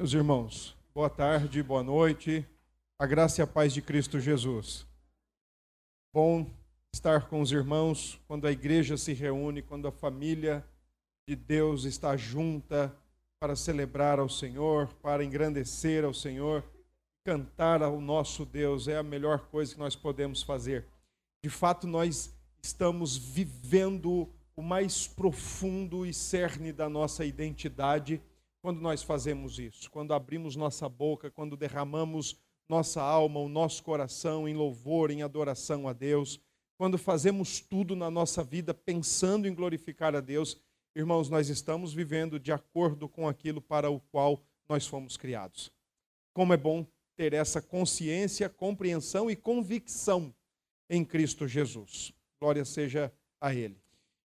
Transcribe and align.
Meus 0.00 0.14
irmãos, 0.14 0.74
boa 0.94 1.10
tarde, 1.10 1.62
boa 1.62 1.82
noite. 1.82 2.46
A 2.98 3.04
graça 3.04 3.42
e 3.42 3.44
a 3.44 3.46
paz 3.46 3.70
de 3.70 3.82
Cristo 3.82 4.18
Jesus. 4.18 4.86
Bom 6.10 6.46
estar 6.90 7.28
com 7.28 7.42
os 7.42 7.52
irmãos 7.52 8.18
quando 8.26 8.46
a 8.46 8.50
igreja 8.50 8.96
se 8.96 9.12
reúne, 9.12 9.60
quando 9.60 9.86
a 9.86 9.92
família 9.92 10.64
de 11.28 11.36
Deus 11.36 11.84
está 11.84 12.16
junta 12.16 12.96
para 13.38 13.54
celebrar 13.54 14.18
ao 14.18 14.30
Senhor, 14.30 14.88
para 15.02 15.22
engrandecer 15.22 16.02
ao 16.02 16.14
Senhor, 16.14 16.64
cantar 17.22 17.82
ao 17.82 18.00
nosso 18.00 18.46
Deus 18.46 18.88
é 18.88 18.96
a 18.96 19.02
melhor 19.02 19.48
coisa 19.50 19.74
que 19.74 19.80
nós 19.80 19.94
podemos 19.94 20.42
fazer. 20.42 20.86
De 21.44 21.50
fato, 21.50 21.86
nós 21.86 22.34
estamos 22.62 23.18
vivendo 23.18 24.26
o 24.56 24.62
mais 24.62 25.06
profundo 25.06 26.06
e 26.06 26.14
cerne 26.14 26.72
da 26.72 26.88
nossa 26.88 27.22
identidade 27.22 28.18
quando 28.60 28.80
nós 28.80 29.02
fazemos 29.02 29.58
isso, 29.58 29.90
quando 29.90 30.12
abrimos 30.12 30.56
nossa 30.56 30.88
boca, 30.88 31.30
quando 31.30 31.56
derramamos 31.56 32.36
nossa 32.68 33.02
alma, 33.02 33.40
o 33.40 33.48
nosso 33.48 33.82
coração 33.82 34.48
em 34.48 34.54
louvor, 34.54 35.10
em 35.10 35.22
adoração 35.22 35.88
a 35.88 35.92
Deus, 35.92 36.40
quando 36.76 36.96
fazemos 36.96 37.60
tudo 37.60 37.96
na 37.96 38.10
nossa 38.10 38.44
vida 38.44 38.72
pensando 38.72 39.48
em 39.48 39.54
glorificar 39.54 40.14
a 40.14 40.20
Deus, 40.20 40.56
irmãos, 40.94 41.28
nós 41.28 41.48
estamos 41.48 41.92
vivendo 41.92 42.38
de 42.38 42.52
acordo 42.52 43.08
com 43.08 43.28
aquilo 43.28 43.60
para 43.60 43.90
o 43.90 44.00
qual 44.00 44.42
nós 44.68 44.86
fomos 44.86 45.16
criados. 45.16 45.70
Como 46.32 46.54
é 46.54 46.56
bom 46.56 46.86
ter 47.16 47.34
essa 47.34 47.60
consciência, 47.60 48.48
compreensão 48.48 49.30
e 49.30 49.36
convicção 49.36 50.34
em 50.88 51.04
Cristo 51.04 51.46
Jesus. 51.46 52.12
Glória 52.40 52.64
seja 52.64 53.12
a 53.40 53.54
Ele. 53.54 53.76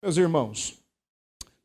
Meus 0.02 0.18
irmãos, 0.18 0.83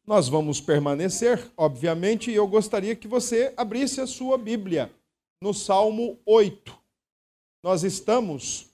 nós 0.09 0.27
vamos 0.27 0.59
permanecer, 0.59 1.53
obviamente, 1.55 2.31
e 2.31 2.35
eu 2.35 2.49
gostaria 2.49 2.97
que 2.97 3.07
você 3.07 3.53
abrisse 3.59 4.01
a 4.01 4.07
sua 4.07 4.39
Bíblia 4.39 4.91
no 5.39 5.53
Salmo 5.53 6.19
8. 6.25 6.75
Nós 7.63 7.83
estamos 7.83 8.71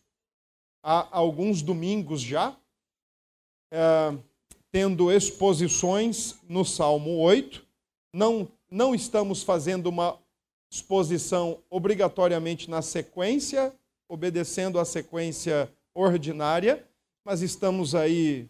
há 0.81 1.09
alguns 1.11 1.61
domingos 1.61 2.21
já 2.21 2.57
é, 3.73 4.17
tendo 4.71 5.11
exposições 5.11 6.37
no 6.49 6.65
Salmo 6.65 7.19
8. 7.19 7.67
Não, 8.15 8.49
não 8.71 8.95
estamos 8.95 9.43
fazendo 9.43 9.89
uma 9.89 10.17
exposição 10.73 11.61
obrigatoriamente 11.69 12.71
na 12.71 12.81
sequência, 12.81 13.75
obedecendo 14.09 14.79
a 14.79 14.85
sequência 14.85 15.69
ordinária, 15.93 16.89
mas 17.25 17.43
estamos 17.43 17.93
aí 17.93 18.49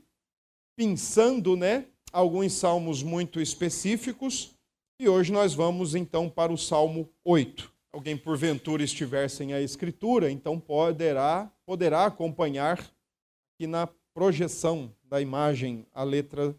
pensando, 0.76 1.56
né, 1.56 1.86
alguns 2.14 2.52
salmos 2.52 3.02
muito 3.02 3.40
específicos 3.40 4.54
e 5.00 5.08
hoje 5.08 5.32
nós 5.32 5.52
vamos 5.52 5.96
então 5.96 6.30
para 6.30 6.52
o 6.52 6.56
Salmo 6.56 7.10
8. 7.24 7.68
Alguém 7.92 8.16
porventura 8.16 8.84
estiver 8.84 9.28
sem 9.28 9.52
a 9.52 9.60
escritura, 9.60 10.30
então 10.30 10.60
poderá 10.60 11.50
poderá 11.66 12.06
acompanhar 12.06 12.78
aqui 12.78 13.66
na 13.66 13.88
projeção 14.14 14.94
da 15.02 15.20
imagem 15.20 15.84
a 15.92 16.04
letra 16.04 16.54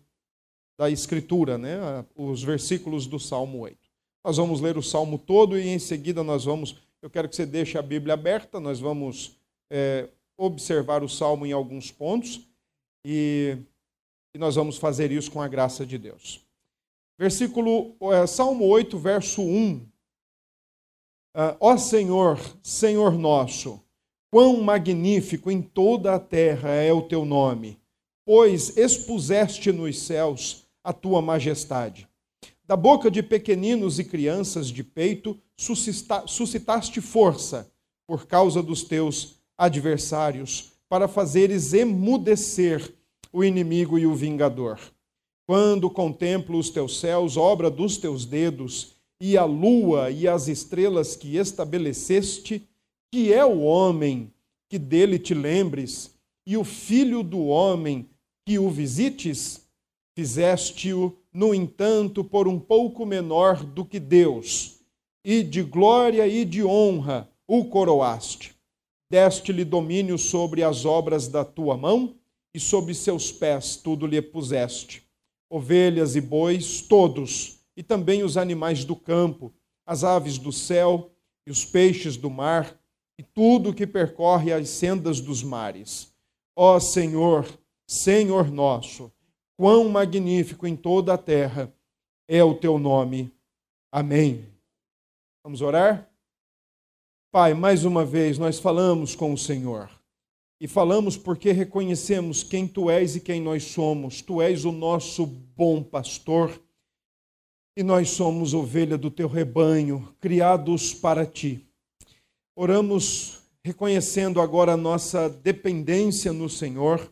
da 0.78 0.90
escritura, 0.90 1.58
né? 1.58 2.06
Os 2.14 2.44
versículos 2.44 3.08
do 3.08 3.18
Salmo 3.18 3.60
8. 3.60 3.78
Nós 4.26 4.36
vamos 4.36 4.60
ler 4.60 4.78
o 4.78 4.84
salmo 4.84 5.18
todo 5.18 5.58
e 5.58 5.70
em 5.70 5.80
seguida 5.80 6.22
nós 6.22 6.44
vamos. 6.44 6.76
Eu 7.02 7.10
quero 7.10 7.30
que 7.30 7.36
você 7.36 7.46
deixe 7.46 7.78
a 7.78 7.82
Bíblia 7.82 8.16
aberta, 8.16 8.60
nós 8.60 8.82
vamos 8.82 9.38
é, 9.72 10.10
observar 10.38 11.02
o 11.02 11.08
salmo 11.08 11.46
em 11.46 11.54
alguns 11.54 11.92
pontos 11.92 12.42
e 13.06 13.58
e 14.36 14.38
nós 14.38 14.56
vamos 14.56 14.76
fazer 14.76 15.14
isso 15.14 15.32
com 15.32 15.42
a 15.42 15.48
graça 15.48 15.86
de 15.86 15.98
Deus. 15.98 16.46
Versículo, 17.18 17.96
é, 18.12 18.28
Salmo 18.28 18.66
8, 18.66 19.00
verso 19.00 19.42
1. 19.42 19.88
Ah, 21.34 21.56
Ó 21.58 21.78
Senhor, 21.78 22.38
Senhor 22.62 23.18
nosso, 23.18 23.80
quão 24.30 24.62
magnífico 24.62 25.50
em 25.50 25.62
toda 25.62 26.14
a 26.14 26.20
terra 26.20 26.70
é 26.70 26.92
o 26.92 27.04
teu 27.04 27.24
nome, 27.24 27.80
pois 28.26 28.76
expuseste 28.76 29.72
nos 29.72 30.00
céus 30.00 30.66
a 30.84 30.92
tua 30.92 31.22
majestade. 31.22 32.06
Da 32.66 32.76
boca 32.76 33.10
de 33.10 33.24
pequeninos 33.24 34.00
e 34.00 34.04
crianças 34.04 34.68
de 34.68 34.84
peito 34.84 35.40
suscitaste 36.28 37.00
força 37.00 37.72
por 38.06 38.28
causa 38.28 38.62
dos 38.62 38.84
teus 38.84 39.36
adversários, 39.58 40.74
para 40.90 41.08
fazeres 41.08 41.72
emudecer 41.72 42.94
o 43.36 43.44
inimigo 43.44 44.00
e 44.00 44.08
o 44.08 44.16
vingador. 44.16 44.80
Quando 45.46 45.90
contemplo 45.90 46.58
os 46.58 46.70
teus 46.70 47.02
céus, 47.02 47.36
obra 47.36 47.70
dos 47.70 47.98
teus 47.98 48.26
dedos, 48.26 48.96
e 49.20 49.38
a 49.38 49.44
lua 49.44 50.10
e 50.10 50.26
as 50.26 50.48
estrelas 50.48 51.18
que 51.18 51.36
estabeleceste, 51.36 52.66
que 53.12 53.34
é 53.34 53.44
o 53.44 53.60
homem 53.60 54.32
que 54.70 54.80
dele 54.80 55.20
te 55.20 55.34
lembres, 55.34 56.16
e 56.48 56.56
o 56.56 56.64
filho 56.64 57.22
do 57.22 57.48
homem 57.48 58.10
que 58.46 58.58
o 58.58 58.70
visites, 58.70 59.68
fizeste-o, 60.18 61.14
no 61.34 61.54
entanto, 61.54 62.24
por 62.24 62.48
um 62.48 62.58
pouco 62.58 63.06
menor 63.06 63.66
do 63.66 63.84
que 63.84 64.00
Deus, 64.00 64.80
e 65.26 65.44
de 65.44 65.62
glória 65.62 66.26
e 66.26 66.46
de 66.46 66.64
honra 66.64 67.30
o 67.46 67.66
coroaste. 67.66 68.56
Deste-lhe 69.12 69.66
domínio 69.66 70.18
sobre 70.18 70.64
as 70.64 70.86
obras 70.86 71.28
da 71.28 71.44
tua 71.44 71.76
mão, 71.76 72.16
e 72.56 72.60
sob 72.60 72.94
seus 72.96 73.34
pés 73.34 73.76
tudo 73.76 74.08
lhe 74.08 74.22
puseste: 74.22 75.06
ovelhas 75.50 76.16
e 76.16 76.22
bois, 76.22 76.82
todos, 76.82 77.60
e 77.76 77.84
também 77.84 78.24
os 78.24 78.38
animais 78.38 78.86
do 78.86 78.96
campo, 78.96 79.54
as 79.86 80.06
aves 80.06 80.38
do 80.38 80.54
céu 80.54 81.12
e 81.46 81.52
os 81.52 81.66
peixes 81.66 82.16
do 82.16 82.30
mar, 82.30 82.80
e 83.20 83.24
tudo 83.24 83.74
que 83.74 83.86
percorre 83.86 84.54
as 84.54 84.70
sendas 84.70 85.20
dos 85.20 85.44
mares. 85.44 86.16
Ó 86.56 86.80
Senhor, 86.80 87.46
Senhor 87.86 88.50
nosso, 88.50 89.12
quão 89.58 89.90
magnífico 89.90 90.66
em 90.66 90.78
toda 90.78 91.14
a 91.14 91.18
terra 91.18 91.74
é 92.26 92.42
o 92.42 92.56
teu 92.56 92.80
nome. 92.80 93.34
Amém. 93.92 94.48
Vamos 95.44 95.62
orar? 95.62 96.10
Pai, 97.34 97.54
mais 97.54 97.84
uma 97.84 98.06
vez 98.06 98.38
nós 98.38 98.60
falamos 98.60 99.14
com 99.14 99.34
o 99.34 99.38
Senhor. 99.38 99.90
E 100.60 100.68
falamos 100.68 101.18
porque 101.18 101.52
reconhecemos 101.52 102.42
quem 102.42 102.68
tu 102.68 102.90
és 102.90 103.16
e 103.16 103.20
quem 103.20 103.42
nós 103.42 103.64
somos. 103.64 104.22
Tu 104.22 104.42
és 104.42 104.64
o 104.64 104.72
nosso 104.72 105.26
bom 105.26 105.84
pastor 105.84 106.62
e 107.78 107.84
nós 107.84 108.12
somos 108.12 108.54
ovelha 108.54 108.98
do 108.98 109.12
teu 109.12 109.28
rebanho, 109.28 110.16
criados 110.22 110.94
para 110.94 111.26
ti. 111.26 111.68
Oramos 112.56 113.42
reconhecendo 113.66 114.40
agora 114.40 114.74
a 114.74 114.78
nossa 114.78 115.30
dependência 115.30 116.32
no 116.32 116.50
Senhor. 116.50 117.12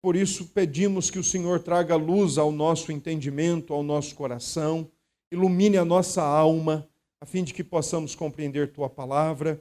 Por 0.00 0.14
isso 0.14 0.46
pedimos 0.46 1.10
que 1.10 1.18
o 1.18 1.24
Senhor 1.24 1.60
traga 1.60 1.96
luz 1.96 2.38
ao 2.38 2.52
nosso 2.52 2.92
entendimento, 2.92 3.74
ao 3.74 3.82
nosso 3.82 4.14
coração, 4.14 4.88
ilumine 5.32 5.76
a 5.76 5.84
nossa 5.84 6.22
alma, 6.22 6.88
a 7.20 7.26
fim 7.26 7.42
de 7.42 7.52
que 7.52 7.64
possamos 7.64 8.14
compreender 8.14 8.72
tua 8.72 8.88
palavra 8.88 9.60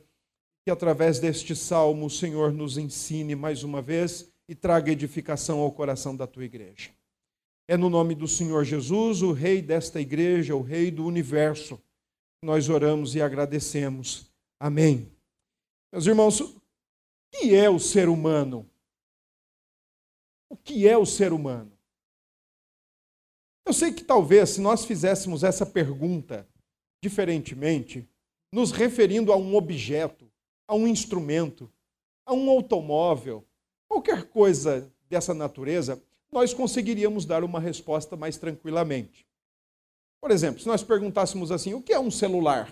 que 0.69 0.72
através 0.72 1.18
deste 1.18 1.56
salmo 1.56 2.06
o 2.06 2.09
Senhor 2.12 2.53
nos 2.53 2.78
ensine 2.78 3.34
mais 3.34 3.63
uma 3.63 3.81
vez 3.81 4.31
e 4.47 4.53
traga 4.53 4.91
edificação 4.91 5.62
ao 5.62 5.72
coração 5.72 6.16
da 6.16 6.28
tua 6.28 6.46
igreja. 6.46 6.91
É 7.68 7.75
no 7.75 7.90
nome 7.90 8.13
do 8.13 8.28
Senhor 8.28 8.63
Jesus, 8.63 9.24
o 9.24 9.31
Rei 9.31 9.63
desta 9.63 10.00
igreja, 10.00 10.56
o 10.56 10.62
Rei 10.62 10.91
do 10.91 11.03
universo, 11.07 11.78
que 11.78 12.46
nós 12.46 12.69
oramos 12.69 13.16
e 13.16 13.22
agradecemos. 13.22 14.31
Amém. 14.59 15.12
Meus 15.91 16.06
irmãos, 16.06 16.40
o 16.40 16.62
que 17.31 17.56
é 17.56 17.68
o 17.68 17.80
ser 17.80 18.07
humano? 18.07 18.69
O 20.51 20.56
que 20.56 20.88
é 20.88 20.96
o 20.96 21.06
ser 21.06 21.34
humano? 21.34 21.72
Eu 23.66 23.74
sei 23.74 23.91
que 23.91 24.03
talvez, 24.03 24.51
se 24.51 24.62
nós 24.62 24.86
fizéssemos 24.86 25.44
essa 25.44 25.66
pergunta 25.66 26.47
diferentemente, 27.03 28.07
nos 28.54 28.72
referindo 28.72 29.33
a 29.33 29.36
um 29.36 29.56
objeto, 29.56 30.29
a 30.69 30.75
um 30.75 30.88
instrumento, 30.88 31.68
a 32.24 32.31
um 32.31 32.48
automóvel, 32.48 33.44
qualquer 33.88 34.25
coisa 34.25 34.94
dessa 35.10 35.33
natureza, 35.33 36.00
nós 36.31 36.54
conseguiríamos 36.54 37.25
dar 37.25 37.44
uma 37.44 37.60
resposta 37.60 38.16
mais 38.16 38.38
tranquilamente. 38.38 39.25
Por 40.21 40.30
exemplo, 40.30 40.62
se 40.62 40.68
nós 40.68 40.83
perguntássemos 40.83 41.51
assim: 41.51 41.74
o 41.74 41.81
que 41.81 41.92
é 41.92 42.00
um 42.00 42.12
celular? 42.12 42.71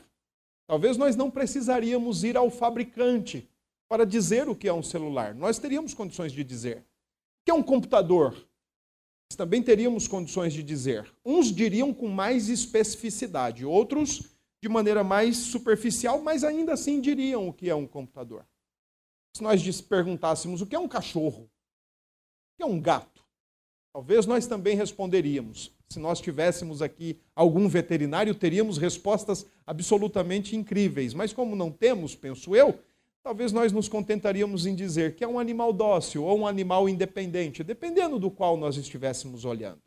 Talvez 0.67 0.95
nós 0.95 1.15
não 1.15 1.31
precisaríamos 1.31 2.23
ir 2.23 2.38
ao 2.38 2.51
fabricante 2.51 3.49
para 3.89 4.05
dizer 4.05 4.47
o 4.47 4.55
que 4.55 4.67
é 4.67 4.73
um 4.73 4.83
celular. 4.83 5.33
Nós 5.33 5.57
teríamos 5.57 5.95
condições 5.95 6.31
de 6.31 6.43
dizer. 6.43 6.77
O 6.77 7.45
que 7.45 7.51
é 7.51 7.53
um 7.53 7.63
computador? 7.63 8.33
Nós 9.31 9.35
também 9.35 9.63
teríamos 9.63 10.07
condições 10.07 10.53
de 10.53 10.61
dizer. 10.61 11.11
Uns 11.25 11.51
diriam 11.51 11.91
com 11.91 12.09
mais 12.09 12.47
especificidade, 12.47 13.65
outros 13.65 14.37
de 14.62 14.69
maneira 14.69 15.04
mais 15.04 15.38
superficial, 15.38 16.21
mas 16.21 16.44
ainda 16.44 16.74
assim 16.74 17.00
diriam 17.00 17.48
o 17.48 17.54
que 17.54 17.69
é 17.69 17.75
um 17.75 17.88
computador. 17.88 18.45
Se 19.36 19.44
nós 19.44 19.81
perguntássemos 19.81 20.62
o 20.62 20.65
que 20.65 20.75
é 20.75 20.80
um 20.80 20.88
cachorro, 20.88 21.44
o 21.44 22.57
que 22.57 22.63
é 22.63 22.65
um 22.65 22.81
gato, 22.81 23.24
talvez 23.94 24.25
nós 24.25 24.48
também 24.48 24.75
responderíamos. 24.75 25.71
Se 25.89 26.00
nós 26.00 26.19
tivéssemos 26.19 26.81
aqui 26.81 27.19
algum 27.36 27.68
veterinário, 27.69 28.36
teríamos 28.36 28.77
respostas 28.77 29.45
absolutamente 29.65 30.56
incríveis. 30.56 31.13
Mas 31.13 31.31
como 31.31 31.56
não 31.56 31.71
temos, 31.71 32.15
penso 32.15 32.56
eu, 32.56 32.80
talvez 33.24 33.53
nós 33.53 33.71
nos 33.71 33.88
contentaríamos 33.88 34.65
em 34.65 34.75
dizer 34.75 35.15
que 35.15 35.24
é 35.24 35.27
um 35.27 35.39
animal 35.39 35.71
dócil 35.71 36.24
ou 36.24 36.39
um 36.39 36.48
animal 36.48 36.89
independente, 36.89 37.63
dependendo 37.63 38.19
do 38.19 38.30
qual 38.30 38.57
nós 38.57 38.75
estivéssemos 38.75 39.45
olhando. 39.45 39.81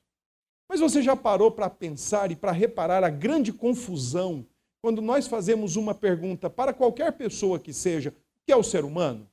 Mas 0.68 0.78
você 0.78 1.02
já 1.02 1.16
parou 1.16 1.50
para 1.50 1.68
pensar 1.68 2.30
e 2.30 2.36
para 2.36 2.52
reparar 2.52 3.02
a 3.02 3.10
grande 3.10 3.52
confusão 3.52 4.46
quando 4.82 5.02
nós 5.02 5.26
fazemos 5.26 5.76
uma 5.76 5.94
pergunta 5.94 6.48
para 6.48 6.72
qualquer 6.72 7.12
pessoa 7.12 7.58
que 7.58 7.72
seja, 7.72 8.10
o 8.10 8.14
que 8.46 8.52
é 8.52 8.56
o 8.56 8.62
ser 8.62 8.84
humano? 8.84 9.28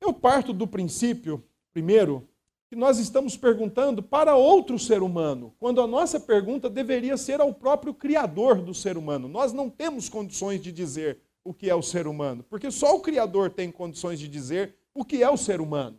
Eu 0.00 0.12
parto 0.12 0.52
do 0.52 0.66
princípio, 0.66 1.42
primeiro, 1.72 2.28
que 2.68 2.76
nós 2.76 2.98
estamos 2.98 3.36
perguntando 3.36 4.02
para 4.02 4.36
outro 4.36 4.78
ser 4.78 5.02
humano, 5.02 5.54
quando 5.58 5.80
a 5.80 5.86
nossa 5.86 6.20
pergunta 6.20 6.68
deveria 6.68 7.16
ser 7.16 7.40
ao 7.40 7.54
próprio 7.54 7.94
Criador 7.94 8.60
do 8.60 8.74
ser 8.74 8.96
humano. 8.96 9.28
Nós 9.28 9.52
não 9.52 9.70
temos 9.70 10.08
condições 10.08 10.60
de 10.60 10.70
dizer 10.70 11.20
o 11.42 11.54
que 11.54 11.70
é 11.70 11.74
o 11.74 11.82
ser 11.82 12.06
humano, 12.06 12.44
porque 12.44 12.70
só 12.70 12.96
o 12.96 13.00
Criador 13.00 13.50
tem 13.50 13.70
condições 13.70 14.18
de 14.18 14.28
dizer 14.28 14.76
o 14.94 15.04
que 15.04 15.22
é 15.22 15.30
o 15.30 15.36
ser 15.36 15.60
humano. 15.60 15.98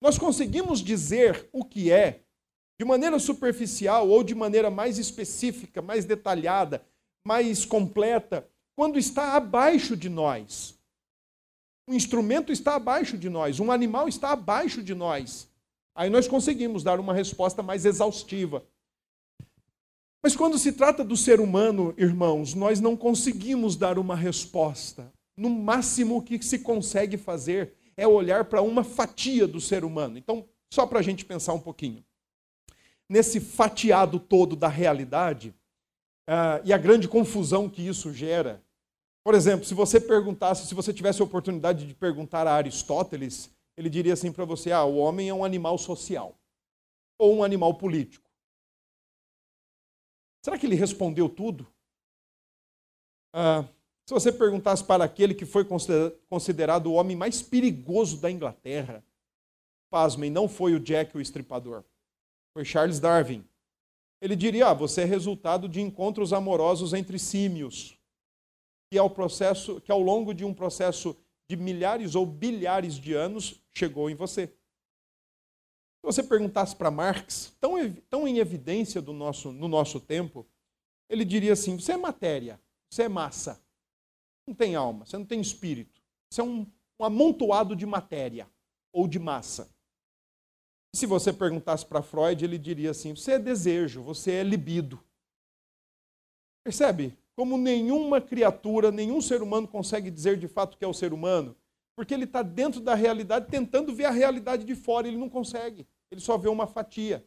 Nós 0.00 0.18
conseguimos 0.18 0.80
dizer 0.80 1.48
o 1.52 1.64
que 1.64 1.90
é 1.90 2.25
de 2.78 2.84
maneira 2.84 3.18
superficial 3.18 4.08
ou 4.08 4.22
de 4.22 4.34
maneira 4.34 4.70
mais 4.70 4.98
específica, 4.98 5.80
mais 5.80 6.04
detalhada, 6.04 6.84
mais 7.24 7.64
completa, 7.64 8.48
quando 8.76 8.98
está 8.98 9.34
abaixo 9.34 9.96
de 9.96 10.08
nós. 10.08 10.78
Um 11.88 11.94
instrumento 11.94 12.52
está 12.52 12.74
abaixo 12.74 13.16
de 13.16 13.30
nós, 13.30 13.60
um 13.60 13.72
animal 13.72 14.08
está 14.08 14.30
abaixo 14.30 14.82
de 14.82 14.94
nós. 14.94 15.48
Aí 15.94 16.10
nós 16.10 16.28
conseguimos 16.28 16.82
dar 16.82 17.00
uma 17.00 17.14
resposta 17.14 17.62
mais 17.62 17.86
exaustiva. 17.86 18.62
Mas 20.22 20.36
quando 20.36 20.58
se 20.58 20.72
trata 20.72 21.02
do 21.04 21.16
ser 21.16 21.40
humano, 21.40 21.94
irmãos, 21.96 22.52
nós 22.52 22.80
não 22.80 22.96
conseguimos 22.96 23.76
dar 23.76 23.98
uma 23.98 24.16
resposta. 24.16 25.10
No 25.36 25.48
máximo 25.48 26.22
que 26.22 26.42
se 26.42 26.58
consegue 26.58 27.16
fazer 27.16 27.74
é 27.96 28.06
olhar 28.06 28.44
para 28.44 28.60
uma 28.60 28.84
fatia 28.84 29.46
do 29.46 29.60
ser 29.60 29.84
humano. 29.84 30.18
Então, 30.18 30.44
só 30.70 30.84
para 30.84 30.98
a 30.98 31.02
gente 31.02 31.24
pensar 31.24 31.54
um 31.54 31.60
pouquinho 31.60 32.04
nesse 33.08 33.40
fatiado 33.40 34.18
todo 34.18 34.56
da 34.56 34.68
realidade 34.68 35.54
uh, 36.28 36.60
e 36.64 36.72
a 36.72 36.78
grande 36.78 37.08
confusão 37.08 37.68
que 37.68 37.86
isso 37.86 38.12
gera. 38.12 38.62
Por 39.24 39.34
exemplo, 39.34 39.64
se 39.64 39.74
você 39.74 40.00
perguntasse, 40.00 40.66
se 40.66 40.74
você 40.74 40.92
tivesse 40.92 41.20
a 41.20 41.24
oportunidade 41.24 41.86
de 41.86 41.94
perguntar 41.94 42.46
a 42.46 42.54
Aristóteles, 42.54 43.50
ele 43.76 43.90
diria 43.90 44.12
assim 44.12 44.32
para 44.32 44.44
você: 44.44 44.72
ah, 44.72 44.84
o 44.84 44.96
homem 44.96 45.28
é 45.28 45.34
um 45.34 45.44
animal 45.44 45.78
social 45.78 46.38
ou 47.18 47.36
um 47.36 47.44
animal 47.44 47.74
político. 47.74 48.30
Será 50.44 50.58
que 50.58 50.66
ele 50.66 50.76
respondeu 50.76 51.28
tudo? 51.28 51.66
Ah, 53.32 53.64
se 54.08 54.14
você 54.14 54.30
perguntasse 54.30 54.84
para 54.84 55.04
aquele 55.04 55.34
que 55.34 55.44
foi 55.44 55.64
considerado 56.28 56.86
o 56.86 56.92
homem 56.92 57.16
mais 57.16 57.42
perigoso 57.42 58.20
da 58.20 58.30
Inglaterra, 58.30 59.04
pasmem, 59.90 60.30
não 60.30 60.48
foi 60.48 60.74
o 60.74 60.80
Jack 60.80 61.16
o 61.16 61.20
Estripador 61.20 61.84
foi 62.56 62.64
Charles 62.64 62.98
Darwin. 62.98 63.44
Ele 64.18 64.34
diria: 64.34 64.68
ah, 64.68 64.72
você 64.72 65.02
é 65.02 65.04
resultado 65.04 65.68
de 65.68 65.82
encontros 65.82 66.32
amorosos 66.32 66.94
entre 66.94 67.18
símios, 67.18 67.98
que 68.90 68.96
ao 68.96 69.10
processo, 69.10 69.78
que 69.82 69.92
ao 69.92 70.00
longo 70.00 70.32
de 70.32 70.42
um 70.42 70.54
processo 70.54 71.14
de 71.46 71.54
milhares 71.54 72.14
ou 72.14 72.24
bilhares 72.24 72.94
de 72.94 73.12
anos 73.12 73.62
chegou 73.76 74.08
em 74.08 74.14
você. 74.14 74.46
Se 74.46 76.02
você 76.02 76.22
perguntasse 76.22 76.74
para 76.74 76.90
Marx, 76.90 77.54
tão, 77.60 77.74
tão 78.08 78.26
em 78.26 78.38
evidência 78.38 79.02
do 79.02 79.12
nosso, 79.12 79.52
no 79.52 79.68
nosso 79.68 80.00
tempo, 80.00 80.46
ele 81.10 81.26
diria 81.26 81.52
assim: 81.52 81.78
você 81.78 81.92
é 81.92 81.98
matéria, 81.98 82.58
você 82.88 83.02
é 83.02 83.08
massa, 83.08 83.62
não 84.46 84.54
tem 84.54 84.76
alma, 84.76 85.04
você 85.04 85.18
não 85.18 85.26
tem 85.26 85.42
espírito, 85.42 86.00
você 86.30 86.40
é 86.40 86.44
um, 86.44 86.66
um 86.98 87.04
amontoado 87.04 87.76
de 87.76 87.84
matéria 87.84 88.48
ou 88.90 89.06
de 89.06 89.18
massa. 89.18 89.75
Se 90.96 91.04
você 91.04 91.30
perguntasse 91.30 91.84
para 91.84 92.00
Freud, 92.00 92.42
ele 92.42 92.56
diria 92.56 92.90
assim: 92.90 93.14
você 93.14 93.32
é 93.32 93.38
desejo, 93.38 94.00
você 94.00 94.32
é 94.32 94.42
libido. 94.42 94.98
Percebe? 96.64 97.14
Como 97.34 97.58
nenhuma 97.58 98.18
criatura, 98.18 98.90
nenhum 98.90 99.20
ser 99.20 99.42
humano 99.42 99.68
consegue 99.68 100.10
dizer 100.10 100.38
de 100.38 100.48
fato 100.48 100.78
que 100.78 100.82
é 100.82 100.88
o 100.88 100.94
ser 100.94 101.12
humano, 101.12 101.54
porque 101.94 102.14
ele 102.14 102.24
está 102.24 102.42
dentro 102.42 102.80
da 102.80 102.94
realidade 102.94 103.46
tentando 103.50 103.94
ver 103.94 104.06
a 104.06 104.10
realidade 104.10 104.64
de 104.64 104.74
fora, 104.74 105.06
ele 105.06 105.18
não 105.18 105.28
consegue, 105.28 105.86
ele 106.10 106.20
só 106.22 106.38
vê 106.38 106.48
uma 106.48 106.66
fatia. 106.66 107.22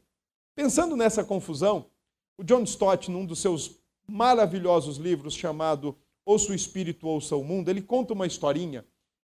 Pensando 0.55 0.97
nessa 0.97 1.23
confusão, 1.23 1.91
o 2.39 2.43
John 2.43 2.63
Stott, 2.63 3.11
num 3.11 3.23
dos 3.23 3.37
seus 3.37 3.79
maravilhosos 4.07 4.97
livros 4.97 5.35
chamado 5.35 5.95
Ouça 6.25 6.51
o 6.51 6.55
Espírito, 6.55 7.07
Ouça 7.07 7.35
o 7.35 7.43
Mundo, 7.43 7.69
ele 7.69 7.83
conta 7.83 8.15
uma 8.15 8.25
historinha 8.25 8.83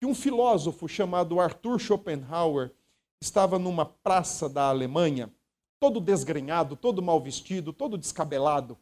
que 0.00 0.06
um 0.06 0.14
filósofo 0.14 0.88
chamado 0.88 1.38
Arthur 1.38 1.78
Schopenhauer 1.78 2.72
estava 3.22 3.56
numa 3.56 3.86
praça 3.86 4.48
da 4.48 4.68
Alemanha, 4.68 5.32
todo 5.80 6.00
desgrenhado, 6.00 6.74
todo 6.74 7.00
mal 7.00 7.20
vestido, 7.20 7.72
todo 7.72 7.96
descabelado. 7.96 8.76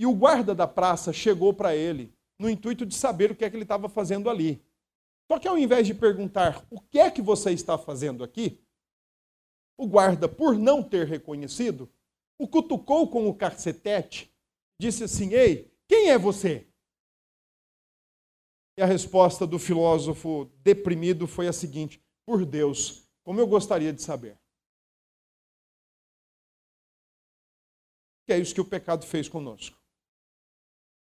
E 0.00 0.06
o 0.06 0.14
guarda 0.14 0.54
da 0.54 0.66
praça 0.66 1.12
chegou 1.12 1.52
para 1.52 1.76
ele, 1.76 2.10
no 2.40 2.48
intuito 2.48 2.86
de 2.86 2.94
saber 2.94 3.30
o 3.30 3.36
que 3.36 3.44
é 3.44 3.50
que 3.50 3.56
ele 3.56 3.64
estava 3.64 3.88
fazendo 3.88 4.30
ali. 4.30 4.64
Só 5.30 5.38
que 5.38 5.46
ao 5.46 5.58
invés 5.58 5.86
de 5.86 5.92
perguntar 5.94 6.66
o 6.70 6.80
que 6.80 6.98
é 6.98 7.10
que 7.10 7.20
você 7.20 7.52
está 7.52 7.76
fazendo 7.76 8.24
aqui, 8.24 8.58
o 9.76 9.86
guarda, 9.86 10.26
por 10.28 10.58
não 10.58 10.82
ter 10.82 11.06
reconhecido, 11.06 11.92
o 12.38 12.48
cutucou 12.48 13.10
com 13.10 13.28
o 13.28 13.34
cacetete, 13.34 14.32
disse 14.80 15.04
assim: 15.04 15.34
Ei, 15.34 15.70
quem 15.86 16.08
é 16.08 16.16
você? 16.16 16.66
E 18.78 18.82
a 18.82 18.86
resposta 18.86 19.46
do 19.46 19.58
filósofo 19.58 20.50
deprimido 20.62 21.26
foi 21.26 21.48
a 21.48 21.52
seguinte: 21.52 22.02
Por 22.24 22.46
Deus, 22.46 23.07
como 23.28 23.40
eu 23.40 23.46
gostaria 23.46 23.92
de 23.92 24.00
saber. 24.00 24.38
Que 28.24 28.32
é 28.32 28.38
isso 28.38 28.54
que 28.54 28.60
o 28.62 28.64
pecado 28.64 29.04
fez 29.04 29.28
conosco. 29.28 29.78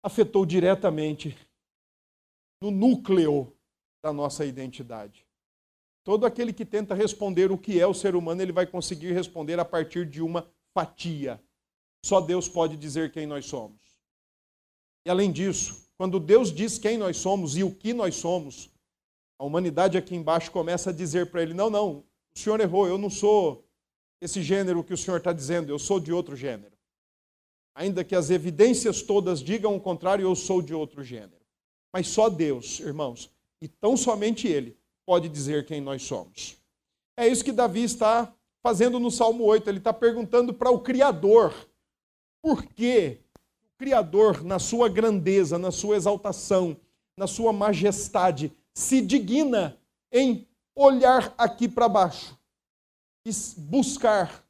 Afetou 0.02 0.46
diretamente 0.46 1.36
no 2.58 2.70
núcleo 2.70 3.54
da 4.02 4.14
nossa 4.14 4.46
identidade. 4.46 5.26
Todo 6.04 6.24
aquele 6.24 6.54
que 6.54 6.64
tenta 6.64 6.94
responder 6.94 7.52
o 7.52 7.58
que 7.58 7.78
é 7.78 7.86
o 7.86 7.92
ser 7.92 8.16
humano, 8.16 8.40
ele 8.40 8.50
vai 8.50 8.66
conseguir 8.66 9.12
responder 9.12 9.60
a 9.60 9.64
partir 9.66 10.08
de 10.08 10.22
uma 10.22 10.50
fatia. 10.72 11.38
Só 12.02 12.18
Deus 12.22 12.48
pode 12.48 12.78
dizer 12.78 13.12
quem 13.12 13.26
nós 13.26 13.44
somos. 13.44 13.78
E 15.04 15.10
além 15.10 15.30
disso, 15.30 15.86
quando 15.98 16.18
Deus 16.18 16.50
diz 16.50 16.78
quem 16.78 16.96
nós 16.96 17.18
somos 17.18 17.58
e 17.58 17.62
o 17.62 17.74
que 17.74 17.92
nós 17.92 18.14
somos, 18.14 18.74
a 19.38 19.44
humanidade 19.44 19.98
aqui 19.98 20.14
embaixo 20.14 20.50
começa 20.50 20.90
a 20.90 20.92
dizer 20.92 21.30
para 21.30 21.42
ele: 21.42 21.54
não, 21.54 21.70
não, 21.70 22.04
o 22.34 22.38
senhor 22.38 22.60
errou, 22.60 22.86
eu 22.86 22.98
não 22.98 23.10
sou 23.10 23.64
esse 24.20 24.42
gênero 24.42 24.82
que 24.82 24.94
o 24.94 24.96
senhor 24.96 25.18
está 25.18 25.32
dizendo, 25.32 25.70
eu 25.70 25.78
sou 25.78 26.00
de 26.00 26.12
outro 26.12 26.34
gênero. 26.34 26.72
Ainda 27.74 28.02
que 28.02 28.14
as 28.14 28.30
evidências 28.30 29.02
todas 29.02 29.40
digam 29.40 29.76
o 29.76 29.80
contrário, 29.80 30.24
eu 30.24 30.34
sou 30.34 30.62
de 30.62 30.72
outro 30.72 31.04
gênero. 31.04 31.44
Mas 31.92 32.08
só 32.08 32.28
Deus, 32.30 32.80
irmãos, 32.80 33.30
e 33.60 33.68
tão 33.68 33.96
somente 33.96 34.48
Ele, 34.48 34.76
pode 35.06 35.28
dizer 35.28 35.66
quem 35.66 35.80
nós 35.80 36.02
somos. 36.02 36.56
É 37.18 37.28
isso 37.28 37.44
que 37.44 37.52
Davi 37.52 37.84
está 37.84 38.32
fazendo 38.62 38.98
no 38.98 39.10
Salmo 39.10 39.44
8. 39.44 39.68
Ele 39.68 39.78
está 39.78 39.92
perguntando 39.92 40.52
para 40.52 40.70
o 40.70 40.80
Criador 40.80 41.54
por 42.42 42.64
que 42.64 43.18
o 43.64 43.78
Criador, 43.78 44.42
na 44.42 44.58
sua 44.58 44.88
grandeza, 44.88 45.58
na 45.58 45.70
sua 45.70 45.96
exaltação, 45.96 46.76
na 47.16 47.26
sua 47.26 47.52
majestade, 47.52 48.52
se 48.76 49.00
digna 49.00 49.80
em 50.12 50.46
olhar 50.74 51.34
aqui 51.38 51.66
para 51.66 51.88
baixo 51.88 52.38
e 53.24 53.30
buscar 53.56 54.46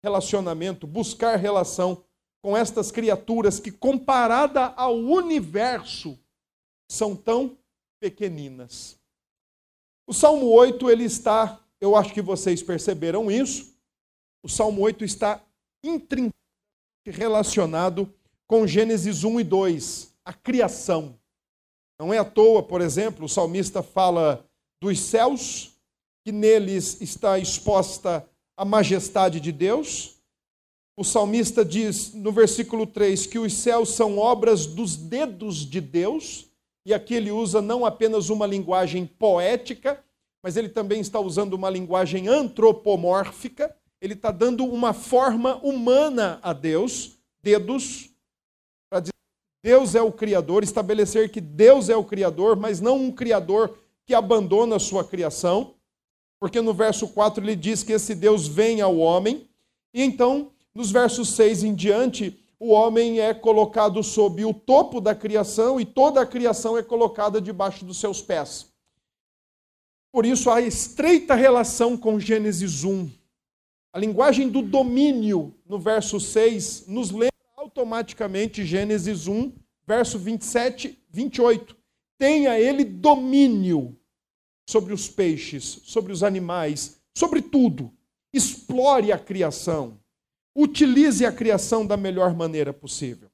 relacionamento, 0.00 0.86
buscar 0.86 1.34
relação 1.34 2.04
com 2.40 2.56
estas 2.56 2.92
criaturas 2.92 3.58
que, 3.58 3.72
comparada 3.72 4.66
ao 4.76 4.94
universo, 4.94 6.16
são 6.88 7.16
tão 7.16 7.58
pequeninas. 8.00 8.96
O 10.06 10.14
Salmo 10.14 10.46
8, 10.46 10.88
ele 10.88 11.02
está, 11.02 11.60
eu 11.80 11.96
acho 11.96 12.14
que 12.14 12.22
vocês 12.22 12.62
perceberam 12.62 13.28
isso, 13.28 13.76
o 14.44 14.48
Salmo 14.48 14.80
8 14.82 15.04
está 15.04 15.44
intrinsecamente 15.82 16.36
relacionado 17.08 18.14
com 18.46 18.64
Gênesis 18.64 19.24
1 19.24 19.40
e 19.40 19.44
2, 19.44 20.14
a 20.24 20.32
criação. 20.32 21.18
Não 21.98 22.12
é 22.12 22.18
à 22.18 22.24
toa, 22.24 22.62
por 22.62 22.80
exemplo, 22.80 23.24
o 23.24 23.28
salmista 23.28 23.82
fala 23.82 24.44
dos 24.82 25.00
céus, 25.00 25.72
que 26.24 26.30
neles 26.30 27.00
está 27.00 27.38
exposta 27.38 28.28
a 28.56 28.64
majestade 28.64 29.40
de 29.40 29.50
Deus. 29.50 30.16
O 30.98 31.04
salmista 31.04 31.64
diz 31.64 32.12
no 32.12 32.32
versículo 32.32 32.86
3 32.86 33.26
que 33.26 33.38
os 33.38 33.52
céus 33.52 33.90
são 33.90 34.18
obras 34.18 34.66
dos 34.66 34.96
dedos 34.96 35.58
de 35.58 35.80
Deus, 35.80 36.46
e 36.84 36.92
aqui 36.92 37.14
ele 37.14 37.30
usa 37.30 37.60
não 37.62 37.84
apenas 37.84 38.28
uma 38.28 38.46
linguagem 38.46 39.06
poética, 39.06 40.02
mas 40.42 40.56
ele 40.56 40.68
também 40.68 41.00
está 41.00 41.18
usando 41.18 41.54
uma 41.54 41.70
linguagem 41.70 42.28
antropomórfica. 42.28 43.74
ele 44.00 44.12
está 44.12 44.30
dando 44.30 44.64
uma 44.64 44.92
forma 44.92 45.56
humana 45.56 46.38
a 46.42 46.52
Deus, 46.52 47.18
dedos, 47.42 48.10
Deus 49.66 49.96
é 49.96 50.00
o 50.00 50.12
Criador, 50.12 50.62
estabelecer 50.62 51.28
que 51.28 51.40
Deus 51.40 51.88
é 51.88 51.96
o 51.96 52.04
Criador, 52.04 52.54
mas 52.54 52.80
não 52.80 52.98
um 53.00 53.10
Criador 53.10 53.76
que 54.04 54.14
abandona 54.14 54.76
a 54.76 54.78
sua 54.78 55.02
criação, 55.02 55.74
porque 56.38 56.60
no 56.60 56.72
verso 56.72 57.08
4 57.08 57.42
ele 57.42 57.56
diz 57.56 57.82
que 57.82 57.90
esse 57.90 58.14
Deus 58.14 58.46
vem 58.46 58.80
ao 58.80 58.96
homem, 58.96 59.48
e 59.92 60.04
então, 60.04 60.52
nos 60.72 60.92
versos 60.92 61.30
6 61.30 61.64
em 61.64 61.74
diante, 61.74 62.40
o 62.60 62.68
homem 62.68 63.18
é 63.18 63.34
colocado 63.34 64.00
sob 64.04 64.44
o 64.44 64.54
topo 64.54 65.00
da 65.00 65.16
criação 65.16 65.80
e 65.80 65.84
toda 65.84 66.20
a 66.20 66.26
criação 66.26 66.78
é 66.78 66.82
colocada 66.84 67.40
debaixo 67.40 67.84
dos 67.84 67.98
seus 67.98 68.22
pés. 68.22 68.68
Por 70.12 70.24
isso, 70.24 70.48
a 70.48 70.60
estreita 70.60 71.34
relação 71.34 71.96
com 71.96 72.20
Gênesis 72.20 72.84
1. 72.84 73.10
A 73.92 73.98
linguagem 73.98 74.48
do 74.48 74.62
domínio, 74.62 75.52
no 75.68 75.76
verso 75.76 76.20
6, 76.20 76.86
nos 76.86 77.10
lembra 77.10 77.35
automaticamente 77.76 78.64
Gênesis 78.64 79.28
1, 79.28 79.52
verso 79.86 80.18
27, 80.18 80.98
28. 81.10 81.76
Tenha 82.18 82.58
ele 82.58 82.84
domínio 82.84 83.94
sobre 84.66 84.94
os 84.94 85.08
peixes, 85.08 85.82
sobre 85.84 86.10
os 86.10 86.22
animais, 86.22 86.98
sobre 87.14 87.42
tudo. 87.42 87.92
Explore 88.32 89.12
a 89.12 89.18
criação. 89.18 90.00
Utilize 90.56 91.24
a 91.26 91.30
criação 91.30 91.86
da 91.86 91.98
melhor 91.98 92.34
maneira 92.34 92.72
possível. 92.72 93.30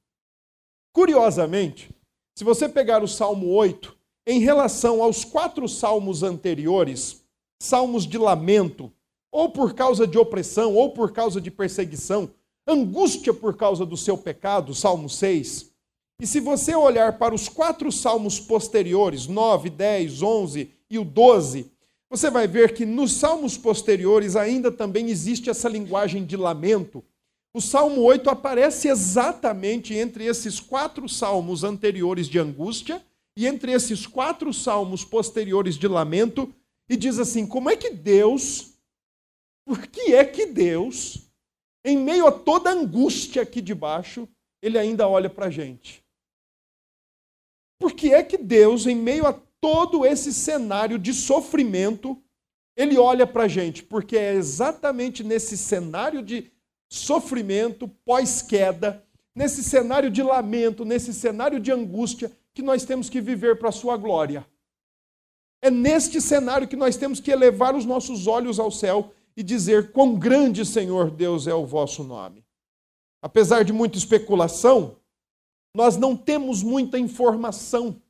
Curiosamente, 0.91 1.89
se 2.37 2.43
você 2.43 2.67
pegar 2.67 3.01
o 3.01 3.07
Salmo 3.07 3.47
8, 3.47 3.97
em 4.27 4.41
relação 4.41 5.01
aos 5.01 5.23
quatro 5.23 5.69
salmos 5.69 6.21
anteriores, 6.21 7.23
salmos 7.61 8.05
de 8.05 8.17
lamento, 8.17 8.91
ou 9.31 9.49
por 9.49 9.73
causa 9.73 10.05
de 10.05 10.17
opressão, 10.17 10.75
ou 10.75 10.91
por 10.91 11.13
causa 11.13 11.39
de 11.39 11.49
perseguição, 11.49 12.29
angústia 12.67 13.33
por 13.33 13.55
causa 13.55 13.85
do 13.85 13.97
seu 13.97 14.17
pecado, 14.17 14.73
Salmo 14.73 15.09
6. 15.09 15.71
E 16.21 16.27
se 16.27 16.39
você 16.39 16.75
olhar 16.75 17.17
para 17.17 17.35
os 17.35 17.49
quatro 17.49 17.91
salmos 17.91 18.39
posteriores, 18.39 19.27
9, 19.27 19.69
10, 19.69 20.21
11 20.21 20.71
e 20.89 20.97
o 20.97 21.03
12, 21.03 21.71
você 22.09 22.29
vai 22.29 22.47
ver 22.47 22.73
que 22.73 22.85
nos 22.85 23.13
salmos 23.13 23.57
posteriores 23.57 24.35
ainda 24.35 24.71
também 24.71 25.09
existe 25.09 25.49
essa 25.49 25.67
linguagem 25.67 26.25
de 26.25 26.37
lamento, 26.37 27.03
o 27.55 27.61
Salmo 27.61 28.01
8 28.01 28.31
aparece 28.31 28.87
exatamente 28.87 29.93
entre 29.93 30.25
esses 30.25 30.59
quatro 30.59 31.07
salmos 31.07 31.63
anteriores 31.63 32.27
de 32.27 32.39
angústia 32.39 33.05
e 33.37 33.45
entre 33.45 33.71
esses 33.71 34.07
quatro 34.07 34.51
salmos 34.51 35.05
posteriores 35.05 35.77
de 35.77 35.87
lamento, 35.87 36.51
e 36.89 36.97
diz 36.97 37.19
assim: 37.19 37.45
como 37.45 37.69
é 37.69 37.75
que 37.75 37.91
Deus, 37.91 38.73
por 39.65 39.85
que 39.85 40.15
é 40.15 40.25
que 40.25 40.47
Deus, 40.47 41.22
em 41.83 41.97
meio 41.97 42.27
a 42.27 42.31
toda 42.31 42.71
angústia 42.71 43.41
aqui 43.41 43.61
de 43.61 43.75
baixo, 43.75 44.27
ele 44.61 44.77
ainda 44.77 45.07
olha 45.07 45.29
para 45.29 45.47
a 45.47 45.49
gente? 45.49 46.03
Por 47.77 47.93
que 47.93 48.13
é 48.13 48.23
que 48.23 48.37
Deus, 48.37 48.85
em 48.87 48.95
meio 48.95 49.27
a 49.27 49.33
todo 49.59 50.05
esse 50.05 50.33
cenário 50.33 50.97
de 50.97 51.13
sofrimento, 51.13 52.21
ele 52.77 52.97
olha 52.97 53.27
para 53.27 53.43
a 53.43 53.47
gente? 53.47 53.83
Porque 53.83 54.17
é 54.17 54.33
exatamente 54.33 55.23
nesse 55.23 55.57
cenário 55.57 56.21
de 56.21 56.49
sofrimento 56.89 57.87
pós-queda, 58.05 59.05
nesse 59.35 59.63
cenário 59.63 60.09
de 60.09 60.23
lamento, 60.23 60.85
nesse 60.85 61.13
cenário 61.13 61.59
de 61.59 61.71
angústia, 61.71 62.31
que 62.53 62.61
nós 62.61 62.85
temos 62.85 63.09
que 63.09 63.19
viver 63.19 63.57
para 63.57 63.69
a 63.69 63.73
sua 63.73 63.97
glória. 63.97 64.47
É 65.61 65.71
neste 65.71 66.21
cenário 66.21 66.67
que 66.67 66.75
nós 66.75 66.95
temos 66.95 67.19
que 67.19 67.31
elevar 67.31 67.75
os 67.75 67.83
nossos 67.83 68.27
olhos 68.27 68.59
ao 68.59 68.69
céu 68.69 69.13
e 69.35 69.43
dizer: 69.43 69.91
Quão 69.91 70.15
grande, 70.15 70.65
Senhor 70.65 71.11
Deus, 71.11 71.47
é 71.47 71.53
o 71.53 71.65
vosso 71.65 72.03
nome. 72.03 72.43
Apesar 73.21 73.63
de 73.63 73.71
muita 73.71 73.97
especulação, 73.97 74.97
nós 75.75 75.97
não 75.97 76.15
temos 76.15 76.61
muita 76.61 76.99
informação 76.99 78.01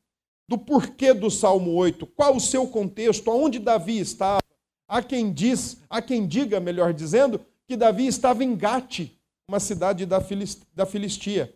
do 0.48 0.58
porquê 0.58 1.13
do 1.13 1.30
Salmo 1.30 1.74
8, 1.74 2.06
qual 2.08 2.36
o 2.36 2.42
seu 2.42 2.68
contexto, 2.68 3.32
aonde 3.32 3.60
Davi 3.60 4.00
estava. 4.00 4.42
Há 4.88 5.01
quem 5.01 5.32
diz, 5.32 5.77
há 5.89 6.01
quem 6.01 6.27
diga, 6.27 6.60
melhor 6.60 6.94
dizendo, 6.94 7.39
que 7.65 7.77
Davi 7.77 8.08
estava 8.08 8.44
em 8.44 8.56
Gate, 8.56 9.12
uma 9.48 9.60
cidade 9.60 10.06
da 10.06 10.86
Filistia. 10.86 11.53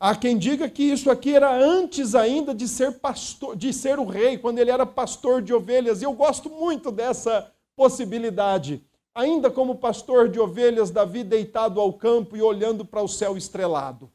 Há 0.00 0.14
quem 0.14 0.38
diga 0.38 0.68
que 0.68 0.84
isso 0.84 1.10
aqui 1.10 1.34
era 1.34 1.52
antes 1.52 2.14
ainda 2.14 2.54
de 2.54 2.68
ser 2.68 3.00
pastor, 3.00 3.56
de 3.56 3.72
ser 3.72 3.98
o 3.98 4.04
rei, 4.04 4.38
quando 4.38 4.58
ele 4.58 4.70
era 4.70 4.86
pastor 4.86 5.42
de 5.42 5.52
ovelhas. 5.52 6.00
E 6.00 6.04
eu 6.04 6.12
gosto 6.12 6.48
muito 6.48 6.92
dessa 6.92 7.50
possibilidade. 7.74 8.84
Ainda 9.18 9.50
como 9.50 9.74
pastor 9.74 10.28
de 10.28 10.38
ovelhas, 10.38 10.92
Davi 10.92 11.24
deitado 11.24 11.80
ao 11.80 11.92
campo 11.92 12.36
e 12.36 12.40
olhando 12.40 12.84
para 12.84 13.02
o 13.02 13.08
céu 13.08 13.36
estrelado. 13.36 14.08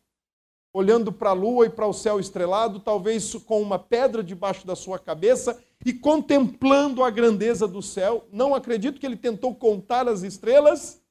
Olhando 0.71 1.11
para 1.11 1.31
a 1.31 1.33
lua 1.33 1.65
e 1.65 1.69
para 1.69 1.85
o 1.85 1.91
céu 1.91 2.21
estrelado, 2.21 2.79
talvez 2.79 3.33
com 3.33 3.61
uma 3.61 3.77
pedra 3.77 4.23
debaixo 4.23 4.65
da 4.65 4.77
sua 4.77 4.97
cabeça 4.97 5.61
e 5.85 5.91
contemplando 5.91 7.03
a 7.03 7.09
grandeza 7.09 7.67
do 7.67 7.81
céu. 7.81 8.25
Não 8.31 8.55
acredito 8.55 8.97
que 8.97 9.05
ele 9.05 9.17
tentou 9.17 9.53
contar 9.53 10.07
as 10.07 10.23
estrelas, 10.23 11.01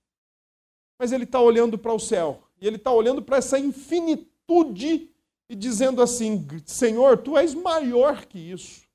mas 0.99 1.13
ele 1.13 1.25
está 1.25 1.39
olhando 1.39 1.77
para 1.77 1.93
o 1.93 2.01
céu. 2.01 2.45
E 2.63 2.67
ele 2.67 2.77
está 2.77 2.91
olhando 2.91 3.21
para 3.21 3.37
essa 3.37 3.59
infinitude 3.59 5.11
e 5.51 5.55
dizendo 5.55 6.01
assim: 6.01 6.47
Senhor, 6.65 7.19
tu 7.19 7.37
és 7.37 7.53
maior 7.53 8.25
que 8.25 8.39
isso. 8.39 8.87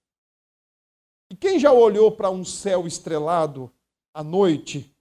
E 1.30 1.36
quem 1.36 1.60
já 1.60 1.72
olhou 1.72 2.12
para 2.12 2.32
um 2.32 2.44
céu 2.44 2.88
estrelado 2.88 3.72
à 4.18 4.24
noite, 4.24 4.92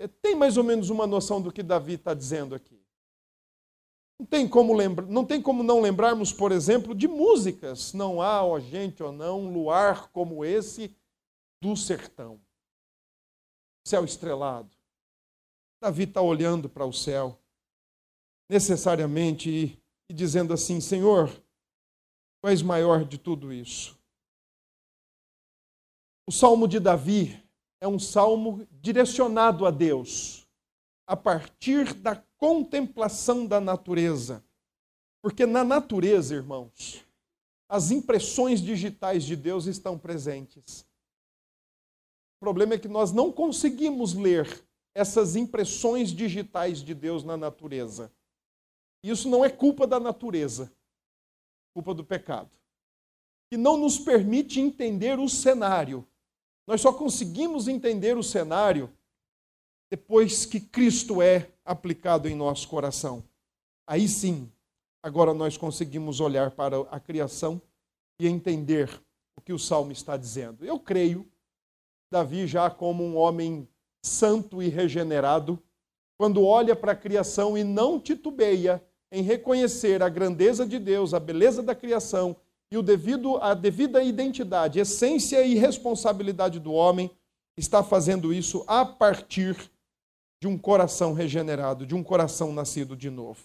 eh, 0.00 0.08
tem 0.08 0.34
mais 0.34 0.56
ou 0.56 0.64
menos 0.64 0.90
uma 0.90 1.06
noção 1.06 1.40
do 1.40 1.52
que 1.52 1.62
Davi 1.62 1.92
está 1.92 2.12
dizendo 2.12 2.56
aqui. 2.56 2.76
Não 4.18 4.26
tem, 4.26 4.48
como 4.48 4.74
lembra, 4.74 5.06
não 5.06 5.24
tem 5.24 5.40
como 5.40 5.62
não 5.62 5.80
lembrarmos, 5.80 6.32
por 6.32 6.50
exemplo, 6.50 6.92
de 6.92 7.06
músicas. 7.06 7.92
Não 7.92 8.20
há, 8.20 8.42
ó 8.44 8.58
gente, 8.58 9.00
ou 9.00 9.12
não, 9.12 9.42
um 9.42 9.52
luar 9.52 10.08
como 10.08 10.44
esse 10.44 10.92
do 11.62 11.76
sertão. 11.76 12.40
Céu 13.86 14.04
estrelado. 14.04 14.74
Davi 15.80 16.02
está 16.02 16.20
olhando 16.20 16.68
para 16.68 16.84
o 16.84 16.92
céu, 16.92 17.38
necessariamente, 18.50 19.48
e, 19.48 19.82
e 20.10 20.12
dizendo 20.12 20.52
assim: 20.52 20.80
Senhor, 20.80 21.30
tu 22.40 22.48
és 22.48 22.60
maior 22.60 23.04
de 23.04 23.18
tudo 23.18 23.52
isso. 23.52 23.96
O 26.26 26.32
salmo 26.32 26.66
de 26.66 26.80
Davi 26.80 27.40
é 27.80 27.86
um 27.86 27.98
salmo 27.98 28.66
direcionado 28.80 29.66
a 29.66 29.70
Deus, 29.70 30.46
a 31.06 31.16
partir 31.16 31.94
da 31.94 32.16
contemplação 32.36 33.46
da 33.46 33.60
natureza. 33.60 34.44
Porque 35.22 35.46
na 35.46 35.64
natureza, 35.64 36.34
irmãos, 36.34 37.04
as 37.68 37.90
impressões 37.90 38.60
digitais 38.60 39.24
de 39.24 39.36
Deus 39.36 39.66
estão 39.66 39.98
presentes. 39.98 40.86
O 42.36 42.40
problema 42.40 42.74
é 42.74 42.78
que 42.78 42.88
nós 42.88 43.12
não 43.12 43.30
conseguimos 43.32 44.14
ler 44.14 44.64
essas 44.94 45.36
impressões 45.36 46.10
digitais 46.10 46.80
de 46.80 46.94
Deus 46.94 47.22
na 47.22 47.36
natureza. 47.36 48.12
Isso 49.02 49.28
não 49.28 49.44
é 49.44 49.50
culpa 49.50 49.86
da 49.86 50.00
natureza, 50.00 50.72
culpa 51.74 51.92
do 51.92 52.04
pecado. 52.04 52.50
Que 53.50 53.56
não 53.56 53.76
nos 53.76 53.98
permite 53.98 54.60
entender 54.60 55.18
o 55.18 55.28
cenário. 55.28 56.07
Nós 56.68 56.82
só 56.82 56.92
conseguimos 56.92 57.66
entender 57.66 58.18
o 58.18 58.22
cenário 58.22 58.92
depois 59.90 60.44
que 60.44 60.60
Cristo 60.60 61.22
é 61.22 61.48
aplicado 61.64 62.28
em 62.28 62.34
nosso 62.34 62.68
coração. 62.68 63.24
Aí 63.86 64.06
sim, 64.06 64.52
agora 65.02 65.32
nós 65.32 65.56
conseguimos 65.56 66.20
olhar 66.20 66.50
para 66.50 66.82
a 66.90 67.00
criação 67.00 67.58
e 68.20 68.28
entender 68.28 68.90
o 69.34 69.40
que 69.40 69.54
o 69.54 69.58
salmo 69.58 69.92
está 69.92 70.14
dizendo. 70.14 70.62
Eu 70.62 70.78
creio, 70.78 71.26
Davi, 72.12 72.46
já 72.46 72.68
como 72.68 73.02
um 73.02 73.16
homem 73.16 73.66
santo 74.04 74.62
e 74.62 74.68
regenerado, 74.68 75.58
quando 76.18 76.44
olha 76.44 76.76
para 76.76 76.92
a 76.92 76.96
criação 76.96 77.56
e 77.56 77.64
não 77.64 77.98
titubeia 77.98 78.84
em 79.10 79.22
reconhecer 79.22 80.02
a 80.02 80.08
grandeza 80.10 80.66
de 80.66 80.78
Deus, 80.78 81.14
a 81.14 81.18
beleza 81.18 81.62
da 81.62 81.74
criação 81.74 82.36
e 82.70 82.76
o 82.76 82.82
devido, 82.82 83.36
a 83.38 83.54
devida 83.54 84.02
identidade, 84.02 84.78
essência 84.78 85.44
e 85.44 85.54
responsabilidade 85.54 86.58
do 86.58 86.72
homem, 86.72 87.10
está 87.56 87.82
fazendo 87.82 88.32
isso 88.32 88.64
a 88.66 88.84
partir 88.84 89.70
de 90.40 90.46
um 90.46 90.56
coração 90.56 91.12
regenerado, 91.12 91.86
de 91.86 91.94
um 91.94 92.02
coração 92.02 92.52
nascido 92.52 92.96
de 92.96 93.10
novo. 93.10 93.40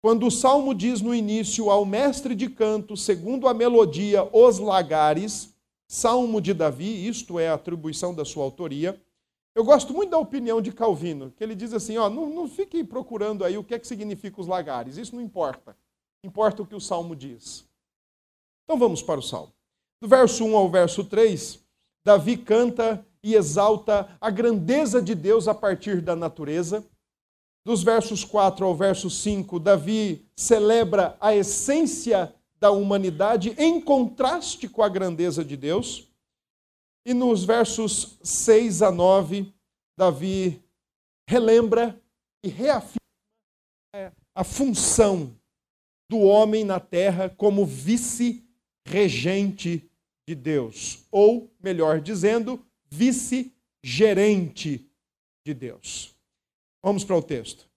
Quando 0.00 0.26
o 0.26 0.30
salmo 0.30 0.74
diz 0.74 1.00
no 1.00 1.14
início 1.14 1.70
ao 1.70 1.84
mestre 1.84 2.34
de 2.34 2.48
canto, 2.48 2.96
segundo 2.96 3.48
a 3.48 3.54
melodia, 3.54 4.22
os 4.32 4.58
lagares, 4.58 5.52
salmo 5.88 6.40
de 6.40 6.54
Davi, 6.54 7.08
isto 7.08 7.40
é 7.40 7.48
a 7.48 7.54
atribuição 7.54 8.14
da 8.14 8.24
sua 8.24 8.44
autoria, 8.44 9.00
eu 9.54 9.64
gosto 9.64 9.94
muito 9.94 10.10
da 10.10 10.18
opinião 10.18 10.60
de 10.60 10.70
Calvino, 10.70 11.32
que 11.34 11.42
ele 11.42 11.54
diz 11.54 11.72
assim: 11.72 11.96
ó, 11.96 12.10
não, 12.10 12.28
não 12.28 12.46
fique 12.46 12.84
procurando 12.84 13.42
aí 13.42 13.56
o 13.56 13.64
que 13.64 13.74
é 13.74 13.78
que 13.78 13.86
significa 13.86 14.38
os 14.38 14.46
lagares, 14.46 14.98
isso 14.98 15.16
não 15.16 15.22
importa. 15.22 15.74
Importa 16.22 16.62
o 16.62 16.66
que 16.66 16.74
o 16.74 16.80
salmo 16.80 17.16
diz. 17.16 17.66
Então 18.66 18.76
vamos 18.76 19.00
para 19.00 19.20
o 19.20 19.22
salmo. 19.22 19.52
Do 20.02 20.08
verso 20.08 20.44
1 20.44 20.56
ao 20.56 20.68
verso 20.68 21.04
3, 21.04 21.64
Davi 22.04 22.36
canta 22.36 23.06
e 23.22 23.34
exalta 23.34 24.16
a 24.20 24.28
grandeza 24.28 25.00
de 25.00 25.14
Deus 25.14 25.46
a 25.46 25.54
partir 25.54 26.02
da 26.02 26.16
natureza. 26.16 26.84
Dos 27.64 27.82
versos 27.82 28.24
4 28.24 28.66
ao 28.66 28.74
verso 28.74 29.08
5, 29.08 29.60
Davi 29.60 30.28
celebra 30.36 31.16
a 31.20 31.34
essência 31.34 32.34
da 32.58 32.72
humanidade 32.72 33.54
em 33.56 33.80
contraste 33.80 34.68
com 34.68 34.82
a 34.82 34.88
grandeza 34.88 35.44
de 35.44 35.56
Deus. 35.56 36.08
E 37.06 37.14
nos 37.14 37.44
versos 37.44 38.18
6 38.22 38.82
a 38.82 38.90
9, 38.90 39.54
Davi 39.96 40.60
relembra 41.28 42.00
e 42.44 42.48
reafirma 42.48 43.00
a 44.34 44.42
função 44.44 45.34
do 46.10 46.18
homem 46.18 46.64
na 46.64 46.78
terra 46.78 47.28
como 47.30 47.64
vice-regente 48.86 49.90
de 50.26 50.34
Deus, 50.34 51.04
ou, 51.10 51.50
melhor 51.60 52.00
dizendo, 52.00 52.64
vice-gerente 52.88 54.88
de 55.44 55.52
Deus. 55.52 56.14
Vamos 56.82 57.04
para 57.04 57.16
o 57.16 57.22
texto. 57.22 57.68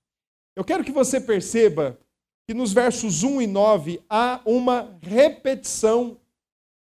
Eu 0.56 0.64
quero 0.64 0.84
que 0.84 0.92
você 0.92 1.20
perceba 1.20 2.00
que 2.48 2.54
nos 2.54 2.74
versos 2.74 3.24
1 3.24 3.42
e 3.42 3.48
9 3.48 4.02
há 4.10 4.42
uma 4.46 4.98
repetição 5.02 6.18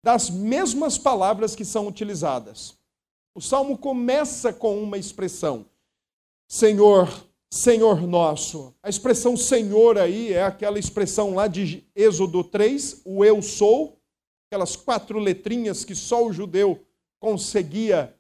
das 0.05 0.31
mesmas 0.31 0.97
palavras 0.97 1.57
que 1.57 1.65
são 1.65 1.87
utilizadas. 1.87 2.77
O 3.35 3.41
salmo 3.41 3.77
começa 3.77 4.53
com 4.53 4.83
uma 4.83 4.97
expressão: 4.97 5.67
Senhor, 6.49 7.09
Senhor 7.51 8.07
nosso. 8.07 8.75
A 8.83 8.89
expressão 8.89 9.37
Senhor 9.37 9.99
aí 9.99 10.33
é 10.33 10.43
aquela 10.43 10.79
expressão 10.79 11.35
lá 11.35 11.47
de 11.47 11.87
Êxodo 11.95 12.43
3, 12.43 13.03
o 13.05 13.25
eu 13.25 13.43
sou, 13.43 13.98
aquelas 14.49 14.75
quatro 14.77 15.19
letrinhas 15.19 15.85
que 15.85 15.95
só 15.95 16.25
o 16.25 16.33
judeu 16.33 16.81
conseguia 17.21 18.15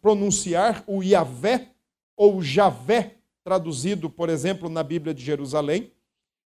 pronunciar, 0.00 0.84
o 0.86 1.02
Yahvé 1.02 1.70
ou 2.16 2.42
Javé, 2.42 3.14
traduzido, 3.42 4.10
por 4.10 4.28
exemplo, 4.28 4.68
na 4.68 4.82
Bíblia 4.82 5.14
de 5.14 5.24
Jerusalém. 5.24 5.90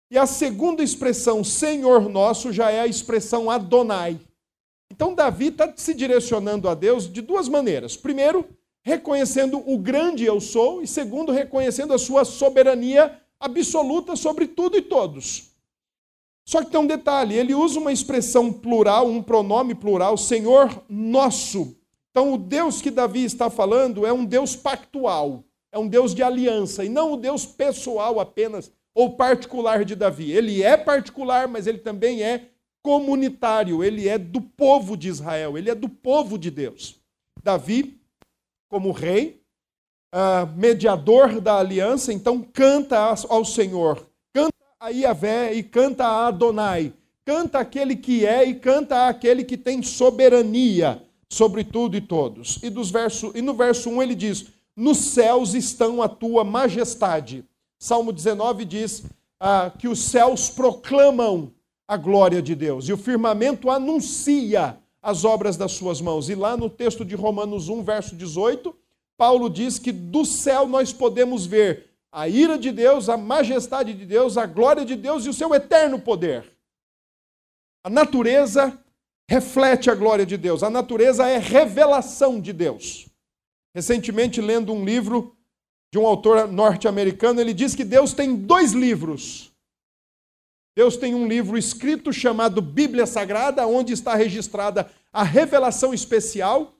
E 0.09 0.17
a 0.17 0.25
segunda 0.25 0.81
expressão, 0.81 1.43
Senhor 1.43 2.09
nosso, 2.09 2.51
já 2.51 2.71
é 2.71 2.79
a 2.79 2.87
expressão 2.87 3.51
Adonai. 3.51 4.19
Então, 4.89 5.13
Davi 5.13 5.47
está 5.47 5.71
se 5.75 5.93
direcionando 5.93 6.67
a 6.67 6.73
Deus 6.73 7.11
de 7.11 7.21
duas 7.21 7.47
maneiras. 7.47 7.95
Primeiro, 7.95 8.47
reconhecendo 8.81 9.61
o 9.69 9.77
grande 9.77 10.25
eu 10.25 10.41
sou, 10.41 10.81
e 10.81 10.87
segundo, 10.87 11.31
reconhecendo 11.31 11.93
a 11.93 11.99
sua 11.99 12.25
soberania 12.25 13.21
absoluta 13.39 14.15
sobre 14.15 14.47
tudo 14.47 14.75
e 14.77 14.81
todos. 14.81 15.51
Só 16.47 16.63
que 16.63 16.71
tem 16.71 16.79
um 16.79 16.87
detalhe: 16.87 17.35
ele 17.35 17.53
usa 17.53 17.77
uma 17.77 17.91
expressão 17.91 18.53
plural, 18.53 19.05
um 19.05 19.21
pronome 19.21 19.75
plural, 19.75 20.15
Senhor 20.17 20.81
nosso. 20.87 21.75
Então, 22.09 22.33
o 22.33 22.37
Deus 22.37 22.81
que 22.81 22.89
Davi 22.89 23.25
está 23.25 23.49
falando 23.49 24.05
é 24.05 24.13
um 24.13 24.23
Deus 24.23 24.55
pactual, 24.55 25.43
é 25.71 25.77
um 25.77 25.87
Deus 25.87 26.15
de 26.15 26.23
aliança, 26.23 26.85
e 26.85 26.89
não 26.89 27.11
o 27.13 27.17
Deus 27.17 27.45
pessoal 27.45 28.19
apenas 28.19 28.71
ou 28.95 29.15
particular 29.15 29.83
de 29.83 29.93
Davi. 29.93 30.31
Ele 30.31 30.63
é 30.63 30.77
particular, 30.77 31.47
mas 31.49 31.67
ele 31.67 31.79
também 31.79 32.23
é 32.23 32.47
comunitário, 32.81 33.83
ele 33.83 34.07
é 34.07 34.17
do 34.17 34.39
povo 34.39 34.95
de 34.95 35.09
Israel, 35.09 35.57
ele 35.57 35.69
é 35.69 35.75
do 35.75 35.89
povo 35.89 36.37
de 36.37 36.49
Deus. 36.49 36.95
Davi, 37.43 37.99
como 38.69 38.91
rei, 38.91 39.43
uh, 40.15 40.47
mediador 40.57 41.41
da 41.41 41.59
aliança, 41.59 42.13
então 42.13 42.41
canta 42.41 42.97
ao 43.29 43.43
Senhor, 43.43 44.06
a 44.79 44.89
Iavé 44.89 45.53
e 45.53 45.63
canta 45.63 46.05
a 46.05 46.27
Adonai, 46.27 46.93
canta 47.25 47.59
aquele 47.59 47.95
que 47.95 48.25
é 48.25 48.45
e 48.45 48.55
canta 48.55 49.07
aquele 49.07 49.43
que 49.43 49.57
tem 49.57 49.81
soberania 49.81 51.03
sobre 51.29 51.63
tudo 51.63 51.97
e 51.97 52.01
todos. 52.01 52.59
E, 52.63 52.69
dos 52.69 52.89
verso, 52.89 53.31
e 53.35 53.41
no 53.41 53.53
verso 53.53 53.89
1 53.89 54.03
ele 54.03 54.15
diz: 54.15 54.47
Nos 54.75 54.97
céus 54.97 55.53
estão 55.53 56.01
a 56.01 56.07
tua 56.07 56.43
majestade 56.43 57.45
Salmo 57.79 58.11
19 58.11 58.65
diz 58.65 59.03
ah, 59.39 59.71
que 59.77 59.87
os 59.87 59.99
céus 59.99 60.49
proclamam 60.49 61.51
a 61.87 61.95
glória 61.95 62.41
de 62.41 62.55
Deus 62.55 62.89
e 62.89 62.93
o 62.93 62.97
firmamento 62.97 63.69
anuncia 63.69 64.77
as 65.01 65.23
obras 65.23 65.55
das 65.55 65.73
suas 65.73 66.01
mãos. 66.01 66.27
E 66.27 66.35
lá 66.35 66.57
no 66.57 66.69
texto 66.69 67.05
de 67.05 67.15
Romanos 67.15 67.69
1, 67.69 67.83
verso 67.83 68.15
18, 68.15 68.75
Paulo 69.15 69.47
diz 69.47 69.77
que 69.77 69.91
do 69.91 70.25
céu 70.25 70.67
nós 70.67 70.91
podemos 70.91 71.45
ver 71.45 71.86
a 72.11 72.27
ira 72.27 72.57
de 72.57 72.71
Deus, 72.71 73.09
a 73.09 73.17
majestade 73.17 73.93
de 73.93 74.05
Deus, 74.05 74.37
a 74.37 74.45
glória 74.45 74.85
de 74.85 74.95
Deus 74.95 75.25
e 75.25 75.29
o 75.29 75.33
seu 75.33 75.53
eterno 75.53 75.99
poder. 75.99 76.45
A 77.83 77.89
natureza 77.89 78.77
reflete 79.29 79.89
a 79.89 79.95
glória 79.95 80.25
de 80.25 80.37
Deus, 80.37 80.63
a 80.63 80.69
natureza 80.69 81.27
é 81.27 81.37
revelação 81.37 82.39
de 82.39 82.53
Deus. 82.53 83.07
Recentemente, 83.75 84.41
lendo 84.41 84.73
um 84.73 84.83
livro 84.83 85.35
de 85.91 85.99
um 85.99 86.05
autor 86.05 86.47
norte-americano, 86.51 87.39
ele 87.39 87.53
diz 87.53 87.75
que 87.75 87.83
Deus 87.83 88.13
tem 88.13 88.35
dois 88.35 88.73
livros. 88.73 89.51
Deus 90.75 90.95
tem 90.95 91.15
um 91.15 91.27
livro 91.27 91.57
escrito 91.57 92.13
chamado 92.13 92.61
Bíblia 92.61 93.05
Sagrada, 93.05 93.65
onde 93.65 93.93
está 93.93 94.15
registrada 94.15 94.89
a 95.11 95.23
revelação 95.23 95.93
especial, 95.93 96.73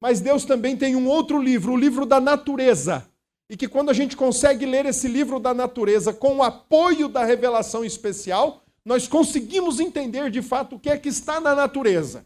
mas 0.00 0.20
Deus 0.20 0.44
também 0.44 0.76
tem 0.76 0.94
um 0.94 1.08
outro 1.08 1.40
livro, 1.40 1.72
o 1.72 1.76
livro 1.76 2.06
da 2.06 2.20
natureza. 2.20 3.08
E 3.50 3.56
que 3.56 3.66
quando 3.66 3.90
a 3.90 3.92
gente 3.92 4.16
consegue 4.16 4.64
ler 4.64 4.86
esse 4.86 5.08
livro 5.08 5.40
da 5.40 5.52
natureza 5.52 6.12
com 6.12 6.36
o 6.36 6.42
apoio 6.44 7.08
da 7.08 7.24
revelação 7.24 7.84
especial, 7.84 8.62
nós 8.84 9.08
conseguimos 9.08 9.80
entender 9.80 10.30
de 10.30 10.40
fato 10.40 10.76
o 10.76 10.78
que 10.78 10.88
é 10.88 10.96
que 10.96 11.08
está 11.08 11.40
na 11.40 11.52
natureza. 11.52 12.24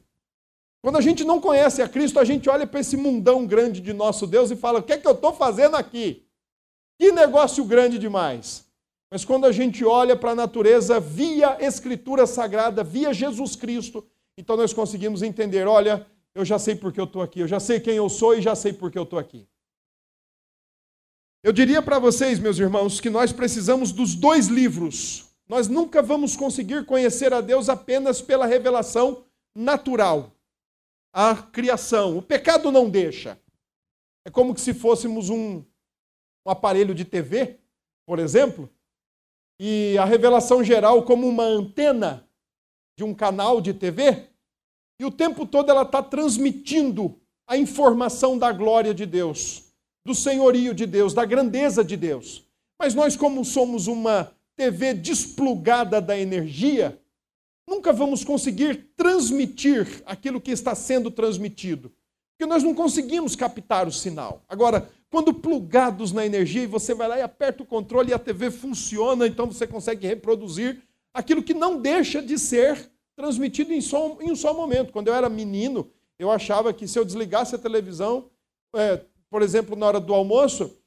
Quando 0.83 0.99
a 0.99 1.01
gente 1.01 1.25
não 1.25 1.41
conhece 1.41 1.81
a 1.81 1.89
Cristo, 1.89 2.21
a 2.21 2.25
gente 2.27 2.51
olha 2.51 2.67
para 2.67 2.81
esse 2.81 2.95
mundão 2.95 3.47
grande 3.47 3.81
de 3.81 3.95
nosso 3.95 4.27
Deus 4.27 4.51
e 4.51 4.57
fala: 4.57 4.81
o 4.81 4.83
que 4.83 4.93
é 4.93 4.99
que 4.99 5.09
eu 5.09 5.13
estou 5.13 5.33
fazendo 5.33 5.77
aqui? 5.77 6.27
Que 6.99 7.11
negócio 7.11 7.65
grande 7.65 7.99
demais. 7.99 8.67
Mas 9.11 9.25
quando 9.25 9.47
a 9.47 9.53
gente 9.53 9.83
olha 9.83 10.15
para 10.15 10.33
a 10.33 10.35
natureza 10.35 11.01
via 11.01 11.57
Escritura 11.59 12.27
Sagrada, 12.27 12.85
via 12.85 13.15
Jesus 13.15 13.57
Cristo, 13.57 14.07
então 14.37 14.59
nós 14.59 14.75
conseguimos 14.75 15.23
entender: 15.23 15.67
olha, 15.67 16.07
eu 16.35 16.45
já 16.45 16.59
sei 16.59 16.75
por 16.75 16.93
que 16.93 17.01
eu 17.01 17.05
estou 17.05 17.23
aqui, 17.23 17.41
eu 17.41 17.49
já 17.49 17.61
sei 17.61 17.81
quem 17.81 17.97
eu 17.97 18.11
sou 18.11 18.37
e 18.37 18.43
já 18.43 18.55
sei 18.55 18.75
por 18.75 18.91
que 18.91 18.99
eu 18.99 19.05
estou 19.05 19.19
aqui. 19.19 19.49
Eu 21.45 21.53
diria 21.53 21.83
para 21.83 21.99
vocês, 21.99 22.39
meus 22.39 22.59
irmãos, 22.59 23.03
que 23.03 23.11
nós 23.11 23.31
precisamos 23.31 23.93
dos 23.93 24.15
dois 24.15 24.47
livros. 24.47 25.27
Nós 25.47 25.69
nunca 25.69 26.01
vamos 26.01 26.35
conseguir 26.35 26.87
conhecer 26.87 27.35
a 27.35 27.43
Deus 27.43 27.69
apenas 27.69 28.23
pela 28.23 28.47
revelação 28.47 29.27
natural, 29.55 30.33
a 31.13 31.37
criação. 31.37 32.17
O 32.17 32.23
pecado 32.23 32.73
não 32.73 32.89
deixa. 32.89 33.39
É 34.25 34.31
como 34.31 34.57
se 34.57 34.73
fôssemos 34.73 35.29
um, 35.29 35.63
um 36.47 36.51
aparelho 36.51 36.95
de 36.95 37.05
TV, 37.05 37.61
por 38.07 38.19
exemplo, 38.19 38.71
e 39.61 39.99
a 39.99 40.07
revelação 40.07 40.65
geral 40.65 41.03
como 41.03 41.29
uma 41.29 41.45
antena 41.45 42.27
de 42.97 43.05
um 43.05 43.13
canal 43.13 43.61
de 43.61 43.75
TV, 43.75 44.31
e 44.99 45.05
o 45.05 45.11
tempo 45.11 45.45
todo 45.45 45.69
ela 45.69 45.83
está 45.83 46.03
transmitindo 46.03 47.21
a 47.47 47.55
informação 47.55 48.39
da 48.39 48.51
glória 48.51 48.95
de 48.95 49.05
Deus, 49.05 49.64
do 50.05 50.15
senhorio 50.15 50.75
de 50.75 50.87
Deus, 50.87 51.15
da 51.15 51.25
grandeza 51.25 51.83
de 51.83 51.97
Deus. 51.97 52.45
Mas 52.79 52.95
nós, 52.95 53.17
como 53.17 53.45
somos 53.45 53.87
uma 53.87 54.31
TV 54.57 54.95
desplugada 54.95 56.01
da 56.01 56.19
energia, 56.19 57.01
nunca 57.69 57.93
vamos 57.93 58.25
conseguir 58.25 58.91
transmitir 58.97 60.03
aquilo 60.05 60.41
que 60.41 60.51
está 60.51 60.75
sendo 60.75 61.11
transmitido, 61.11 61.93
porque 62.37 62.49
nós 62.49 62.63
não 62.63 62.75
conseguimos 62.75 63.35
captar 63.35 63.87
o 63.87 63.93
sinal. 63.93 64.43
Agora, 64.49 64.91
quando 65.11 65.33
plugados 65.33 66.13
na 66.13 66.27
energia, 66.27 66.65
e 66.65 66.67
você 66.67 66.93
vai 66.93 67.09
lá 67.09 67.19
e 67.19 67.23
aperta 67.23 67.63
o 67.63 67.67
controle 67.67 68.11
e 68.11 68.15
a 68.15 68.19
TV 68.19 68.51
funciona, 68.51 69.27
então 69.27 69.47
você 69.47 69.67
consegue 69.67 70.07
reproduzir 70.07 70.83
aquilo 71.15 71.43
que 71.43 71.55
não 71.55 71.81
deixa 71.81 72.21
de 72.21 72.39
ser 72.39 72.91
transmitido 73.17 73.73
em, 73.73 73.81
só, 73.81 74.19
em 74.21 74.33
um 74.33 74.37
só 74.37 74.53
momento. 74.53 74.93
Quando 74.93 75.09
eu 75.09 75.15
era 75.15 75.29
menino, 75.29 75.89
eu 76.19 76.31
achava 76.31 76.73
que 76.73 76.89
se 76.89 76.99
eu 76.99 77.05
desligasse 77.05 77.55
a 77.55 77.59
televisão, 77.59 78.29
é, 78.75 79.01
por 79.35 79.43
exemplo, 79.43 79.75
na 79.75 79.87
hora 79.87 79.99
do 79.99 80.15
almoço, 80.15 80.81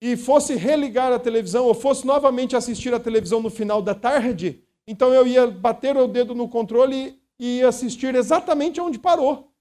e 0.00 0.16
fosse 0.16 0.54
religar 0.54 1.12
a 1.12 1.18
televisão, 1.18 1.66
ou 1.66 1.74
fosse 1.74 2.06
novamente 2.06 2.54
assistir 2.54 2.94
a 2.94 3.00
televisão 3.00 3.42
no 3.42 3.50
final 3.50 3.82
da 3.82 3.96
tarde, 3.96 4.62
então 4.86 5.12
eu 5.12 5.26
ia 5.26 5.48
bater 5.48 5.96
o 5.96 6.06
dedo 6.06 6.36
no 6.36 6.48
controle 6.48 7.20
e 7.40 7.58
ia 7.58 7.66
assistir 7.66 8.14
exatamente 8.14 8.80
onde 8.80 8.96
parou. 8.96 9.52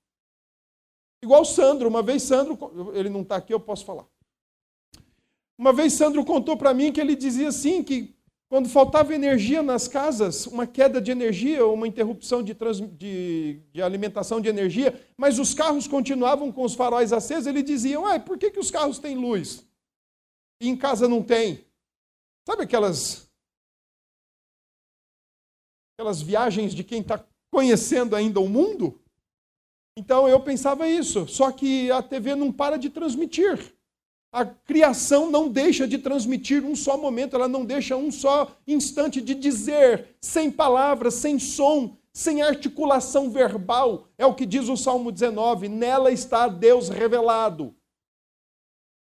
Igual 1.23 1.43
Sandro, 1.43 1.89
uma 1.89 2.03
vez 2.03 2.21
Sandro, 2.21 2.55
ele 2.93 3.09
não 3.09 3.23
está 3.23 3.37
aqui, 3.37 3.51
eu 3.51 3.59
posso 3.59 3.83
falar. 3.83 4.05
Uma 5.57 5.73
vez 5.73 5.93
Sandro 5.93 6.23
contou 6.23 6.55
para 6.55 6.75
mim 6.75 6.91
que 6.91 7.01
ele 7.01 7.15
dizia 7.15 7.47
assim 7.47 7.83
que 7.83 8.15
quando 8.51 8.67
faltava 8.67 9.15
energia 9.15 9.63
nas 9.63 9.87
casas, 9.87 10.45
uma 10.45 10.67
queda 10.67 10.99
de 10.99 11.09
energia, 11.09 11.65
uma 11.65 11.87
interrupção 11.87 12.43
de, 12.43 12.53
trans, 12.53 12.81
de, 12.81 13.61
de, 13.71 13.81
alimentação 13.81 14.41
de 14.41 14.49
energia, 14.49 15.01
mas 15.15 15.39
os 15.39 15.53
carros 15.53 15.87
continuavam 15.87 16.51
com 16.51 16.65
os 16.65 16.75
faróis 16.75 17.13
acesos, 17.13 17.47
ele 17.47 17.63
dizia, 17.63 17.97
ué, 18.01 18.19
por 18.19 18.37
que, 18.37 18.51
que 18.51 18.59
os 18.59 18.69
carros 18.69 18.99
têm 18.99 19.15
luz? 19.15 19.65
E 20.59 20.67
em 20.67 20.75
casa 20.75 21.07
não 21.07 21.23
tem? 21.23 21.65
Sabe 22.45 22.63
aquelas, 22.63 23.31
aquelas 25.95 26.21
viagens 26.21 26.75
de 26.75 26.83
quem 26.83 26.99
está 26.99 27.25
conhecendo 27.49 28.17
ainda 28.17 28.41
o 28.41 28.49
mundo? 28.49 29.01
Então 29.97 30.27
eu 30.27 30.41
pensava 30.41 30.89
isso, 30.89 31.25
só 31.25 31.53
que 31.53 31.89
a 31.89 32.03
TV 32.03 32.35
não 32.35 32.51
para 32.51 32.75
de 32.75 32.89
transmitir. 32.89 33.73
A 34.31 34.45
criação 34.45 35.29
não 35.29 35.49
deixa 35.49 35.85
de 35.85 35.97
transmitir 35.97 36.63
um 36.63 36.73
só 36.73 36.97
momento, 36.97 37.35
ela 37.35 37.49
não 37.49 37.65
deixa 37.65 37.97
um 37.97 38.09
só 38.09 38.55
instante 38.65 39.19
de 39.19 39.35
dizer, 39.35 40.15
sem 40.21 40.49
palavras, 40.49 41.15
sem 41.15 41.37
som, 41.37 41.97
sem 42.13 42.41
articulação 42.41 43.29
verbal. 43.29 44.07
É 44.17 44.25
o 44.25 44.33
que 44.33 44.45
diz 44.45 44.69
o 44.69 44.77
Salmo 44.77 45.11
19: 45.11 45.67
nela 45.67 46.11
está 46.11 46.47
Deus 46.47 46.87
revelado. 46.87 47.75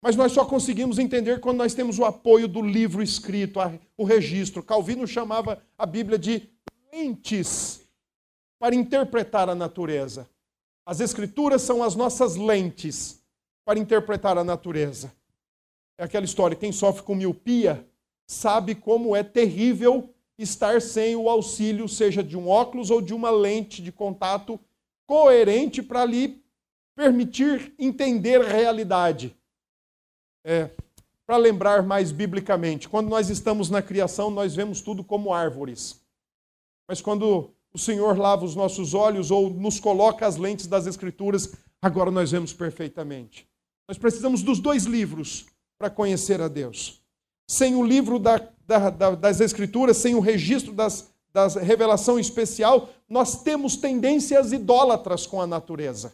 Mas 0.02 0.16
nós 0.16 0.32
só 0.32 0.46
conseguimos 0.46 0.98
entender 0.98 1.42
quando 1.42 1.58
nós 1.58 1.74
temos 1.74 2.00
o 2.00 2.06
apoio 2.06 2.48
do 2.48 2.62
livro 2.62 3.04
escrito, 3.04 3.60
o 3.98 4.06
registro. 4.06 4.64
Calvino 4.64 5.06
chamava 5.06 5.62
a 5.78 5.86
Bíblia 5.86 6.18
de 6.18 6.50
lentes 6.94 7.82
para 8.58 8.74
interpretar 8.74 9.50
a 9.50 9.56
natureza. 9.56 10.30
As 10.86 11.02
Escrituras 11.02 11.62
são 11.62 11.84
as 11.84 11.96
nossas 11.96 12.38
lentes 12.38 13.19
para 13.66 13.80
interpretar 13.80 14.38
a 14.38 14.44
natureza. 14.44 15.12
É 15.98 16.04
aquela 16.04 16.26
história: 16.26 16.56
quem 16.56 16.72
sofre 16.72 17.04
com 17.04 17.16
miopia 17.16 17.88
sabe 18.28 18.76
como 18.76 19.16
é 19.16 19.24
terrível 19.24 20.14
estar 20.38 20.82
sem 20.82 21.16
o 21.16 21.30
auxílio, 21.30 21.90
seja 21.90 22.24
de 22.24 22.38
um 22.38 22.48
óculos 22.48 22.90
ou 22.90 23.02
de 23.02 23.14
uma 23.14 23.30
lente 23.30 23.82
de 23.82 23.92
contato 23.92 24.60
coerente 25.06 25.82
para 25.82 26.06
lhe 26.06 26.42
permitir 26.96 27.74
entender 27.80 28.42
a 28.42 28.48
realidade. 28.48 29.36
É, 30.46 30.70
para 31.26 31.38
lembrar 31.38 31.84
mais 31.84 32.12
biblicamente, 32.12 32.88
quando 32.88 33.10
nós 33.10 33.30
estamos 33.30 33.70
na 33.70 33.82
criação, 33.82 34.30
nós 34.30 34.56
vemos 34.56 34.82
tudo 34.82 35.04
como 35.04 35.34
árvores. 35.34 36.00
Mas 36.88 37.02
quando 37.02 37.52
o 37.74 37.78
Senhor 37.78 38.18
lava 38.18 38.46
os 38.46 38.56
nossos 38.56 38.94
olhos 38.94 39.32
ou 39.32 39.50
nos 39.50 39.80
coloca 39.80 40.26
as 40.26 40.38
lentes 40.38 40.68
das 40.68 40.88
Escrituras, 40.88 41.54
agora 41.82 42.12
nós 42.12 42.32
vemos 42.32 42.54
perfeitamente. 42.54 43.49
Nós 43.90 43.98
precisamos 43.98 44.44
dos 44.44 44.60
dois 44.60 44.84
livros 44.84 45.48
para 45.80 45.90
conhecer 45.90 46.40
a 46.42 46.48
Deus. 46.48 47.02
Sem 47.50 47.74
o 47.74 47.84
livro 47.84 48.20
da, 48.20 48.38
da, 48.68 48.92
da, 48.92 49.16
das 49.16 49.42
Escrituras, 49.42 49.98
sem 49.98 50.14
o 50.14 50.20
registro 50.20 50.72
das, 50.74 51.10
das 51.34 51.56
revelação 51.56 52.20
especial, 52.20 52.92
nós 53.10 53.42
temos 53.42 53.76
tendências 53.76 54.52
idólatras 54.54 55.26
com 55.26 55.42
a 55.42 55.48
natureza. 55.48 56.14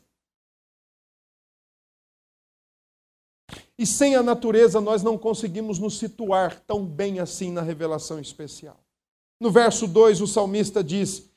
E 3.78 3.86
sem 3.86 4.16
a 4.16 4.24
natureza 4.24 4.80
nós 4.80 5.04
não 5.04 5.18
conseguimos 5.18 5.78
nos 5.78 6.00
situar 6.00 6.62
tão 6.62 6.86
bem 6.86 7.20
assim 7.20 7.52
na 7.52 7.62
revelação 7.62 8.22
especial. 8.22 8.80
No 9.38 9.52
verso 9.52 9.86
2, 9.86 10.22
o 10.22 10.28
salmista 10.28 10.82
diz 10.82 11.30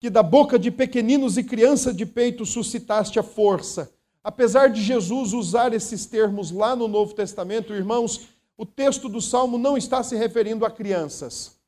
que 0.00 0.08
da 0.08 0.22
boca 0.22 0.58
de 0.58 0.70
pequeninos 0.70 1.36
e 1.36 1.44
criança 1.44 1.92
de 1.92 2.06
peito 2.06 2.46
suscitaste 2.46 3.18
a 3.18 3.22
força. 3.22 3.92
Apesar 4.24 4.68
de 4.68 4.80
Jesus 4.80 5.32
usar 5.32 5.72
esses 5.72 6.06
termos 6.06 6.50
lá 6.50 6.76
no 6.76 6.86
Novo 6.86 7.14
Testamento, 7.14 7.72
irmãos, 7.72 8.28
o 8.56 8.64
texto 8.64 9.08
do 9.08 9.20
salmo 9.20 9.58
não 9.58 9.76
está 9.76 10.02
se 10.02 10.14
referindo 10.14 10.64
a 10.64 10.70
crianças. 10.70 11.58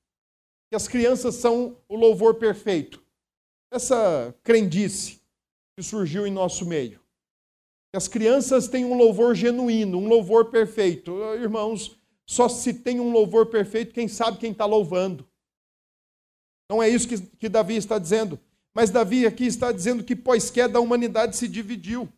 Que 0.70 0.76
as 0.76 0.86
crianças 0.86 1.34
são 1.34 1.76
o 1.88 1.96
louvor 1.96 2.34
perfeito. 2.34 3.02
Essa 3.72 4.34
crendice 4.44 5.20
que 5.76 5.82
surgiu 5.82 6.26
em 6.26 6.32
nosso 6.32 6.64
meio. 6.64 7.00
Que 7.90 7.96
as 7.96 8.06
crianças 8.06 8.68
têm 8.68 8.84
um 8.84 8.96
louvor 8.96 9.34
genuíno, 9.34 9.98
um 9.98 10.08
louvor 10.08 10.46
perfeito. 10.46 11.12
Irmãos, 11.34 11.98
só 12.26 12.48
se 12.48 12.72
tem 12.72 13.00
um 13.00 13.10
louvor 13.10 13.46
perfeito 13.46 13.92
quem 13.92 14.06
sabe 14.06 14.38
quem 14.38 14.52
está 14.52 14.64
louvando. 14.64 15.26
Não 16.70 16.82
é 16.82 16.88
isso 16.88 17.08
que, 17.08 17.20
que 17.20 17.48
Davi 17.48 17.76
está 17.76 17.98
dizendo. 17.98 18.38
Mas 18.72 18.90
Davi 18.90 19.26
aqui 19.26 19.46
está 19.46 19.70
dizendo 19.70 20.02
que 20.02 20.16
pós-queda 20.16 20.78
a 20.78 20.80
humanidade 20.80 21.36
se 21.36 21.46
dividiu. 21.46 22.08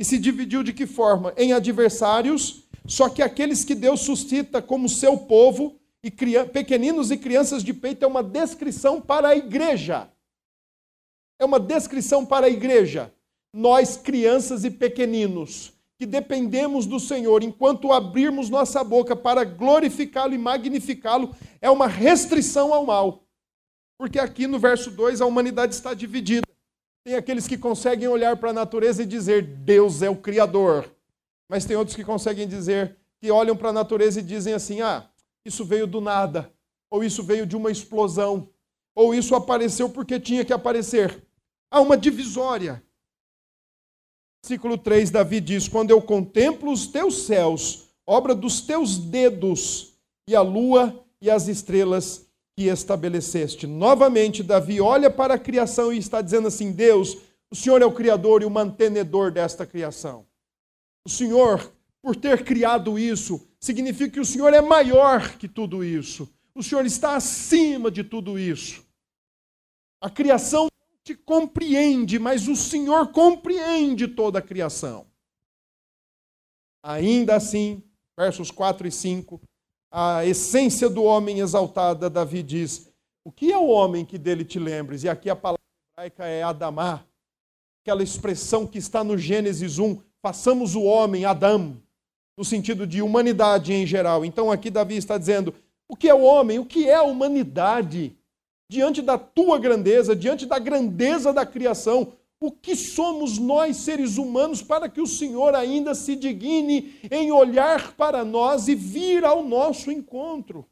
E 0.00 0.04
se 0.04 0.16
dividiu 0.18 0.62
de 0.62 0.72
que 0.72 0.86
forma? 0.86 1.34
Em 1.36 1.52
adversários, 1.52 2.64
só 2.86 3.10
que 3.10 3.20
aqueles 3.20 3.66
que 3.66 3.74
Deus 3.74 4.00
suscita 4.00 4.62
como 4.62 4.88
seu 4.88 5.18
povo, 5.18 5.78
e 6.02 6.10
pequeninos 6.10 7.10
e 7.10 7.18
crianças 7.18 7.62
de 7.62 7.74
peito, 7.74 8.02
é 8.02 8.08
uma 8.08 8.22
descrição 8.22 8.98
para 8.98 9.28
a 9.28 9.36
igreja. 9.36 10.10
É 11.38 11.44
uma 11.44 11.60
descrição 11.60 12.24
para 12.24 12.46
a 12.46 12.50
igreja 12.50 13.12
nós, 13.52 13.96
crianças 13.96 14.64
e 14.64 14.70
pequeninos, 14.70 15.72
que 15.98 16.06
dependemos 16.06 16.86
do 16.86 16.98
Senhor, 16.98 17.42
enquanto 17.42 17.92
abrirmos 17.92 18.48
nossa 18.48 18.82
boca 18.82 19.14
para 19.14 19.44
glorificá-lo 19.44 20.32
e 20.32 20.38
magnificá-lo, 20.38 21.34
é 21.60 21.70
uma 21.70 21.86
restrição 21.86 22.72
ao 22.72 22.86
mal. 22.86 23.24
Porque 23.98 24.18
aqui 24.18 24.46
no 24.46 24.58
verso 24.58 24.90
2 24.90 25.20
a 25.20 25.26
humanidade 25.26 25.74
está 25.74 25.92
dividida. 25.92 26.49
Tem 27.04 27.14
aqueles 27.14 27.48
que 27.48 27.56
conseguem 27.56 28.08
olhar 28.08 28.36
para 28.36 28.50
a 28.50 28.54
natureza 28.54 29.02
e 29.02 29.06
dizer 29.06 29.42
Deus 29.42 30.02
é 30.02 30.10
o 30.10 30.16
Criador. 30.16 30.90
Mas 31.48 31.64
tem 31.64 31.76
outros 31.76 31.96
que 31.96 32.04
conseguem 32.04 32.46
dizer, 32.46 32.96
que 33.18 33.30
olham 33.30 33.56
para 33.56 33.70
a 33.70 33.72
natureza 33.72 34.20
e 34.20 34.22
dizem 34.22 34.54
assim: 34.54 34.80
ah, 34.80 35.10
isso 35.44 35.64
veio 35.64 35.86
do 35.86 36.00
nada, 36.00 36.52
ou 36.90 37.02
isso 37.02 37.22
veio 37.22 37.46
de 37.46 37.56
uma 37.56 37.70
explosão, 37.70 38.48
ou 38.94 39.14
isso 39.14 39.34
apareceu 39.34 39.88
porque 39.88 40.20
tinha 40.20 40.44
que 40.44 40.52
aparecer. 40.52 41.26
Há 41.70 41.80
uma 41.80 41.96
divisória. 41.96 42.82
Versículo 44.44 44.78
3, 44.78 45.10
Davi 45.10 45.40
diz: 45.40 45.68
Quando 45.68 45.90
eu 45.90 46.00
contemplo 46.00 46.70
os 46.70 46.86
teus 46.86 47.22
céus, 47.22 47.88
obra 48.06 48.34
dos 48.34 48.60
teus 48.60 48.98
dedos, 48.98 49.94
e 50.28 50.36
a 50.36 50.42
lua 50.42 51.04
e 51.20 51.30
as 51.30 51.48
estrelas 51.48 52.29
que 52.60 52.66
estabeleceste. 52.66 53.66
Novamente, 53.66 54.42
Davi 54.42 54.82
olha 54.82 55.10
para 55.10 55.32
a 55.32 55.38
criação 55.38 55.90
e 55.90 55.96
está 55.96 56.20
dizendo 56.20 56.48
assim: 56.48 56.72
Deus, 56.72 57.16
o 57.50 57.56
Senhor 57.56 57.80
é 57.80 57.86
o 57.86 57.92
Criador 57.92 58.42
e 58.42 58.44
o 58.44 58.50
mantenedor 58.50 59.32
desta 59.32 59.64
criação. 59.64 60.26
O 61.02 61.08
Senhor, 61.08 61.72
por 62.02 62.14
ter 62.14 62.44
criado 62.44 62.98
isso, 62.98 63.40
significa 63.58 64.10
que 64.10 64.20
o 64.20 64.26
Senhor 64.26 64.52
é 64.52 64.60
maior 64.60 65.38
que 65.38 65.48
tudo 65.48 65.82
isso. 65.82 66.28
O 66.54 66.62
Senhor 66.62 66.84
está 66.84 67.16
acima 67.16 67.90
de 67.90 68.04
tudo 68.04 68.38
isso. 68.38 68.84
A 69.98 70.10
criação 70.10 70.68
te 71.02 71.14
compreende, 71.14 72.18
mas 72.18 72.46
o 72.46 72.54
Senhor 72.54 73.10
compreende 73.10 74.06
toda 74.06 74.38
a 74.38 74.42
criação. 74.42 75.06
Ainda 76.82 77.36
assim, 77.36 77.82
versos 78.18 78.50
4 78.50 78.86
e 78.86 78.92
5, 78.92 79.40
a 79.90 80.24
essência 80.24 80.88
do 80.88 81.02
homem 81.02 81.40
exaltada, 81.40 82.08
Davi 82.08 82.42
diz: 82.42 82.90
O 83.24 83.32
que 83.32 83.52
é 83.52 83.58
o 83.58 83.68
homem 83.68 84.04
que 84.04 84.18
dele 84.18 84.44
te 84.44 84.58
lembres? 84.58 85.04
E 85.04 85.08
aqui 85.08 85.28
a 85.28 85.36
palavra 85.36 85.60
hebraica 85.92 86.26
é 86.26 86.42
Adamá, 86.42 87.04
aquela 87.82 88.02
expressão 88.02 88.66
que 88.66 88.78
está 88.78 89.02
no 89.02 89.18
Gênesis 89.18 89.78
1, 89.78 90.00
façamos 90.22 90.74
o 90.74 90.82
homem, 90.82 91.24
Adão, 91.24 91.76
no 92.36 92.44
sentido 92.44 92.86
de 92.86 93.02
humanidade 93.02 93.72
em 93.72 93.86
geral. 93.86 94.24
Então 94.24 94.50
aqui 94.50 94.70
Davi 94.70 94.96
está 94.96 95.18
dizendo: 95.18 95.54
o 95.88 95.96
que 95.96 96.08
é 96.08 96.14
o 96.14 96.22
homem? 96.22 96.58
O 96.58 96.66
que 96.66 96.88
é 96.88 96.94
a 96.94 97.02
humanidade? 97.02 98.16
diante 98.70 99.02
da 99.02 99.18
tua 99.18 99.58
grandeza, 99.58 100.14
diante 100.14 100.46
da 100.46 100.56
grandeza 100.56 101.32
da 101.32 101.44
criação, 101.44 102.12
o 102.40 102.50
que 102.50 102.74
somos 102.74 103.38
nós, 103.38 103.76
seres 103.76 104.16
humanos, 104.16 104.62
para 104.62 104.88
que 104.88 105.00
o 105.00 105.06
Senhor 105.06 105.54
ainda 105.54 105.94
se 105.94 106.16
digne 106.16 106.98
em 107.10 107.30
olhar 107.30 107.92
para 107.92 108.24
nós 108.24 108.66
e 108.66 108.74
vir 108.74 109.24
ao 109.24 109.44
nosso 109.44 109.92
encontro, 109.92 110.66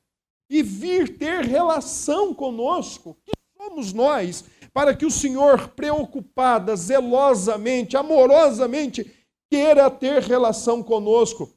e 0.50 0.62
vir 0.62 1.18
ter 1.18 1.44
relação 1.44 2.32
conosco? 2.32 3.18
Que 3.22 3.32
somos 3.58 3.92
nós, 3.92 4.46
para 4.72 4.96
que 4.96 5.04
o 5.04 5.10
Senhor, 5.10 5.68
preocupada, 5.68 6.74
zelosamente, 6.74 7.98
amorosamente, 7.98 9.14
queira 9.50 9.90
ter 9.90 10.22
relação 10.22 10.82
conosco? 10.82 11.52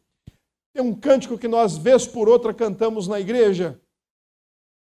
Tem 0.73 0.83
um 0.83 0.93
cântico 0.93 1.37
que 1.37 1.47
nós, 1.47 1.77
vez 1.77 2.05
por 2.05 2.27
outra, 2.27 2.53
cantamos 2.53 3.07
na 3.07 3.17
igreja, 3.17 3.79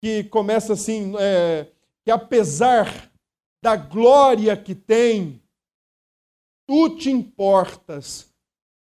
que 0.03 0.25
começa 0.25 0.73
assim, 0.73 1.13
é, 1.17 1.67
que 2.03 2.11
apesar 2.11 3.12
da 3.63 3.77
glória 3.77 4.57
que 4.57 4.75
tem, 4.75 5.41
tu 6.67 6.97
te 6.97 7.09
importas 7.09 8.29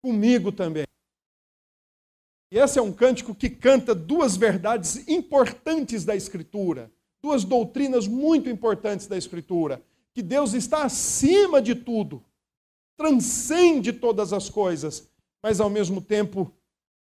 comigo 0.01 0.53
também. 0.53 0.87
E 2.53 2.59
esse 2.59 2.79
é 2.79 2.83
um 2.83 2.93
cântico 2.93 3.35
que 3.35 3.51
canta 3.51 3.93
duas 3.93 4.37
verdades 4.37 5.09
importantes 5.09 6.05
da 6.05 6.15
Escritura, 6.15 6.93
duas 7.21 7.43
doutrinas 7.43 8.07
muito 8.07 8.49
importantes 8.49 9.09
da 9.09 9.19
Escritura: 9.19 9.83
que 10.15 10.23
Deus 10.23 10.55
está 10.55 10.85
acima 10.85 11.61
de 11.61 11.75
tudo, 11.75 12.25
transcende 12.97 13.93
todas 13.93 14.33
as 14.33 14.49
coisas, 14.49 15.11
mas 15.43 15.61
ao 15.61 15.69
mesmo 15.69 16.01
tempo 16.01 16.55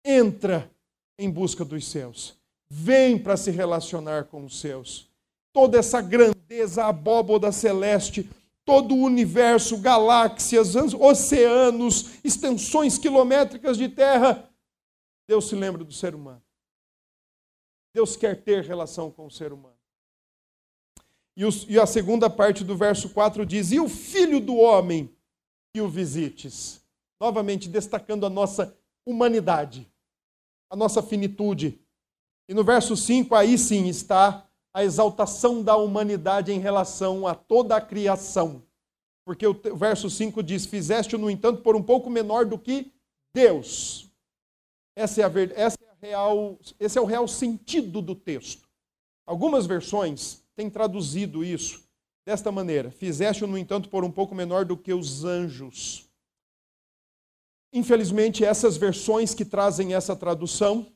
entra 0.05 0.71
em 1.17 1.31
busca 1.31 1.65
dos 1.65 1.87
seus 1.87 2.37
vem 2.69 3.17
para 3.17 3.37
se 3.37 3.51
relacionar 3.51 4.25
com 4.25 4.43
os 4.43 4.59
seus. 4.59 5.09
Toda 5.55 5.79
essa 5.79 6.01
grandeza, 6.01 6.83
abóboda 6.83 7.49
celeste, 7.49 8.29
todo 8.65 8.93
o 8.93 9.03
universo, 9.03 9.77
galáxias, 9.77 10.75
oceanos, 10.75 12.19
extensões 12.25 12.97
quilométricas 12.97 13.77
de 13.77 13.87
terra, 13.87 14.49
Deus 15.25 15.47
se 15.47 15.55
lembra 15.55 15.81
do 15.81 15.93
ser 15.93 16.13
humano. 16.13 16.43
Deus 17.93 18.17
quer 18.17 18.43
ter 18.43 18.65
relação 18.65 19.09
com 19.09 19.27
o 19.27 19.31
ser 19.31 19.53
humano. 19.53 19.77
E, 21.69 21.79
a 21.79 21.85
segunda 21.85 22.29
parte 22.29 22.61
do 22.61 22.75
verso 22.75 23.09
4 23.11 23.45
diz: 23.45 23.71
E 23.71 23.79
o 23.79 23.87
filho 23.87 24.41
do 24.41 24.57
homem 24.57 25.09
que 25.73 25.79
o 25.79 25.87
visites. 25.87 26.83
Novamente 27.17 27.69
destacando 27.69 28.25
a 28.25 28.29
nossa 28.29 28.77
humanidade, 29.05 29.89
a 30.69 30.75
nossa 30.75 31.01
finitude. 31.01 31.79
E 32.49 32.53
no 32.53 32.61
verso 32.61 32.97
5, 32.97 33.33
aí 33.33 33.57
sim 33.57 33.87
está 33.87 34.44
a 34.75 34.83
exaltação 34.83 35.63
da 35.63 35.77
humanidade 35.77 36.51
em 36.51 36.59
relação 36.59 37.25
a 37.25 37.33
toda 37.33 37.77
a 37.77 37.81
criação. 37.81 38.61
Porque 39.23 39.47
o 39.47 39.53
verso 39.73 40.09
5 40.09 40.43
diz: 40.43 40.65
Fizeste, 40.65 41.15
no 41.15 41.29
entanto, 41.29 41.61
por 41.61 41.77
um 41.77 41.81
pouco 41.81 42.09
menor 42.09 42.45
do 42.45 42.59
que 42.59 42.91
Deus. 43.33 44.11
Essa 44.93 45.21
é 45.21 45.23
a, 45.23 45.31
essa 45.55 45.77
é 45.81 45.89
a 45.89 45.95
real, 46.01 46.59
esse 46.77 46.97
é 46.97 47.01
o 47.01 47.05
real 47.05 47.25
sentido 47.25 48.01
do 48.01 48.13
texto. 48.13 48.67
Algumas 49.25 49.65
versões 49.65 50.43
têm 50.57 50.69
traduzido 50.69 51.41
isso 51.41 51.87
desta 52.25 52.51
maneira: 52.51 52.91
Fizeste, 52.91 53.45
no 53.45 53.57
entanto, 53.57 53.87
por 53.87 54.03
um 54.03 54.11
pouco 54.11 54.35
menor 54.35 54.65
do 54.65 54.75
que 54.75 54.93
os 54.93 55.23
anjos. 55.23 56.05
Infelizmente, 57.71 58.43
essas 58.43 58.75
versões 58.75 59.33
que 59.33 59.45
trazem 59.45 59.93
essa 59.93 60.17
tradução, 60.17 60.91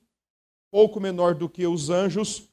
pouco 0.69 0.99
menor 0.99 1.33
do 1.33 1.47
que 1.47 1.65
os 1.65 1.89
anjos, 1.89 2.49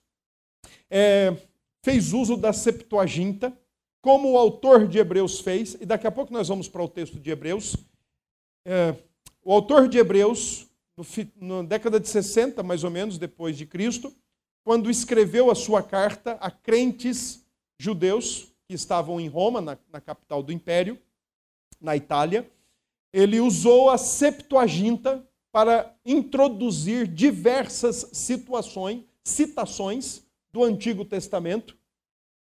é, 0.90 1.36
fez 1.82 2.12
uso 2.12 2.36
da 2.36 2.52
Septuaginta, 2.52 3.56
como 4.00 4.32
o 4.32 4.38
autor 4.38 4.86
de 4.86 4.98
Hebreus 4.98 5.40
fez, 5.40 5.74
e 5.80 5.86
daqui 5.86 6.06
a 6.06 6.12
pouco 6.12 6.32
nós 6.32 6.48
vamos 6.48 6.68
para 6.68 6.82
o 6.82 6.88
texto 6.88 7.18
de 7.18 7.30
Hebreus. 7.30 7.76
É, 8.64 8.94
o 9.44 9.52
autor 9.52 9.88
de 9.88 9.98
Hebreus, 9.98 10.66
no, 11.36 11.62
na 11.62 11.68
década 11.68 12.00
de 12.00 12.08
60, 12.08 12.62
mais 12.62 12.84
ou 12.84 12.90
menos, 12.90 13.18
depois 13.18 13.56
de 13.56 13.66
Cristo, 13.66 14.14
quando 14.64 14.90
escreveu 14.90 15.50
a 15.50 15.54
sua 15.54 15.82
carta 15.82 16.32
a 16.40 16.50
crentes 16.50 17.44
judeus 17.78 18.52
que 18.66 18.74
estavam 18.74 19.20
em 19.20 19.28
Roma, 19.28 19.60
na, 19.60 19.78
na 19.92 20.00
capital 20.00 20.42
do 20.42 20.52
império, 20.52 20.98
na 21.80 21.96
Itália, 21.96 22.50
ele 23.12 23.40
usou 23.40 23.90
a 23.90 23.96
Septuaginta 23.96 25.24
para 25.52 25.94
introduzir 26.04 27.06
diversas 27.06 28.10
situações, 28.12 29.04
citações 29.24 30.25
do 30.56 30.64
Antigo 30.64 31.04
Testamento. 31.04 31.76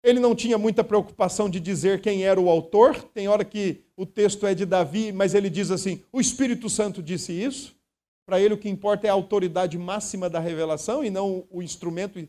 Ele 0.05 0.21
não 0.21 0.33
tinha 0.33 0.57
muita 0.57 0.85
preocupação 0.85 1.51
de 1.51 1.59
dizer 1.59 2.01
quem 2.01 2.25
era 2.25 2.41
o 2.41 2.49
autor. 2.49 2.95
Tem 3.13 3.27
hora 3.27 3.45
que 3.45 3.83
o 3.97 4.07
texto 4.07 4.47
é 4.47 4.55
de 4.55 4.65
Davi, 4.65 5.11
mas 5.11 5.35
ele 5.35 5.51
diz 5.51 5.73
assim: 5.73 6.05
o 6.13 6.21
Espírito 6.21 6.71
Santo 6.71 7.03
disse 7.03 7.33
isso. 7.33 7.77
Para 8.25 8.41
ele, 8.41 8.55
o 8.55 8.59
que 8.59 8.69
importa 8.69 9.09
é 9.09 9.11
a 9.11 9.15
autoridade 9.15 9.77
máxima 9.77 10.31
da 10.31 10.39
revelação 10.39 11.05
e 11.05 11.11
não 11.11 11.45
o 11.51 11.61
instrumento 11.61 12.29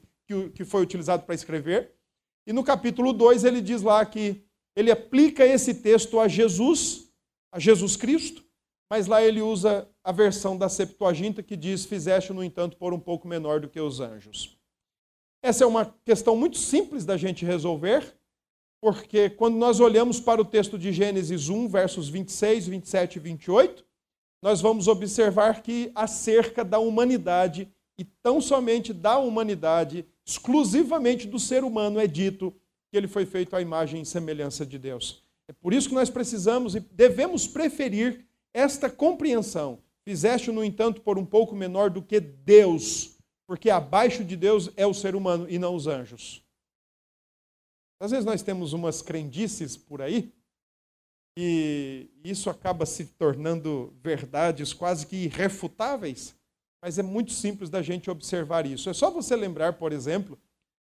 que 0.56 0.66
foi 0.66 0.82
utilizado 0.82 1.24
para 1.24 1.36
escrever. 1.36 1.92
E 2.48 2.54
no 2.54 2.64
capítulo 2.64 3.14
2, 3.14 3.44
ele 3.44 3.62
diz 3.62 3.84
lá 3.84 4.04
que 4.04 4.42
ele 4.76 4.90
aplica 4.90 5.46
esse 5.46 5.76
texto 5.76 6.20
a 6.20 6.28
Jesus, 6.28 7.12
a 7.52 7.60
Jesus 7.60 7.96
Cristo, 7.96 8.44
mas 8.90 9.06
lá 9.06 9.22
ele 9.22 9.42
usa 9.42 9.88
a 10.04 10.12
versão 10.12 10.58
da 10.58 10.68
Septuaginta 10.68 11.44
que 11.44 11.56
diz: 11.56 11.86
Fizeste, 11.86 12.34
no 12.34 12.44
entanto, 12.44 12.76
por 12.78 12.92
um 12.92 13.00
pouco 13.00 13.28
menor 13.28 13.60
do 13.60 13.70
que 13.70 13.80
os 13.80 14.00
anjos. 14.00 14.59
Essa 15.42 15.64
é 15.64 15.68
uma 15.68 15.96
questão 16.04 16.36
muito 16.36 16.58
simples 16.58 17.06
da 17.06 17.16
gente 17.16 17.46
resolver, 17.46 18.14
porque 18.82 19.30
quando 19.30 19.56
nós 19.56 19.80
olhamos 19.80 20.20
para 20.20 20.42
o 20.42 20.46
texto 20.46 20.78
de 20.78 20.92
Gênesis 20.92 21.48
1, 21.48 21.68
versos 21.70 22.10
26, 22.10 22.68
27 22.68 23.16
e 23.16 23.20
28, 23.20 23.86
nós 24.42 24.62
vamos 24.62 24.88
observar 24.88 25.62
que 25.62 25.92
acerca 25.96 26.64
da 26.64 26.80
humanidade, 26.80 27.72
e 27.98 28.04
tão 28.04 28.40
somente 28.40 28.94
da 28.94 29.18
humanidade, 29.18 30.06
exclusivamente 30.26 31.28
do 31.28 31.38
ser 31.38 31.64
humano, 31.64 32.00
é 32.00 32.08
dito 32.08 32.54
que 32.90 32.98
ele 32.98 33.08
foi 33.08 33.26
feito 33.26 33.56
à 33.56 33.62
imagem 33.62 34.02
e 34.02 34.06
semelhança 34.06 34.66
de 34.66 34.78
Deus. 34.78 35.22
É 35.48 35.54
por 35.54 35.74
isso 35.74 35.90
que 35.90 35.96
nós 35.96 36.10
precisamos 36.10 36.76
e 36.76 36.80
devemos 36.80 37.48
preferir 37.48 38.26
esta 38.54 38.90
compreensão. 38.90 39.80
Fizeste, 40.06 40.52
no 40.52 40.64
entanto, 40.64 41.02
por 41.02 41.18
um 41.18 41.26
pouco 41.26 41.56
menor 41.56 41.90
do 41.90 42.02
que 42.02 42.20
Deus 42.20 43.19
porque 43.50 43.72
abaixo 43.72 44.24
de 44.24 44.36
Deus 44.36 44.70
é 44.78 44.86
o 44.86 44.94
ser 44.94 45.16
humano 45.16 45.48
e 45.50 45.58
não 45.58 45.74
os 45.74 45.88
anjos. 45.88 46.44
Às 48.00 48.12
vezes 48.12 48.24
nós 48.24 48.44
temos 48.44 48.74
umas 48.74 49.02
crendices 49.02 49.76
por 49.76 50.04
aí 50.04 50.32
e 51.36 52.12
isso 52.24 52.52
acaba 52.52 52.86
se 52.86 53.06
tornando 53.06 53.92
verdades 54.04 54.72
quase 54.72 55.08
que 55.08 55.16
irrefutáveis, 55.16 56.36
mas 56.80 57.00
é 57.00 57.02
muito 57.02 57.32
simples 57.32 57.72
da 57.72 57.82
gente 57.82 58.08
observar 58.12 58.68
isso. 58.68 58.88
É 58.88 58.94
só 58.94 59.10
você 59.10 59.36
lembrar, 59.36 59.80
por 59.80 59.92
exemplo, 59.92 60.38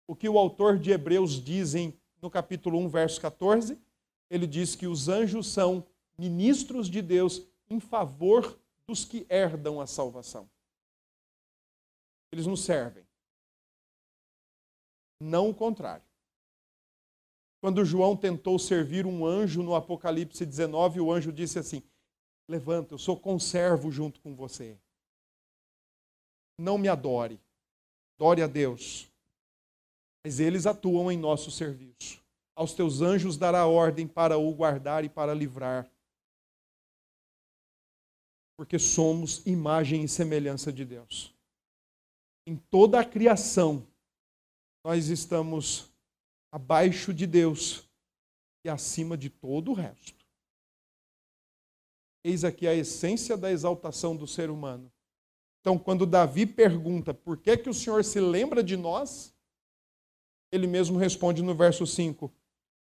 o 0.07 0.15
que 0.15 0.27
o 0.27 0.39
autor 0.39 0.79
de 0.79 0.89
Hebreus 0.89 1.33
dizem 1.33 1.93
no 2.19 2.31
capítulo 2.31 2.79
1, 2.79 2.89
verso 2.89 3.21
14. 3.21 3.77
Ele 4.27 4.47
diz 4.47 4.75
que 4.75 4.87
os 4.87 5.07
anjos 5.07 5.45
são 5.45 5.85
ministros 6.17 6.89
de 6.89 7.03
Deus 7.03 7.43
em 7.69 7.79
favor 7.79 8.57
dos 8.87 9.05
que 9.05 9.23
herdam 9.29 9.79
a 9.79 9.85
salvação. 9.85 10.49
Eles 12.31 12.45
nos 12.45 12.63
servem. 12.63 13.05
Não 15.21 15.49
o 15.49 15.53
contrário. 15.55 16.05
Quando 17.61 17.83
João 17.85 18.15
tentou 18.15 18.59
servir 18.59 19.05
um 19.05 19.25
anjo 19.25 19.63
no 19.63 19.73
Apocalipse 19.73 20.45
19, 20.45 20.99
o 20.99 21.11
anjo 21.11 21.31
disse 21.31 21.57
assim: 21.57 21.81
Levanta, 22.47 22.93
eu 22.93 22.97
sou 22.97 23.19
conservo 23.19 23.91
junto 23.91 24.19
com 24.21 24.35
você. 24.35 24.77
Não 26.59 26.77
me 26.77 26.87
adore, 26.87 27.39
adore 28.15 28.41
a 28.41 28.47
Deus. 28.47 29.11
Mas 30.23 30.39
eles 30.39 30.65
atuam 30.65 31.11
em 31.11 31.17
nosso 31.17 31.49
serviço. 31.49 32.23
Aos 32.55 32.73
teus 32.73 33.01
anjos 33.01 33.37
dará 33.37 33.65
ordem 33.65 34.07
para 34.07 34.37
o 34.37 34.53
guardar 34.53 35.03
e 35.03 35.09
para 35.09 35.33
livrar. 35.33 35.89
Porque 38.57 38.79
somos 38.79 39.45
imagem 39.45 40.03
e 40.03 40.07
semelhança 40.07 40.71
de 40.71 40.85
Deus 40.85 41.34
em 42.45 42.55
toda 42.55 42.99
a 42.99 43.05
criação, 43.05 43.85
nós 44.83 45.09
estamos 45.09 45.91
abaixo 46.51 47.13
de 47.13 47.25
Deus 47.25 47.89
e 48.63 48.69
acima 48.69 49.17
de 49.17 49.29
todo 49.29 49.71
o 49.71 49.73
resto. 49.73 50.25
Eis 52.23 52.43
aqui 52.43 52.67
a 52.67 52.73
essência 52.73 53.35
da 53.35 53.51
exaltação 53.51 54.15
do 54.15 54.27
ser 54.27 54.49
humano. 54.49 54.91
Então, 55.59 55.77
quando 55.77 56.05
Davi 56.05 56.45
pergunta 56.45 57.13
por 57.13 57.37
que, 57.37 57.57
que 57.57 57.69
o 57.69 57.73
Senhor 57.73 58.03
se 58.03 58.19
lembra 58.19 58.63
de 58.63 58.77
nós, 58.77 59.35
ele 60.51 60.67
mesmo 60.67 60.97
responde 60.97 61.41
no 61.41 61.55
verso 61.55 61.85
5: 61.85 62.31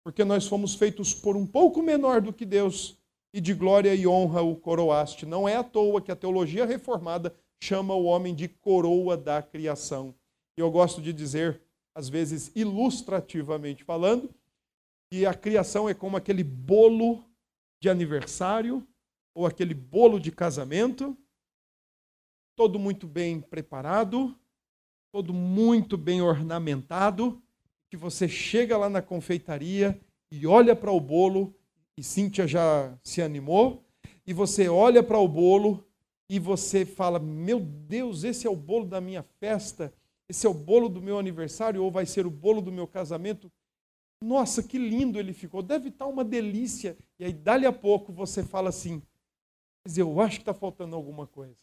Porque 0.05 0.25
nós 0.25 0.47
fomos 0.47 0.75
feitos 0.75 1.15
por 1.15 1.37
um 1.37 1.47
pouco 1.47 1.83
menor 1.83 2.21
do 2.21 2.33
que 2.33 2.45
Deus, 2.45 2.99
e 3.33 3.41
de 3.41 3.53
glória 3.53 3.95
e 3.95 4.07
honra 4.07 4.41
o 4.41 4.57
coroaste. 4.57 5.27
Não 5.27 5.47
é 5.47 5.57
à 5.57 5.65
toa 5.65 6.01
que 6.01 6.11
a 6.11 6.17
teologia 6.17 6.65
reformada 6.65 7.35
chama 7.63 7.95
o 7.95 8.05
homem 8.05 8.35
de 8.35 8.49
coroa 8.49 9.17
da 9.17 9.43
criação. 9.43 10.15
E 10.57 10.61
eu 10.61 10.71
gosto 10.71 11.03
de 11.03 11.13
dizer, 11.13 11.61
às 11.95 12.09
vezes 12.09 12.51
ilustrativamente 12.55 13.85
falando, 13.85 14.31
que 15.11 15.25
a 15.25 15.35
criação 15.35 15.89
é 15.89 15.95
como 15.95 16.17
aquele 16.17 16.43
bolo 16.43 17.25
de 17.81 17.89
aniversário 17.89 18.87
ou 19.35 19.47
aquele 19.47 19.75
bolo 19.75 20.19
de 20.19 20.33
casamento, 20.33 21.17
todo 22.57 22.79
muito 22.79 23.07
bem 23.07 23.41
preparado, 23.41 24.35
todo 25.13 25.33
muito 25.33 25.97
bem 25.97 26.23
ornamentado, 26.23 27.41
que 27.91 27.97
você 27.97 28.29
chega 28.29 28.77
lá 28.77 28.89
na 28.89 29.03
confeitaria 29.03 30.01
e 30.31 30.47
olha 30.47 30.75
para 30.75 30.91
o 30.91 31.01
bolo, 31.01 31.55
e 31.97 32.03
Cíntia 32.03 32.47
já 32.47 32.99
se 33.03 33.23
animou, 33.23 33.85
e 34.27 34.33
você 34.33 34.69
olha 34.69 35.03
para 35.03 35.19
o 35.19 35.29
bolo 35.29 35.86
e 36.29 36.39
você 36.39 36.85
fala: 36.85 37.19
Meu 37.19 37.61
Deus, 37.61 38.25
esse 38.25 38.47
é 38.47 38.51
o 38.51 38.57
bolo 38.57 38.87
da 38.87 39.01
minha 39.01 39.23
festa, 39.23 39.93
esse 40.29 40.47
é 40.47 40.51
o 40.51 40.55
bolo 40.55 40.89
do 40.89 41.01
meu 41.01 41.19
aniversário, 41.19 41.83
ou 41.83 41.91
vai 41.91 42.07
ser 42.07 42.27
o 42.27 42.31
bolo 42.31 42.61
do 42.61 42.73
meu 42.73 42.87
casamento. 42.87 43.51
Nossa, 44.23 44.63
que 44.63 44.79
lindo 44.79 45.19
ele 45.19 45.33
ficou, 45.33 45.63
deve 45.63 45.89
estar 45.89 46.07
uma 46.07 46.25
delícia. 46.25 46.97
E 47.19 47.25
aí, 47.25 47.33
dali 47.33 47.67
a 47.67 47.73
pouco, 47.73 48.13
você 48.13 48.43
fala 48.43 48.71
assim: 48.71 49.03
Mas 49.85 49.97
eu 49.97 50.21
acho 50.21 50.37
que 50.37 50.43
está 50.43 50.55
faltando 50.55 50.97
alguma 50.97 51.27
coisa. 51.27 51.57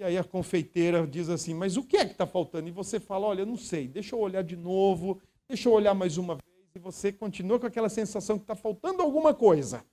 E 0.00 0.04
aí 0.04 0.16
a 0.16 0.24
confeiteira 0.24 1.06
diz 1.06 1.28
assim: 1.28 1.52
Mas 1.52 1.76
o 1.76 1.82
que 1.82 1.96
é 1.96 2.06
que 2.06 2.12
está 2.12 2.26
faltando? 2.26 2.68
E 2.68 2.72
você 2.72 2.98
fala: 2.98 3.26
Olha, 3.26 3.44
não 3.44 3.56
sei, 3.56 3.88
deixa 3.88 4.14
eu 4.14 4.20
olhar 4.20 4.42
de 4.42 4.56
novo, 4.56 5.20
deixa 5.48 5.68
eu 5.68 5.72
olhar 5.72 5.92
mais 5.92 6.16
uma 6.16 6.36
vez. 6.36 6.44
E 6.74 6.78
você 6.78 7.12
continua 7.12 7.58
com 7.58 7.66
aquela 7.66 7.88
sensação 7.88 8.38
que 8.38 8.44
está 8.44 8.54
faltando 8.54 9.02
alguma 9.02 9.34
coisa. 9.34 9.84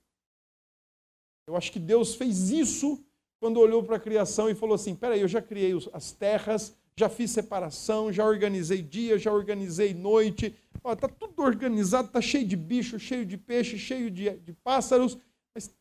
Eu 1.46 1.56
acho 1.56 1.70
que 1.70 1.78
Deus 1.78 2.14
fez 2.14 2.50
isso 2.50 3.04
quando 3.38 3.60
olhou 3.60 3.82
para 3.82 3.96
a 3.96 4.00
criação 4.00 4.50
e 4.50 4.54
falou 4.54 4.74
assim: 4.74 4.94
peraí, 4.94 5.20
eu 5.20 5.28
já 5.28 5.40
criei 5.40 5.72
as 5.92 6.12
terras, 6.12 6.76
já 6.98 7.08
fiz 7.08 7.30
separação, 7.30 8.12
já 8.12 8.24
organizei 8.24 8.82
dia, 8.82 9.18
já 9.18 9.32
organizei 9.32 9.94
noite, 9.94 10.56
está 10.74 11.08
tudo 11.08 11.42
organizado, 11.42 12.08
está 12.08 12.20
cheio 12.20 12.46
de 12.46 12.56
bicho, 12.56 12.98
cheio 12.98 13.24
de 13.24 13.36
peixe, 13.36 13.78
cheio 13.78 14.10
de, 14.10 14.30
de 14.38 14.52
pássaros, 14.52 15.18
mas 15.54 15.74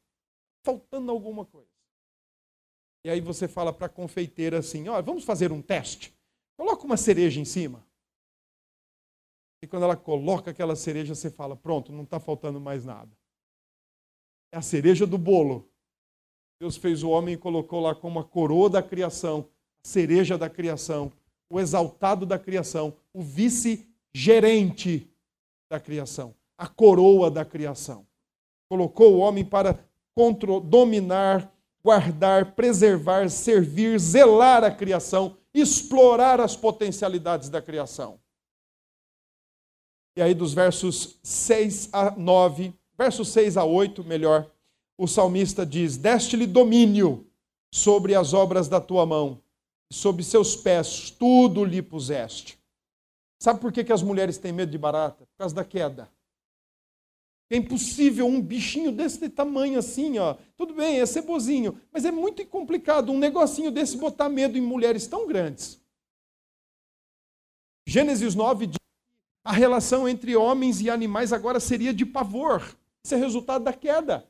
faltando 0.63 1.11
alguma 1.11 1.45
coisa. 1.45 1.69
E 3.03 3.09
aí 3.09 3.21
você 3.21 3.47
fala 3.47 3.71
para 3.71 3.85
a 3.87 3.89
confeiteira 3.89 4.59
assim: 4.59 4.87
olha, 4.87 5.01
vamos 5.01 5.23
fazer 5.23 5.51
um 5.51 5.61
teste. 5.61 6.13
Coloca 6.57 6.85
uma 6.85 6.97
cereja 6.97 7.39
em 7.39 7.45
cima. 7.45 7.85
E 9.61 9.67
quando 9.67 9.83
ela 9.83 9.95
coloca 9.95 10.51
aquela 10.51 10.75
cereja, 10.75 11.15
você 11.15 11.29
fala: 11.29 11.55
pronto, 11.55 11.91
não 11.91 12.03
está 12.03 12.19
faltando 12.19 12.59
mais 12.59 12.85
nada. 12.85 13.15
É 14.51 14.57
a 14.57 14.61
cereja 14.61 15.05
do 15.05 15.17
bolo. 15.17 15.69
Deus 16.59 16.77
fez 16.77 17.03
o 17.03 17.09
homem 17.09 17.35
e 17.35 17.37
colocou 17.37 17.81
lá 17.81 17.93
como 17.93 18.19
a 18.19 18.23
coroa 18.23 18.69
da 18.69 18.81
criação, 18.81 19.49
a 19.83 19.87
cereja 19.87 20.37
da 20.37 20.49
criação, 20.49 21.11
o 21.49 21.59
exaltado 21.59 22.25
da 22.25 22.39
criação, 22.39 22.95
o 23.13 23.21
vice-gerente 23.21 25.09
da 25.69 25.79
criação, 25.79 26.33
a 26.57 26.67
coroa 26.67 27.29
da 27.29 27.43
criação. 27.43 28.07
Colocou 28.69 29.15
o 29.15 29.17
homem 29.19 29.43
para 29.43 29.77
dominar, 30.63 31.53
guardar, 31.83 32.55
preservar, 32.55 33.29
servir, 33.29 33.99
zelar 33.99 34.63
a 34.63 34.71
criação, 34.71 35.37
explorar 35.53 36.39
as 36.39 36.55
potencialidades 36.55 37.49
da 37.49 37.61
criação. 37.61 38.19
E 40.17 40.21
aí, 40.21 40.33
dos 40.33 40.53
versos 40.53 41.19
6 41.21 41.89
a 41.91 42.11
9, 42.11 42.73
versos 42.97 43.29
6 43.29 43.57
a 43.57 43.63
8, 43.63 44.03
melhor, 44.03 44.49
o 44.97 45.07
salmista 45.07 45.65
diz: 45.65 45.97
Deste-lhe 45.97 46.47
domínio 46.47 47.27
sobre 47.71 48.15
as 48.15 48.33
obras 48.33 48.67
da 48.67 48.79
tua 48.79 49.05
mão, 49.05 49.41
sobre 49.91 50.23
seus 50.23 50.55
pés, 50.55 51.09
tudo 51.09 51.63
lhe 51.63 51.81
puseste. 51.81 52.57
Sabe 53.39 53.59
por 53.59 53.71
que, 53.71 53.83
que 53.83 53.93
as 53.93 54.01
mulheres 54.01 54.37
têm 54.37 54.51
medo 54.51 54.71
de 54.71 54.77
barata? 54.77 55.25
Por 55.25 55.37
causa 55.37 55.53
da 55.53 55.63
queda. 55.63 56.09
É 57.49 57.57
impossível 57.57 58.25
um 58.25 58.41
bichinho 58.41 58.91
desse 58.91 59.29
tamanho 59.29 59.77
assim, 59.77 60.17
ó. 60.17 60.35
Tudo 60.57 60.73
bem, 60.73 60.99
é 60.99 61.05
cebozinho, 61.05 61.79
mas 61.91 62.03
é 62.05 62.11
muito 62.11 62.43
complicado 62.47 63.11
um 63.11 63.19
negocinho 63.19 63.69
desse 63.69 63.97
botar 63.97 64.29
medo 64.29 64.57
em 64.57 64.61
mulheres 64.61 65.05
tão 65.05 65.27
grandes. 65.27 65.79
Gênesis 67.85 68.33
9 68.33 68.67
diz 68.67 68.79
a 69.43 69.51
relação 69.51 70.09
entre 70.09 70.35
homens 70.35 70.81
e 70.81 70.89
animais 70.89 71.31
agora 71.31 71.59
seria 71.59 71.93
de 71.93 72.03
pavor. 72.03 72.75
Isso 73.05 73.13
é 73.13 73.17
resultado 73.19 73.63
da 73.63 73.71
queda. 73.71 74.25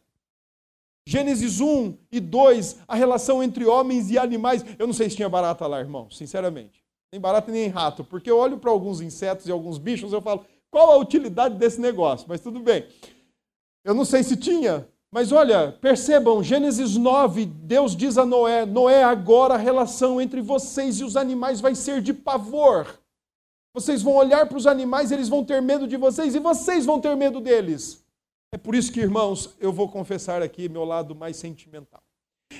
Gênesis 1.07 1.61
1 1.61 1.97
e 2.11 2.19
2, 2.19 2.79
a 2.85 2.93
relação 2.93 3.41
entre 3.41 3.65
homens 3.65 4.11
e 4.11 4.17
animais. 4.17 4.65
Eu 4.77 4.85
não 4.85 4.93
sei 4.93 5.09
se 5.09 5.15
tinha 5.15 5.29
barata 5.29 5.65
lá, 5.65 5.79
irmão, 5.79 6.11
sinceramente. 6.11 6.83
Nem 7.09 7.21
barata 7.21 7.49
nem 7.53 7.69
rato, 7.69 8.03
porque 8.03 8.29
eu 8.29 8.37
olho 8.37 8.57
para 8.57 8.69
alguns 8.69 8.99
insetos 8.99 9.47
e 9.47 9.51
alguns 9.51 9.77
bichos 9.77 10.11
eu 10.11 10.21
falo, 10.21 10.45
qual 10.69 10.91
a 10.91 10.97
utilidade 10.97 11.55
desse 11.55 11.79
negócio? 11.79 12.25
Mas 12.27 12.41
tudo 12.41 12.59
bem. 12.59 12.85
Eu 13.81 13.93
não 13.93 14.03
sei 14.03 14.23
se 14.23 14.35
tinha, 14.35 14.85
mas 15.09 15.31
olha, 15.31 15.71
percebam, 15.71 16.43
Gênesis 16.43 16.97
9, 16.97 17.45
Deus 17.45 17.95
diz 17.95 18.17
a 18.17 18.25
Noé: 18.25 18.65
Noé, 18.65 19.05
agora 19.05 19.53
a 19.53 19.57
relação 19.57 20.19
entre 20.19 20.41
vocês 20.41 20.99
e 20.99 21.03
os 21.05 21.15
animais 21.15 21.61
vai 21.61 21.75
ser 21.75 22.01
de 22.01 22.13
pavor. 22.13 22.99
Vocês 23.73 24.01
vão 24.01 24.15
olhar 24.15 24.49
para 24.49 24.57
os 24.57 24.67
animais, 24.67 25.13
eles 25.13 25.29
vão 25.29 25.45
ter 25.45 25.61
medo 25.61 25.87
de 25.87 25.95
vocês 25.95 26.35
e 26.35 26.39
vocês 26.39 26.85
vão 26.85 26.99
ter 26.99 27.15
medo 27.15 27.39
deles. 27.39 28.04
É 28.55 28.57
por 28.57 28.73
isso 28.73 28.89
que, 28.89 29.01
irmãos, 29.01 29.53
eu 29.59 29.73
vou 29.73 29.89
confessar 29.89 30.41
aqui 30.41 30.69
meu 30.69 30.85
lado 30.85 31.13
mais 31.13 31.35
sentimental. 31.35 32.01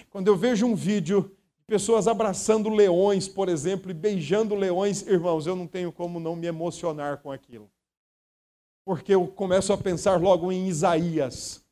Quando 0.10 0.28
eu 0.28 0.36
vejo 0.36 0.66
um 0.66 0.76
vídeo 0.76 1.32
de 1.58 1.64
pessoas 1.66 2.06
abraçando 2.06 2.68
leões, 2.68 3.30
por 3.30 3.48
exemplo, 3.48 3.90
e 3.90 3.94
beijando 3.94 4.56
leões, 4.56 5.08
irmãos, 5.08 5.48
eu 5.48 5.56
não 5.56 5.66
tenho 5.66 5.94
como 5.94 6.20
não 6.20 6.36
me 6.36 6.48
emocionar 6.48 7.20
com 7.20 7.32
aquilo. 7.32 7.72
Porque 8.84 9.16
eu 9.16 9.26
começo 9.26 9.72
a 9.72 9.78
pensar 9.78 10.20
logo 10.20 10.52
em 10.52 10.68
Isaías. 10.68 11.64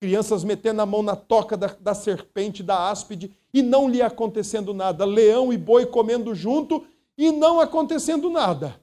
Crianças 0.00 0.44
metendo 0.44 0.80
a 0.80 0.86
mão 0.86 1.02
na 1.02 1.14
toca 1.14 1.54
da, 1.54 1.66
da 1.66 1.92
serpente, 1.92 2.62
da 2.62 2.88
áspide, 2.88 3.36
e 3.52 3.60
não 3.60 3.86
lhe 3.86 4.00
acontecendo 4.00 4.72
nada. 4.72 5.04
Leão 5.04 5.52
e 5.52 5.58
boi 5.58 5.84
comendo 5.84 6.34
junto 6.34 6.86
e 7.18 7.30
não 7.30 7.60
acontecendo 7.60 8.30
nada. 8.30 8.80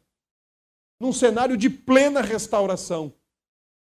Num 1.00 1.12
cenário 1.12 1.58
de 1.58 1.72
plena 1.72 2.22
restauração. 2.22 3.12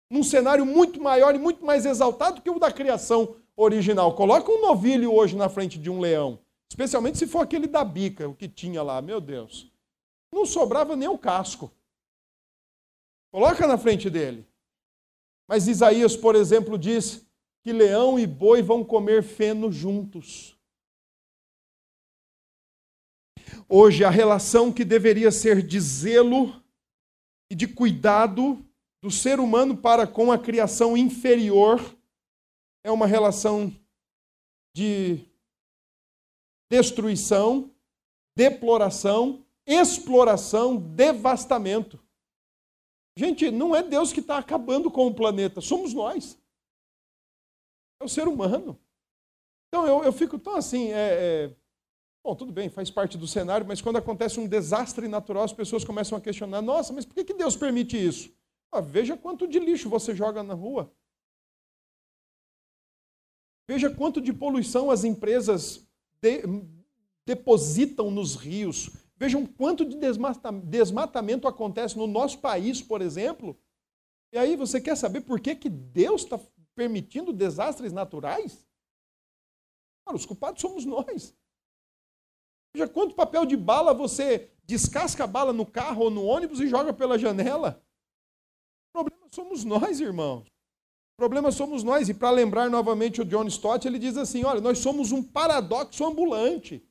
Num 0.09 0.23
cenário 0.23 0.65
muito 0.65 1.01
maior 1.01 1.35
e 1.35 1.37
muito 1.37 1.63
mais 1.63 1.85
exaltado 1.85 2.41
que 2.41 2.49
o 2.49 2.59
da 2.59 2.71
criação 2.71 3.35
original. 3.55 4.15
Coloca 4.15 4.51
um 4.51 4.61
novilho 4.61 5.13
hoje 5.13 5.35
na 5.35 5.49
frente 5.49 5.77
de 5.77 5.89
um 5.89 5.99
leão. 5.99 6.39
Especialmente 6.69 7.17
se 7.17 7.27
for 7.27 7.41
aquele 7.41 7.67
da 7.67 7.83
bica, 7.83 8.27
o 8.27 8.35
que 8.35 8.47
tinha 8.47 8.81
lá, 8.81 9.01
meu 9.01 9.19
Deus. 9.19 9.71
Não 10.31 10.45
sobrava 10.45 10.95
nem 10.95 11.07
o 11.07 11.17
casco. 11.17 11.71
Coloca 13.31 13.67
na 13.67 13.77
frente 13.77 14.09
dele. 14.09 14.47
Mas 15.47 15.67
Isaías, 15.67 16.15
por 16.15 16.35
exemplo, 16.35 16.77
diz 16.77 17.25
que 17.63 17.73
leão 17.73 18.19
e 18.19 18.25
boi 18.25 18.61
vão 18.61 18.83
comer 18.83 19.23
feno 19.23 19.71
juntos. 19.71 20.55
Hoje, 23.67 24.03
a 24.03 24.09
relação 24.09 24.71
que 24.71 24.85
deveria 24.85 25.31
ser 25.31 25.61
de 25.61 25.79
zelo 25.79 26.63
e 27.49 27.55
de 27.55 27.67
cuidado 27.67 28.63
do 29.01 29.09
ser 29.09 29.39
humano 29.39 29.77
para 29.77 30.05
com 30.05 30.31
a 30.31 30.37
criação 30.37 30.97
inferior 30.97 31.79
é 32.83 32.91
uma 32.91 33.07
relação 33.07 33.73
de 34.75 35.25
destruição, 36.69 37.73
deploração, 38.35 39.45
exploração, 39.65 40.77
devastamento. 40.77 41.99
Gente, 43.17 43.51
não 43.51 43.75
é 43.75 43.83
Deus 43.83 44.13
que 44.13 44.19
está 44.19 44.37
acabando 44.37 44.89
com 44.89 45.07
o 45.07 45.13
planeta, 45.13 45.61
somos 45.61 45.93
nós. 45.93 46.37
É 48.01 48.05
o 48.05 48.09
ser 48.09 48.27
humano. 48.27 48.79
Então 49.67 49.85
eu, 49.85 50.03
eu 50.03 50.13
fico 50.13 50.39
tão 50.39 50.55
assim, 50.55 50.91
é, 50.91 50.95
é, 50.95 51.55
Bom, 52.23 52.35
tudo 52.35 52.51
bem, 52.51 52.69
faz 52.69 52.91
parte 52.91 53.17
do 53.17 53.27
cenário, 53.27 53.65
mas 53.65 53.81
quando 53.81 53.97
acontece 53.97 54.39
um 54.39 54.47
desastre 54.47 55.07
natural, 55.07 55.43
as 55.43 55.53
pessoas 55.53 55.83
começam 55.83 56.17
a 56.17 56.21
questionar: 56.21 56.61
nossa, 56.61 56.93
mas 56.93 57.05
por 57.05 57.23
que 57.23 57.33
Deus 57.33 57.55
permite 57.55 57.97
isso? 57.97 58.31
Ah, 58.71 58.81
veja 58.81 59.17
quanto 59.17 59.47
de 59.47 59.59
lixo 59.59 59.89
você 59.89 60.15
joga 60.15 60.43
na 60.43 60.53
rua. 60.53 60.93
Veja 63.67 63.93
quanto 63.93 64.19
de 64.19 64.33
poluição 64.33 64.89
as 64.89 65.03
empresas 65.03 65.87
de, 66.21 66.43
depositam 67.25 68.09
nos 68.09 68.35
rios. 68.35 68.89
Vejam 69.15 69.45
quanto 69.45 69.85
de 69.85 69.95
desmata, 69.97 70.51
desmatamento 70.51 71.47
acontece 71.47 71.97
no 71.97 72.07
nosso 72.07 72.39
país, 72.39 72.81
por 72.81 73.01
exemplo. 73.01 73.59
E 74.31 74.37
aí 74.37 74.55
você 74.55 74.79
quer 74.79 74.95
saber 74.95 75.21
por 75.21 75.39
que, 75.39 75.55
que 75.55 75.69
Deus 75.69 76.23
está 76.23 76.39
permitindo 76.75 77.33
desastres 77.33 77.91
naturais? 77.91 78.65
Cara, 80.05 80.15
os 80.15 80.25
culpados 80.25 80.61
somos 80.61 80.85
nós. 80.85 81.35
Veja 82.73 82.87
quanto 82.87 83.15
papel 83.15 83.45
de 83.45 83.57
bala 83.57 83.93
você 83.93 84.51
descasca 84.63 85.23
a 85.23 85.27
bala 85.27 85.51
no 85.51 85.65
carro 85.65 86.03
ou 86.03 86.09
no 86.09 86.23
ônibus 86.23 86.59
e 86.59 86.67
joga 86.67 86.93
pela 86.93 87.17
janela. 87.17 87.83
Somos 89.31 89.63
nós, 89.63 89.99
irmãos. 89.99 90.47
O 90.47 91.17
problema 91.17 91.51
somos 91.51 91.83
nós. 91.83 92.09
E 92.09 92.13
para 92.13 92.31
lembrar 92.31 92.69
novamente 92.69 93.21
o 93.21 93.25
John 93.25 93.45
Stott, 93.47 93.87
ele 93.87 93.99
diz 93.99 94.17
assim: 94.17 94.43
olha, 94.43 94.61
nós 94.61 94.79
somos 94.79 95.11
um 95.11 95.21
paradoxo 95.21 96.05
ambulante. 96.05 96.83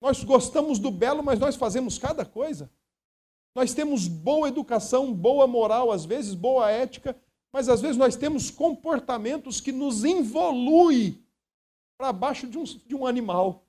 Nós 0.00 0.22
gostamos 0.22 0.78
do 0.78 0.90
belo, 0.90 1.22
mas 1.22 1.38
nós 1.38 1.56
fazemos 1.56 1.98
cada 1.98 2.24
coisa. 2.24 2.70
Nós 3.54 3.72
temos 3.72 4.08
boa 4.08 4.48
educação, 4.48 5.12
boa 5.12 5.46
moral, 5.46 5.92
às 5.92 6.04
vezes 6.04 6.34
boa 6.34 6.70
ética, 6.70 7.16
mas 7.52 7.68
às 7.68 7.80
vezes 7.80 7.96
nós 7.96 8.16
temos 8.16 8.50
comportamentos 8.50 9.60
que 9.60 9.70
nos 9.70 10.04
involuem 10.04 11.24
para 11.96 12.12
baixo 12.12 12.48
de 12.48 12.58
um, 12.58 12.64
de 12.64 12.94
um 12.94 13.06
animal 13.06 13.64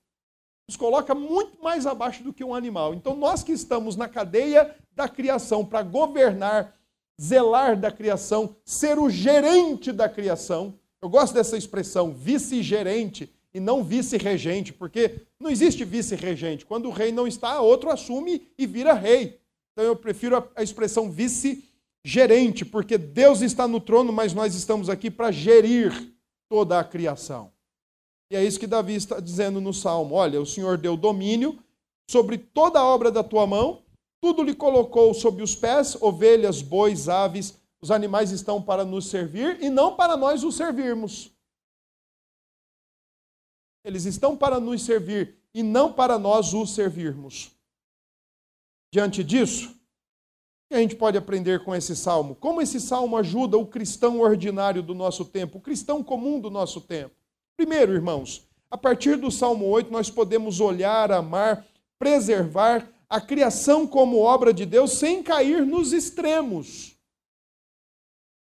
nos 0.67 0.75
coloca 0.75 1.13
muito 1.13 1.61
mais 1.61 1.85
abaixo 1.85 2.23
do 2.23 2.33
que 2.33 2.43
um 2.43 2.55
animal. 2.55 2.93
Então, 2.93 3.15
nós 3.15 3.43
que 3.43 3.51
estamos 3.51 3.95
na 3.95 4.09
cadeia 4.09 4.75
da 4.93 5.07
criação 5.07 5.63
para 5.63 5.83
governar, 5.83 6.75
zelar 7.21 7.79
da 7.79 7.91
criação, 7.91 8.55
ser 8.63 8.99
o 8.99 9.09
gerente 9.09 9.91
da 9.91 10.09
criação. 10.09 10.77
Eu 11.01 11.09
gosto 11.09 11.33
dessa 11.33 11.57
expressão, 11.57 12.13
vice-gerente 12.13 13.33
e 13.53 13.59
não 13.59 13.83
vice-regente, 13.83 14.73
porque 14.73 15.21
não 15.39 15.49
existe 15.49 15.85
vice-regente. 15.85 16.65
Quando 16.65 16.87
o 16.87 16.91
rei 16.91 17.11
não 17.11 17.27
está, 17.27 17.61
outro 17.61 17.89
assume 17.89 18.47
e 18.57 18.65
vira 18.65 18.93
rei. 18.93 19.39
Então, 19.71 19.85
eu 19.85 19.95
prefiro 19.95 20.49
a 20.55 20.61
expressão 20.61 21.09
vice-gerente, 21.09 22.65
porque 22.65 22.97
Deus 22.97 23.41
está 23.41 23.67
no 23.67 23.79
trono, 23.79 24.11
mas 24.11 24.33
nós 24.33 24.55
estamos 24.55 24.89
aqui 24.89 25.09
para 25.09 25.31
gerir 25.31 26.13
toda 26.49 26.79
a 26.79 26.83
criação. 26.83 27.51
E 28.31 28.35
é 28.35 28.43
isso 28.43 28.59
que 28.59 28.67
Davi 28.67 28.95
está 28.95 29.19
dizendo 29.19 29.61
no 29.61 29.73
Salmo: 29.73 30.15
Olha, 30.15 30.41
o 30.41 30.45
Senhor 30.45 30.77
deu 30.77 30.97
domínio 30.97 31.57
sobre 32.09 32.37
toda 32.37 32.79
a 32.79 32.85
obra 32.85 33.11
da 33.11 33.23
tua 33.23 33.45
mão, 33.47 33.83
tudo 34.25 34.41
lhe 34.41 34.55
colocou 34.55 35.13
sob 35.13 35.43
os 35.43 35.55
pés, 35.55 35.95
ovelhas, 36.01 36.59
bois, 36.59 37.07
aves, 37.07 37.59
os 37.79 37.91
animais 37.91 38.31
estão 38.31 38.59
para 38.59 38.83
nos 38.83 39.05
servir 39.07 39.61
e 39.61 39.69
não 39.69 39.95
para 39.95 40.17
nós 40.17 40.43
os 40.43 40.55
servirmos. 40.55 41.29
Eles 43.83 44.05
estão 44.05 44.35
para 44.35 44.59
nos 44.59 44.81
servir 44.81 45.35
e 45.53 45.61
não 45.61 45.93
para 45.93 46.17
nós 46.17 46.55
os 46.55 46.73
servirmos. 46.73 47.51
Diante 48.91 49.23
disso, 49.23 49.69
o 49.69 50.69
que 50.69 50.73
a 50.73 50.79
gente 50.79 50.95
pode 50.95 51.19
aprender 51.19 51.63
com 51.63 51.75
esse 51.75 51.95
salmo? 51.95 52.33
Como 52.33 52.63
esse 52.63 52.81
salmo 52.81 53.17
ajuda 53.17 53.59
o 53.59 53.67
cristão 53.67 54.21
ordinário 54.21 54.81
do 54.81 54.95
nosso 54.95 55.23
tempo, 55.23 55.59
o 55.59 55.61
cristão 55.61 56.03
comum 56.03 56.39
do 56.39 56.49
nosso 56.49 56.81
tempo? 56.81 57.13
Primeiro, 57.55 57.93
irmãos, 57.93 58.43
a 58.71 58.77
partir 58.77 59.17
do 59.17 59.29
Salmo 59.29 59.67
8, 59.67 59.91
nós 59.91 60.09
podemos 60.09 60.59
olhar, 60.59 61.11
amar, 61.11 61.63
preservar 61.99 62.89
a 63.09 63.21
criação 63.21 63.87
como 63.87 64.19
obra 64.19 64.53
de 64.53 64.65
Deus 64.65 64.93
sem 64.93 65.21
cair 65.21 65.65
nos 65.65 65.93
extremos. 65.93 66.95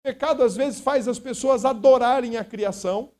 Pecado 0.04 0.44
às 0.44 0.56
vezes 0.56 0.80
faz 0.80 1.08
as 1.08 1.18
pessoas 1.18 1.66
adorarem 1.66 2.38
a 2.38 2.46
criação, 2.46 3.12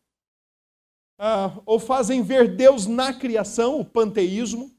ah, 1.18 1.60
ou 1.66 1.80
fazem 1.80 2.22
ver 2.22 2.56
Deus 2.56 2.86
na 2.86 3.14
criação, 3.14 3.80
o 3.80 3.86
panteísmo, 3.86 4.72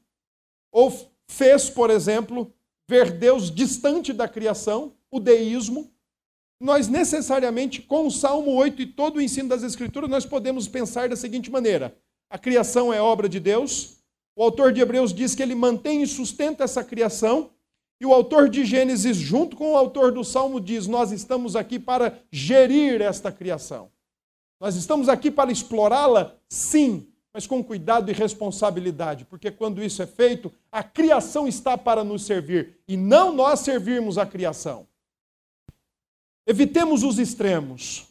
ou 0.71 0.91
fez, 1.29 1.69
por 1.69 1.89
exemplo, 1.89 2.53
ver 2.89 3.11
Deus 3.11 3.51
distante 3.51 4.13
da 4.13 4.27
criação, 4.27 4.95
o 5.11 5.19
deísmo. 5.19 5.91
Nós 6.61 6.87
necessariamente, 6.87 7.81
com 7.81 8.07
o 8.07 8.11
Salmo 8.11 8.51
8 8.51 8.81
e 8.81 8.85
todo 8.85 9.17
o 9.17 9.21
ensino 9.21 9.49
das 9.49 9.63
Escrituras, 9.63 10.09
nós 10.09 10.25
podemos 10.25 10.67
pensar 10.67 11.09
da 11.09 11.15
seguinte 11.15 11.51
maneira: 11.51 11.97
a 12.29 12.37
criação 12.37 12.93
é 12.93 13.01
obra 13.01 13.27
de 13.27 13.39
Deus. 13.39 13.96
O 14.37 14.43
autor 14.43 14.71
de 14.71 14.79
Hebreus 14.79 15.11
diz 15.11 15.33
que 15.33 15.41
ele 15.41 15.55
mantém 15.55 16.03
e 16.03 16.07
sustenta 16.07 16.63
essa 16.63 16.83
criação. 16.83 17.49
E 17.99 18.05
o 18.05 18.13
autor 18.13 18.47
de 18.47 18.63
Gênesis, 18.63 19.17
junto 19.17 19.57
com 19.57 19.71
o 19.71 19.75
autor 19.75 20.11
do 20.11 20.23
Salmo, 20.23 20.61
diz: 20.61 20.85
Nós 20.85 21.11
estamos 21.11 21.55
aqui 21.55 21.79
para 21.79 22.21
gerir 22.31 23.01
esta 23.01 23.31
criação. 23.31 23.89
Nós 24.59 24.75
estamos 24.75 25.09
aqui 25.09 25.31
para 25.31 25.51
explorá-la? 25.51 26.35
Sim, 26.47 27.07
mas 27.33 27.47
com 27.47 27.63
cuidado 27.63 28.11
e 28.11 28.13
responsabilidade, 28.13 29.25
porque 29.25 29.49
quando 29.49 29.83
isso 29.83 30.03
é 30.03 30.05
feito, 30.05 30.53
a 30.71 30.83
criação 30.83 31.47
está 31.47 31.75
para 31.75 32.03
nos 32.03 32.23
servir 32.23 32.77
e 32.87 32.95
não 32.95 33.33
nós 33.33 33.61
servirmos 33.61 34.19
a 34.19 34.25
criação. 34.25 34.87
Evitemos 36.45 37.01
os 37.01 37.17
extremos. 37.17 38.05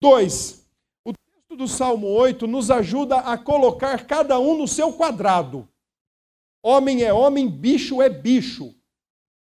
Dois, 0.00 0.63
do 1.56 1.68
Salmo 1.68 2.08
8 2.08 2.46
nos 2.46 2.70
ajuda 2.70 3.18
a 3.18 3.38
colocar 3.38 4.06
cada 4.06 4.38
um 4.38 4.56
no 4.56 4.68
seu 4.68 4.92
quadrado. 4.92 5.68
Homem 6.62 7.02
é 7.02 7.12
homem, 7.12 7.48
bicho 7.48 8.00
é 8.00 8.08
bicho. 8.08 8.74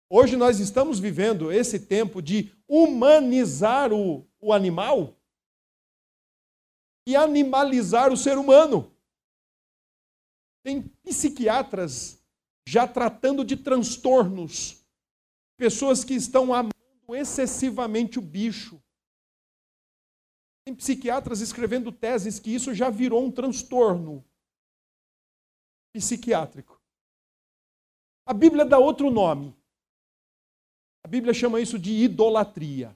Hoje 0.09 0.35
nós 0.35 0.59
estamos 0.59 0.99
vivendo 0.99 1.51
esse 1.51 1.79
tempo 1.79 2.21
de 2.21 2.51
humanizar 2.67 3.93
o, 3.93 4.27
o 4.39 4.51
animal 4.51 5.15
e 7.07 7.15
animalizar 7.15 8.11
o 8.11 8.17
ser 8.17 8.37
humano. 8.37 8.91
Tem 10.63 10.81
psiquiatras 11.03 12.21
já 12.67 12.87
tratando 12.87 13.43
de 13.43 13.57
transtornos, 13.57 14.83
pessoas 15.57 16.03
que 16.03 16.13
estão 16.13 16.53
amando 16.53 16.71
excessivamente 17.09 18.19
o 18.19 18.21
bicho. 18.21 18.81
Tem 20.63 20.75
psiquiatras 20.75 21.41
escrevendo 21.41 21.91
teses 21.91 22.39
que 22.39 22.53
isso 22.53 22.73
já 22.73 22.89
virou 22.89 23.23
um 23.23 23.31
transtorno 23.31 24.23
psiquiátrico. 25.93 26.79
A 28.25 28.33
Bíblia 28.33 28.65
dá 28.65 28.77
outro 28.77 29.09
nome. 29.09 29.55
A 31.03 31.07
Bíblia 31.07 31.33
chama 31.33 31.59
isso 31.59 31.79
de 31.79 31.91
idolatria. 31.91 32.95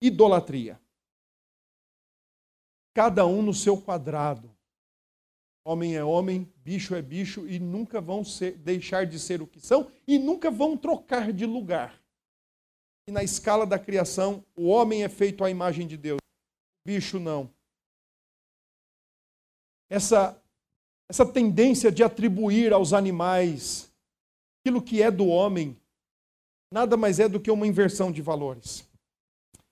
Idolatria 0.00 0.80
cada 2.96 3.26
um 3.26 3.42
no 3.42 3.52
seu 3.52 3.78
quadrado. 3.78 4.50
Homem 5.62 5.96
é 5.96 6.02
homem, 6.02 6.50
bicho 6.64 6.94
é 6.94 7.02
bicho 7.02 7.46
e 7.46 7.58
nunca 7.58 8.00
vão 8.00 8.24
ser, 8.24 8.56
deixar 8.56 9.04
de 9.04 9.20
ser 9.20 9.42
o 9.42 9.46
que 9.46 9.60
são 9.60 9.92
e 10.06 10.18
nunca 10.18 10.50
vão 10.50 10.78
trocar 10.78 11.30
de 11.30 11.44
lugar. 11.44 12.02
E 13.08 13.12
na 13.12 13.22
escala 13.22 13.66
da 13.66 13.78
criação, 13.78 14.44
o 14.56 14.66
homem 14.66 15.04
é 15.04 15.08
feito 15.08 15.44
à 15.44 15.50
imagem 15.50 15.86
de 15.86 15.96
Deus, 15.96 16.18
o 16.18 16.88
bicho 16.88 17.20
não. 17.20 17.50
Essa, 19.88 20.42
essa 21.08 21.24
tendência 21.24 21.92
de 21.92 22.02
atribuir 22.02 22.72
aos 22.72 22.92
animais 22.92 23.92
aquilo 24.60 24.82
que 24.82 25.00
é 25.00 25.10
do 25.10 25.26
homem, 25.26 25.78
nada 26.72 26.96
mais 26.96 27.20
é 27.20 27.28
do 27.28 27.38
que 27.38 27.50
uma 27.50 27.66
inversão 27.66 28.10
de 28.10 28.20
valores. 28.20 28.84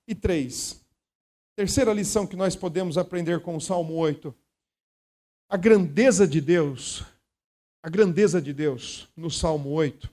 E 0.07 0.15
três, 0.15 0.85
Terceira 1.57 1.93
lição 1.93 2.27
que 2.27 2.35
nós 2.35 2.57
podemos 2.57 2.99
aprender 2.99 3.41
com 3.41 3.55
o 3.57 3.61
Salmo 3.61 3.95
8. 3.95 4.35
A 5.49 5.57
grandeza 5.57 6.27
de 6.27 6.41
Deus, 6.41 7.05
a 7.81 7.89
grandeza 7.89 8.43
de 8.43 8.53
Deus 8.53 9.09
no 9.17 9.31
Salmo 9.31 9.71
8, 9.71 10.11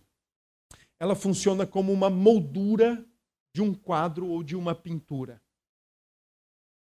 ela 1.00 1.16
funciona 1.16 1.66
como 1.66 1.92
uma 1.92 2.12
moldura 2.12 3.04
de 3.54 3.62
um 3.62 3.74
quadro 3.74 4.28
ou 4.28 4.44
de 4.44 4.56
uma 4.56 4.74
pintura. 4.74 5.42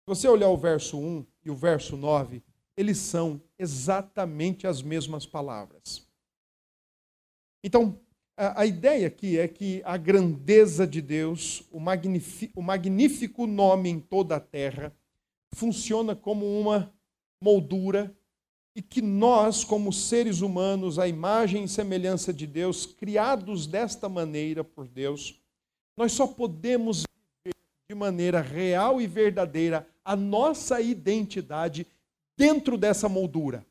Se 0.02 0.06
você 0.06 0.28
olhar 0.28 0.48
o 0.48 0.56
verso 0.56 0.98
1 0.98 1.26
e 1.44 1.50
o 1.50 1.54
verso 1.54 1.96
9, 1.96 2.42
eles 2.76 2.98
são 2.98 3.40
exatamente 3.58 4.66
as 4.66 4.82
mesmas 4.82 5.26
palavras. 5.26 6.06
Então, 7.62 8.00
a, 8.36 8.62
a 8.62 8.66
ideia 8.66 9.06
aqui 9.06 9.38
é 9.38 9.46
que 9.46 9.82
a 9.84 9.96
grandeza 9.96 10.86
de 10.86 11.00
Deus, 11.00 11.60
o, 11.70 11.78
o 12.56 12.62
magnífico 12.62 13.46
nome 13.46 13.88
em 13.88 14.00
toda 14.00 14.36
a 14.36 14.40
terra, 14.40 14.94
funciona 15.54 16.16
como 16.16 16.46
uma 16.60 16.92
moldura 17.40 18.16
e 18.74 18.80
que 18.80 19.02
nós, 19.02 19.64
como 19.64 19.92
seres 19.92 20.40
humanos, 20.40 20.98
a 20.98 21.06
imagem 21.06 21.64
e 21.64 21.68
semelhança 21.68 22.32
de 22.32 22.46
Deus, 22.46 22.86
criados 22.86 23.66
desta 23.66 24.08
maneira 24.08 24.64
por 24.64 24.88
Deus, 24.88 25.41
nós 25.96 26.12
só 26.12 26.26
podemos 26.26 27.04
viver 27.44 27.56
de 27.88 27.94
maneira 27.94 28.40
real 28.40 29.00
e 29.00 29.06
verdadeira 29.06 29.86
a 30.04 30.16
nossa 30.16 30.80
identidade 30.80 31.86
dentro 32.36 32.76
dessa 32.76 33.08
moldura. 33.08 33.64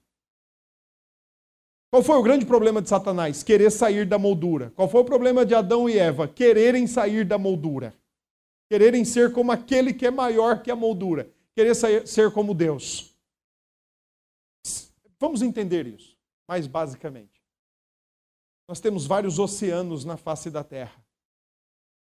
Qual 1.92 2.02
foi 2.02 2.16
o 2.16 2.24
grande 2.24 2.46
problema 2.46 2.82
de 2.82 2.88
Satanás? 2.88 3.44
Querer 3.44 3.70
sair 3.70 4.06
da 4.06 4.18
moldura. 4.18 4.72
Qual 4.76 4.88
foi 4.88 5.02
o 5.02 5.06
problema 5.06 5.46
de 5.46 5.54
Adão 5.54 5.90
e 5.90 6.00
Eva? 6.00 6.26
Quererem 6.26 6.88
sair 6.88 7.26
da 7.26 7.38
moldura. 7.38 7.94
Quererem 8.70 9.04
ser 9.04 9.34
como 9.34 9.52
aquele 9.52 9.94
que 9.94 10.06
é 10.06 10.12
maior 10.12 10.64
que 10.64 10.72
a 10.72 10.76
moldura. 10.76 11.30
Querer 11.54 11.76
ser 11.76 12.32
como 12.32 12.54
Deus. 12.54 13.14
Vamos 15.20 15.42
entender 15.42 15.86
isso, 15.86 16.18
mais 16.48 16.66
basicamente. 16.66 17.42
Nós 18.70 18.80
temos 18.80 19.06
vários 19.06 19.38
oceanos 19.38 20.06
na 20.06 20.16
face 20.16 20.50
da 20.50 20.64
terra. 20.64 21.04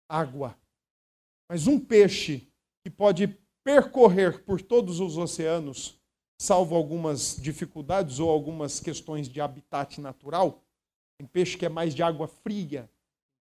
Água. 0.08 0.58
Mas 1.48 1.66
um 1.66 1.78
peixe 1.78 2.48
que 2.82 2.90
pode 2.90 3.28
percorrer 3.62 4.44
por 4.44 4.60
todos 4.60 5.00
os 5.00 5.16
oceanos 5.16 5.98
salvo 6.38 6.74
algumas 6.74 7.36
dificuldades 7.40 8.18
ou 8.18 8.28
algumas 8.28 8.80
questões 8.80 9.28
de 9.28 9.40
habitat 9.40 10.00
natural. 10.00 10.62
Tem 11.18 11.26
peixe 11.26 11.56
que 11.56 11.64
é 11.64 11.68
mais 11.68 11.94
de 11.94 12.02
água 12.02 12.26
fria, 12.26 12.90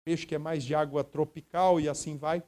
peixe 0.03 0.26
que 0.26 0.36
é 0.36 0.38
mais 0.38 0.64
de 0.64 0.76
água 0.76 1.03
tropical 1.03 1.80
e 1.80 1.88
assim 1.88 2.18
vai. 2.18 2.43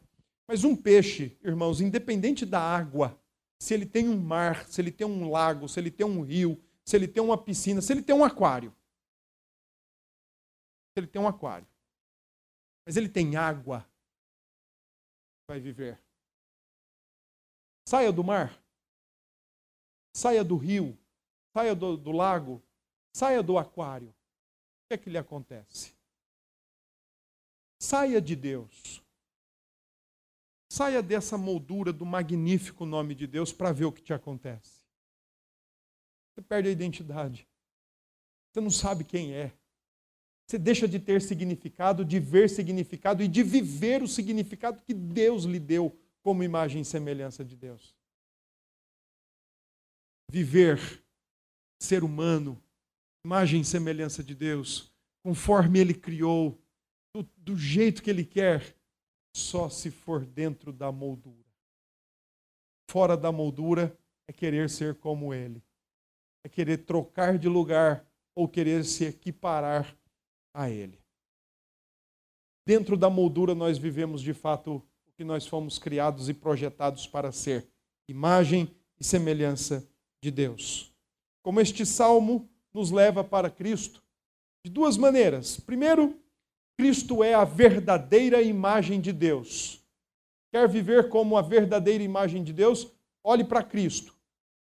Mas 0.48 0.64
um 0.64 0.76
peixe, 0.76 1.38
irmãos, 1.44 1.82
independente 1.82 2.46
da 2.46 2.60
água, 2.60 3.18
se 3.60 3.74
ele 3.74 3.86
tem 3.86 4.10
um 4.10 4.20
mar, 4.20 4.68
se 4.68 4.82
ele 4.82 4.92
tem 4.92 5.08
um 5.08 5.30
lago, 5.30 5.70
se 5.70 5.80
ele 5.80 5.90
tem 5.90 6.06
um 6.06 6.22
rio, 6.22 6.62
se 6.84 6.96
ele 6.96 7.08
tem 7.08 7.24
uma 7.24 7.38
piscina, 7.38 7.82
se 7.82 7.94
ele 7.94 8.04
tem 8.04 8.14
um 8.14 8.24
aquário. 8.24 8.76
Se 10.92 11.00
ele 11.00 11.08
tem 11.08 11.22
um 11.22 11.28
aquário. 11.28 11.66
Mas 12.86 12.98
ele 12.98 13.08
tem 13.08 13.38
água, 13.38 13.88
vai 15.48 15.60
viver. 15.60 16.02
Saia 17.88 18.12
do 18.12 18.24
mar. 18.24 18.64
Saia 20.16 20.44
do 20.44 20.56
rio, 20.56 20.98
saia 21.54 21.74
do, 21.74 21.98
do 21.98 22.12
lago, 22.12 22.62
saia 23.12 23.42
do 23.42 23.58
aquário. 23.58 24.10
O 24.10 24.88
que 24.88 24.94
é 24.94 24.98
que 24.98 25.10
lhe 25.10 25.18
acontece? 25.18 25.96
Saia 27.82 28.22
de 28.22 28.36
Deus. 28.36 29.04
Saia 30.72 31.02
dessa 31.02 31.38
moldura 31.38 31.92
do 31.92 32.06
magnífico 32.06 32.86
nome 32.86 33.16
de 33.16 33.26
Deus 33.26 33.52
para 33.52 33.72
ver 33.72 33.86
o 33.86 33.92
que 33.92 34.02
te 34.02 34.14
acontece. 34.14 34.84
Você 36.34 36.42
perde 36.42 36.70
a 36.70 36.72
identidade. 36.72 37.48
Você 38.52 38.62
não 38.62 38.72
sabe 38.72 39.04
quem 39.04 39.34
é. 39.34 39.52
Você 40.48 40.58
deixa 40.58 40.88
de 40.88 41.00
ter 41.00 41.22
significado, 41.22 42.04
de 42.04 42.20
ver 42.20 42.50
significado 42.50 43.24
e 43.24 43.28
de 43.28 43.44
viver 43.44 44.04
o 44.04 44.08
significado 44.08 44.82
que 44.82 44.94
Deus 44.94 45.44
lhe 45.46 45.60
deu 45.60 45.98
como 46.22 46.44
imagem 46.44 46.82
e 46.82 46.86
semelhança 46.86 47.44
de 47.44 47.56
Deus 47.56 47.96
viver, 50.34 50.80
ser 51.80 52.04
humano, 52.04 52.60
imagem 53.24 53.62
e 53.62 53.66
semelhança 53.66 54.24
de 54.24 54.34
Deus, 54.34 54.92
conforme 55.24 55.78
Ele 55.78 55.94
criou, 55.94 56.60
do, 57.16 57.22
do 57.38 57.56
jeito 57.56 58.02
que 58.02 58.10
Ele 58.10 58.26
quer, 58.26 58.76
só 59.36 59.70
se 59.70 59.92
for 59.92 60.26
dentro 60.26 60.74
da 60.74 60.92
moldura. 60.92 61.46
Fora 62.90 63.16
da 63.16 63.32
moldura 63.32 63.96
é 64.28 64.34
querer 64.34 64.72
ser 64.72 64.96
como 64.96 65.36
Ele, 65.36 65.64
é 66.44 66.50
querer 66.50 66.80
trocar 66.80 67.38
de 67.38 67.48
lugar 67.48 68.04
ou 68.36 68.48
querer 68.48 68.84
se 68.86 69.06
equiparar 69.06 69.96
a 70.54 70.70
Ele. 70.70 71.00
Dentro 72.66 72.96
da 72.96 73.10
moldura 73.10 73.54
nós 73.54 73.78
vivemos 73.78 74.22
de 74.22 74.34
fato 74.34 74.76
o 75.08 75.12
que 75.18 75.24
nós 75.24 75.46
fomos 75.46 75.78
criados 75.78 76.30
e 76.30 76.34
projetados 76.34 77.08
para 77.08 77.32
ser: 77.32 77.68
imagem 78.08 78.74
e 79.00 79.04
semelhança 79.04 79.88
de 80.22 80.32
Deus. 80.32 80.94
Como 81.42 81.60
este 81.60 81.86
salmo 81.86 82.50
nos 82.74 82.92
leva 82.92 83.24
para 83.24 83.50
Cristo? 83.50 84.02
De 84.66 84.72
duas 84.72 84.96
maneiras. 84.96 85.60
Primeiro, 85.60 86.18
Cristo 86.78 87.24
é 87.24 87.34
a 87.34 87.44
verdadeira 87.44 88.42
imagem 88.42 89.02
de 89.02 89.12
Deus. 89.12 89.84
Quer 90.52 90.70
viver 90.70 91.10
como 91.10 91.36
a 91.36 91.42
verdadeira 91.42 92.04
imagem 92.04 92.44
de 92.44 92.54
Deus? 92.54 92.90
Olhe 93.24 93.44
para 93.44 93.64
Cristo. 93.64 94.16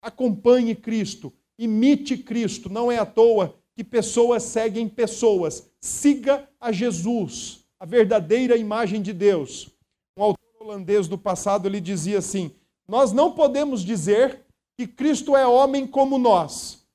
Acompanhe 0.02 0.76
Cristo. 0.76 1.32
Imite 1.58 2.18
Cristo. 2.18 2.70
Não 2.70 2.92
é 2.92 2.98
à 2.98 3.06
toa 3.06 3.58
que 3.76 3.84
pessoas 3.84 4.44
seguem 4.44 4.88
pessoas. 4.88 5.70
Siga 5.80 6.50
a 6.60 6.72
Jesus, 6.72 7.66
a 7.80 7.86
verdadeira 7.86 8.56
imagem 8.56 9.02
de 9.02 9.14
Deus. 9.14 9.70
Um 10.18 10.24
autor 10.24 10.46
holandês 10.60 11.08
do 11.08 11.18
passado 11.18 11.68
ele 11.68 11.82
dizia 11.82 12.20
assim: 12.20 12.56
Nós 12.88 13.12
não 13.12 13.34
podemos 13.34 13.84
dizer 13.84 14.42
que 14.78 14.88
Cristo 14.88 15.36
é 15.36 15.46
homem 15.46 15.86
como 15.86 16.18
nós. 16.18 16.86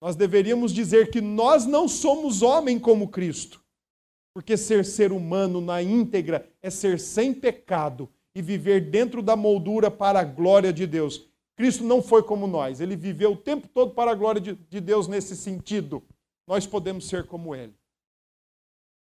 Nós 0.00 0.14
deveríamos 0.14 0.72
dizer 0.72 1.10
que 1.10 1.22
nós 1.22 1.64
não 1.64 1.88
somos 1.88 2.42
homem 2.42 2.78
como 2.78 3.08
Cristo. 3.08 3.64
Porque 4.34 4.56
ser 4.56 4.84
ser 4.84 5.12
humano 5.12 5.60
na 5.60 5.82
íntegra 5.82 6.46
é 6.60 6.68
ser 6.68 7.00
sem 7.00 7.32
pecado 7.32 8.10
e 8.34 8.42
viver 8.42 8.90
dentro 8.90 9.22
da 9.22 9.36
moldura 9.36 9.90
para 9.90 10.20
a 10.20 10.24
glória 10.24 10.72
de 10.72 10.86
Deus. 10.86 11.26
Cristo 11.56 11.84
não 11.84 12.02
foi 12.02 12.22
como 12.22 12.46
nós, 12.46 12.80
ele 12.80 12.96
viveu 12.96 13.32
o 13.32 13.36
tempo 13.36 13.68
todo 13.68 13.92
para 13.92 14.10
a 14.10 14.14
glória 14.14 14.40
de, 14.40 14.54
de 14.54 14.80
Deus 14.80 15.06
nesse 15.06 15.36
sentido. 15.36 16.02
Nós 16.46 16.66
podemos 16.66 17.06
ser 17.06 17.26
como 17.26 17.54
ele. 17.54 17.74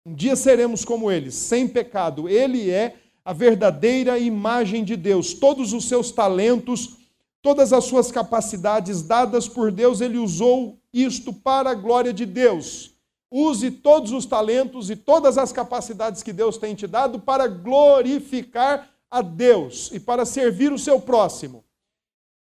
Um 0.06 0.14
dia 0.14 0.34
seremos 0.34 0.84
como 0.84 1.10
ele, 1.10 1.30
sem 1.30 1.68
pecado. 1.68 2.28
Ele 2.28 2.70
é 2.70 2.96
a 3.24 3.32
verdadeira 3.34 4.18
imagem 4.18 4.82
de 4.82 4.96
Deus. 4.96 5.34
Todos 5.34 5.74
os 5.74 5.86
seus 5.86 6.10
talentos, 6.10 6.96
todas 7.42 7.74
as 7.74 7.84
suas 7.84 8.10
capacidades 8.10 9.02
dadas 9.02 9.46
por 9.46 9.70
Deus, 9.70 10.00
ele 10.00 10.16
usou 10.16 10.78
isto 10.92 11.32
para 11.32 11.70
a 11.70 11.74
glória 11.74 12.12
de 12.12 12.24
Deus. 12.24 12.94
Use 13.30 13.70
todos 13.70 14.12
os 14.12 14.24
talentos 14.24 14.88
e 14.88 14.96
todas 14.96 15.36
as 15.36 15.52
capacidades 15.52 16.22
que 16.22 16.32
Deus 16.32 16.56
tem 16.56 16.74
te 16.74 16.86
dado 16.86 17.20
para 17.20 17.46
glorificar 17.46 18.88
a 19.10 19.20
Deus 19.20 19.90
e 19.92 20.00
para 20.00 20.24
servir 20.24 20.72
o 20.72 20.78
seu 20.78 20.98
próximo. 20.98 21.67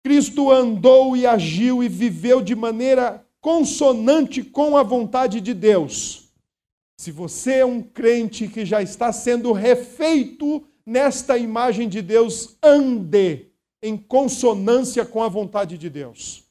Cristo 0.06 0.52
andou 0.52 1.18
e 1.18 1.26
agiu 1.26 1.84
e 1.84 1.90
viveu 1.90 2.40
de 2.40 2.54
maneira 2.54 3.28
consonante 3.42 4.44
com 4.44 4.78
a 4.78 4.84
vontade 4.84 5.42
de 5.42 5.52
Deus. 5.52 6.30
Se 6.96 7.10
você 7.10 7.54
é 7.54 7.66
um 7.66 7.82
crente 7.82 8.48
que 8.48 8.64
já 8.68 8.84
está 8.84 9.12
sendo 9.12 9.52
refeito 9.52 10.64
nesta 10.86 11.40
imagem 11.40 11.90
de 11.90 12.04
Deus, 12.04 12.56
ande 12.62 13.48
em 13.82 13.98
consonância 13.98 15.04
com 15.04 15.24
a 15.24 15.28
vontade 15.28 15.76
de 15.76 15.90
Deus. 15.90 16.44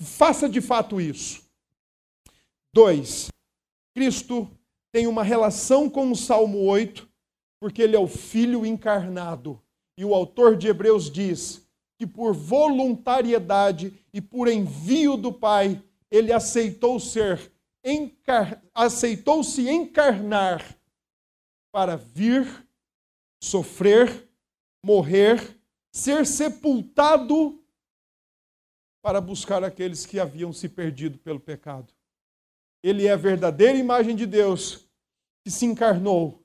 Faça 0.00 0.48
de 0.48 0.60
fato 0.60 1.00
isso. 1.00 1.48
Dois, 2.74 3.28
Cristo 3.94 4.50
tem 4.90 5.06
uma 5.06 5.22
relação 5.22 5.88
com 5.88 6.10
o 6.10 6.16
Salmo 6.16 6.64
8, 6.64 7.08
porque 7.60 7.82
ele 7.82 7.94
é 7.94 8.00
o 8.00 8.08
Filho 8.08 8.66
encarnado. 8.66 9.62
E 9.96 10.04
o 10.04 10.12
autor 10.12 10.56
de 10.56 10.66
Hebreus 10.66 11.08
diz 11.08 11.69
que 12.00 12.06
por 12.06 12.32
voluntariedade 12.32 13.92
e 14.10 14.22
por 14.22 14.48
envio 14.48 15.18
do 15.18 15.30
Pai, 15.30 15.84
ele 16.10 16.32
aceitou 16.32 16.98
ser 16.98 17.52
encar... 17.84 18.64
aceitou 18.72 19.44
se 19.44 19.68
encarnar 19.68 20.64
para 21.70 21.98
vir, 21.98 22.48
sofrer, 23.44 24.26
morrer, 24.82 25.60
ser 25.92 26.24
sepultado 26.24 27.62
para 29.02 29.20
buscar 29.20 29.62
aqueles 29.62 30.06
que 30.06 30.18
haviam 30.18 30.54
se 30.54 30.70
perdido 30.70 31.18
pelo 31.18 31.38
pecado. 31.38 31.92
Ele 32.82 33.06
é 33.06 33.12
a 33.12 33.16
verdadeira 33.16 33.76
imagem 33.76 34.16
de 34.16 34.24
Deus 34.24 34.88
que 35.44 35.50
se 35.50 35.66
encarnou, 35.66 36.42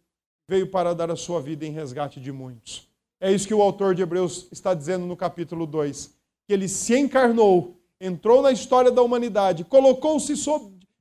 veio 0.50 0.70
para 0.70 0.94
dar 0.94 1.10
a 1.10 1.16
sua 1.16 1.42
vida 1.42 1.66
em 1.66 1.72
resgate 1.72 2.20
de 2.20 2.34
muitos. 2.34 2.94
É 3.26 3.32
isso 3.32 3.48
que 3.48 3.56
o 3.56 3.62
autor 3.64 3.96
de 3.96 4.04
Hebreus 4.04 4.48
está 4.52 4.76
dizendo 4.76 5.08
no 5.08 5.18
capítulo 5.18 5.66
2. 5.66 6.16
Que 6.46 6.54
ele 6.54 6.68
se 6.70 6.96
encarnou, 6.96 7.76
entrou 8.00 8.40
na 8.40 8.52
história 8.52 8.92
da 8.92 9.02
humanidade, 9.02 9.64
colocou-se 9.64 10.36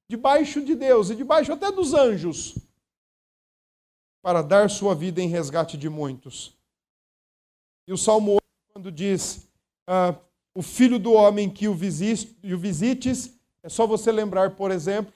debaixo 0.08 0.64
de 0.64 0.74
Deus 0.74 1.10
e 1.10 1.16
debaixo 1.16 1.52
até 1.52 1.70
dos 1.70 1.92
anjos, 1.92 2.56
para 4.22 4.40
dar 4.40 4.70
sua 4.70 4.94
vida 4.94 5.20
em 5.20 5.28
resgate 5.28 5.76
de 5.76 5.90
muitos. 5.90 6.56
E 7.86 7.92
o 7.92 7.98
Salmo 7.98 8.32
8, 8.32 8.42
quando 8.72 8.90
diz: 8.90 9.46
ah, 9.86 10.18
O 10.54 10.62
filho 10.62 10.98
do 10.98 11.12
homem 11.12 11.50
que 11.50 11.68
o, 11.68 11.74
visites, 11.74 13.38
é 13.62 13.68
só 13.68 13.86
você 13.86 14.10
lembrar, 14.10 14.56
por 14.56 14.70
exemplo, 14.70 15.12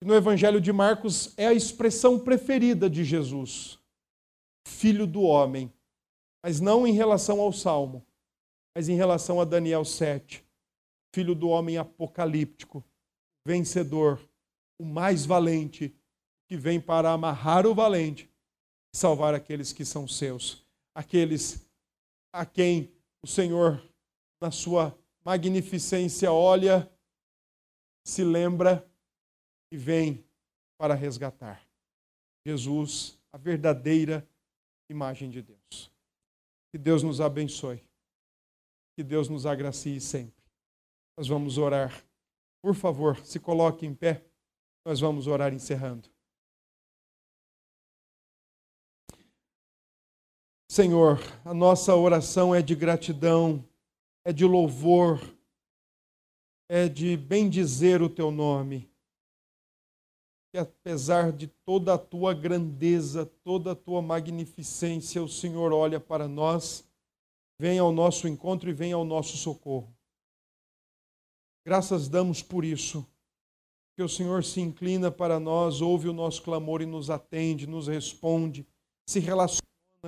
que 0.00 0.08
no 0.08 0.14
Evangelho 0.14 0.58
de 0.58 0.72
Marcos 0.72 1.34
é 1.36 1.46
a 1.48 1.52
expressão 1.52 2.18
preferida 2.18 2.88
de 2.88 3.04
Jesus 3.04 3.78
filho 4.66 5.06
do 5.06 5.22
homem, 5.22 5.72
mas 6.42 6.60
não 6.60 6.86
em 6.86 6.92
relação 6.92 7.40
ao 7.40 7.52
Salmo, 7.52 8.04
mas 8.74 8.88
em 8.88 8.96
relação 8.96 9.40
a 9.40 9.44
Daniel 9.44 9.84
7, 9.84 10.44
filho 11.14 11.34
do 11.34 11.48
homem 11.48 11.78
apocalíptico, 11.78 12.84
vencedor, 13.46 14.20
o 14.78 14.84
mais 14.84 15.24
valente, 15.24 15.96
que 16.48 16.56
vem 16.56 16.80
para 16.80 17.12
amarrar 17.12 17.66
o 17.66 17.74
valente 17.74 18.28
e 18.92 18.98
salvar 18.98 19.34
aqueles 19.34 19.72
que 19.72 19.84
são 19.84 20.06
seus, 20.06 20.66
aqueles 20.94 21.64
a 22.32 22.44
quem 22.44 22.92
o 23.22 23.26
Senhor, 23.26 23.82
na 24.40 24.50
sua 24.50 24.96
magnificência, 25.24 26.30
olha, 26.30 26.90
se 28.04 28.22
lembra 28.22 28.88
e 29.72 29.76
vem 29.76 30.24
para 30.76 30.94
resgatar. 30.94 31.66
Jesus, 32.44 33.18
a 33.32 33.38
verdadeira 33.38 34.28
imagem 34.88 35.30
de 35.30 35.42
Deus. 35.42 35.90
Que 36.70 36.78
Deus 36.78 37.02
nos 37.02 37.20
abençoe. 37.20 37.82
Que 38.96 39.02
Deus 39.02 39.28
nos 39.28 39.46
agracie 39.46 40.00
sempre. 40.00 40.44
Nós 41.16 41.28
vamos 41.28 41.58
orar. 41.58 42.04
Por 42.62 42.74
favor, 42.74 43.18
se 43.24 43.38
coloque 43.38 43.86
em 43.86 43.94
pé. 43.94 44.24
Nós 44.84 45.00
vamos 45.00 45.26
orar 45.26 45.52
encerrando. 45.52 46.08
Senhor, 50.68 51.18
a 51.44 51.54
nossa 51.54 51.94
oração 51.94 52.54
é 52.54 52.60
de 52.60 52.74
gratidão, 52.74 53.66
é 54.24 54.32
de 54.32 54.44
louvor, 54.44 55.20
é 56.68 56.88
de 56.88 57.16
bendizer 57.16 58.02
o 58.02 58.10
teu 58.10 58.30
nome 58.30 58.90
que 60.56 60.60
apesar 60.60 61.32
de 61.32 61.48
toda 61.48 61.92
a 61.92 61.98
tua 61.98 62.32
grandeza, 62.32 63.26
toda 63.44 63.72
a 63.72 63.74
tua 63.74 64.00
magnificência, 64.00 65.22
o 65.22 65.28
Senhor 65.28 65.70
olha 65.70 66.00
para 66.00 66.26
nós, 66.26 66.82
vem 67.60 67.78
ao 67.78 67.92
nosso 67.92 68.26
encontro 68.26 68.70
e 68.70 68.72
vem 68.72 68.90
ao 68.90 69.04
nosso 69.04 69.36
socorro. 69.36 69.94
Graças 71.62 72.08
damos 72.08 72.42
por 72.42 72.64
isso, 72.64 73.06
que 73.94 74.02
o 74.02 74.08
Senhor 74.08 74.42
se 74.42 74.62
inclina 74.62 75.10
para 75.10 75.38
nós, 75.38 75.82
ouve 75.82 76.08
o 76.08 76.14
nosso 76.14 76.42
clamor 76.42 76.80
e 76.80 76.86
nos 76.86 77.10
atende, 77.10 77.66
nos 77.66 77.86
responde, 77.86 78.66
se 79.06 79.20
relaciona 79.20 79.60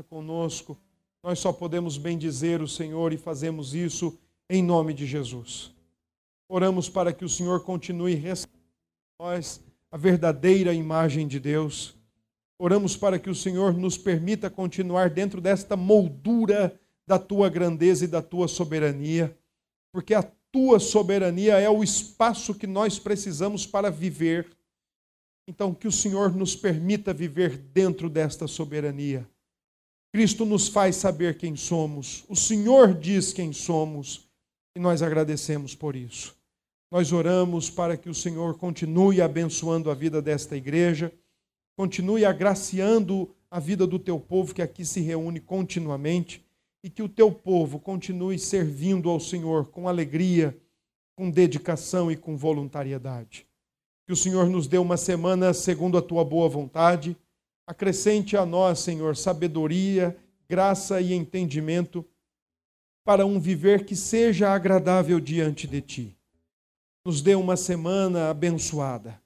conosco. 0.09 0.79
Nós 1.23 1.39
só 1.41 1.53
podemos 1.53 1.99
bendizer 1.99 2.63
o 2.63 2.69
Senhor 2.69 3.13
e 3.13 3.19
fazemos 3.19 3.75
isso 3.75 4.19
em 4.49 4.63
nome 4.63 4.95
de 4.95 5.05
Jesus. 5.05 5.75
Oramos 6.49 6.89
para 6.89 7.13
que 7.13 7.25
o 7.27 7.29
Senhor 7.29 7.63
continue 7.65 8.15
recebendo 8.15 8.57
nós 9.21 9.68
a 9.91 9.97
verdadeira 9.97 10.73
imagem 10.73 11.27
de 11.27 11.41
Deus. 11.41 11.95
Oramos 12.59 12.97
para 12.97 13.19
que 13.19 13.31
o 13.31 13.35
Senhor 13.35 13.75
nos 13.75 13.97
permita 13.97 14.51
continuar 14.51 15.11
dentro 15.11 15.41
desta 15.41 15.77
moldura 15.77 16.79
da 17.07 17.19
tua 17.19 17.49
grandeza 17.49 18.05
e 18.05 18.09
da 18.09 18.21
tua 18.21 18.49
soberania, 18.49 19.37
porque 19.93 20.13
a 20.13 20.23
tua 20.53 20.79
soberania 20.79 21.59
é 21.59 21.69
o 21.71 21.83
espaço 21.83 22.55
que 22.55 22.67
nós 22.67 22.99
precisamos 22.99 23.67
para 23.67 23.91
viver. 23.91 24.47
Então, 25.47 25.73
que 25.73 25.89
o 25.89 25.93
Senhor 25.93 26.35
nos 26.35 26.55
permita 26.55 27.15
viver 27.15 27.57
dentro 27.57 28.11
desta 28.11 28.47
soberania. 28.47 29.27
Cristo 30.13 30.45
nos 30.45 30.69
faz 30.69 30.97
saber 30.97 31.39
quem 31.39 31.57
somos, 31.57 32.25
o 32.29 32.37
Senhor 32.37 32.95
diz 32.95 33.33
quem 33.33 33.53
somos, 33.53 34.29
e 34.77 34.81
nós 34.81 35.03
agradecemos 35.03 35.75
por 35.75 35.97
isso. 35.97 36.38
Nós 36.91 37.13
oramos 37.13 37.69
para 37.69 37.99
que 37.99 38.09
o 38.09 38.15
Senhor 38.15 38.57
continue 38.57 39.21
abençoando 39.21 39.91
a 39.91 39.95
vida 39.95 40.23
desta 40.23 40.57
igreja, 40.57 41.13
continue 41.77 42.25
agraciando 42.25 43.35
a 43.51 43.61
vida 43.61 43.87
do 43.87 43.99
teu 43.99 44.19
povo 44.19 44.55
que 44.55 44.63
aqui 44.63 44.87
se 44.87 45.01
reúne 45.01 45.39
continuamente 45.39 46.43
e 46.83 46.89
que 46.89 47.03
o 47.03 47.09
teu 47.09 47.31
povo 47.31 47.79
continue 47.79 48.39
servindo 48.39 49.11
ao 49.11 49.21
Senhor 49.21 49.67
com 49.67 49.87
alegria, 49.87 50.57
com 51.15 51.31
dedicação 51.31 52.11
e 52.11 52.17
com 52.17 52.39
voluntariedade. 52.39 53.47
Que 54.07 54.13
o 54.13 54.17
Senhor 54.17 54.49
nos 54.49 54.67
dê 54.67 54.79
uma 54.79 54.97
semana 54.97 55.53
segundo 55.53 55.99
a 55.99 56.03
tua 56.03 56.25
boa 56.25 56.49
vontade. 56.49 57.15
Acrescente 57.67 58.35
a 58.35 58.47
nós, 58.47 58.79
Senhor, 58.79 59.15
sabedoria, 59.15 60.17
graça 60.49 61.03
e 61.03 61.13
entendimento 61.13 62.03
para 63.05 63.27
um 63.27 63.39
viver 63.39 63.85
que 63.85 63.95
seja 63.95 64.49
agradável 64.49 65.21
diante 65.21 65.67
de 65.67 65.83
ti 65.83 66.18
nos 67.09 67.23
dê 67.23 67.35
uma 67.35 67.57
semana 67.57 68.29
abençoada. 68.29 69.19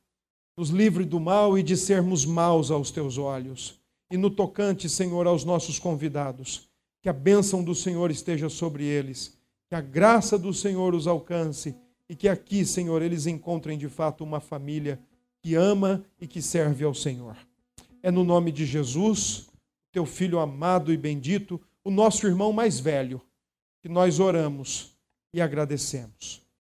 Nos 0.56 0.70
livre 0.70 1.04
do 1.04 1.18
mal 1.18 1.58
e 1.58 1.64
de 1.64 1.76
sermos 1.76 2.24
maus 2.24 2.70
aos 2.70 2.92
teus 2.92 3.18
olhos. 3.18 3.76
e 4.08 4.16
no 4.16 4.30
tocante, 4.30 4.88
Senhor, 4.88 5.26
aos 5.26 5.42
nossos 5.42 5.80
convidados. 5.80 6.68
Que 7.02 7.08
a 7.08 7.12
bênção 7.12 7.60
do 7.64 7.74
Senhor 7.74 8.08
esteja 8.12 8.48
sobre 8.48 8.84
eles, 8.84 9.36
que 9.68 9.74
a 9.74 9.80
graça 9.80 10.38
do 10.38 10.54
Senhor 10.54 10.94
os 10.94 11.08
alcance 11.08 11.74
e 12.08 12.14
que 12.14 12.28
aqui, 12.28 12.64
Senhor, 12.64 13.02
eles 13.02 13.26
encontrem 13.26 13.76
de 13.76 13.88
fato 13.88 14.22
uma 14.22 14.38
família 14.38 15.00
que 15.40 15.56
ama 15.56 16.04
e 16.20 16.28
que 16.28 16.40
serve 16.40 16.84
ao 16.84 16.94
Senhor. 16.94 17.36
É 18.00 18.12
no 18.12 18.22
nome 18.22 18.52
de 18.52 18.64
Jesus, 18.64 19.48
teu 19.90 20.06
filho 20.06 20.38
amado 20.38 20.92
e 20.92 20.96
bendito, 20.96 21.60
o 21.82 21.90
nosso 21.90 22.28
irmão 22.28 22.52
mais 22.52 22.78
velho, 22.78 23.20
que 23.80 23.88
nós 23.88 24.20
oramos 24.20 24.96
e 25.34 25.40
agradecemos. 25.40 26.42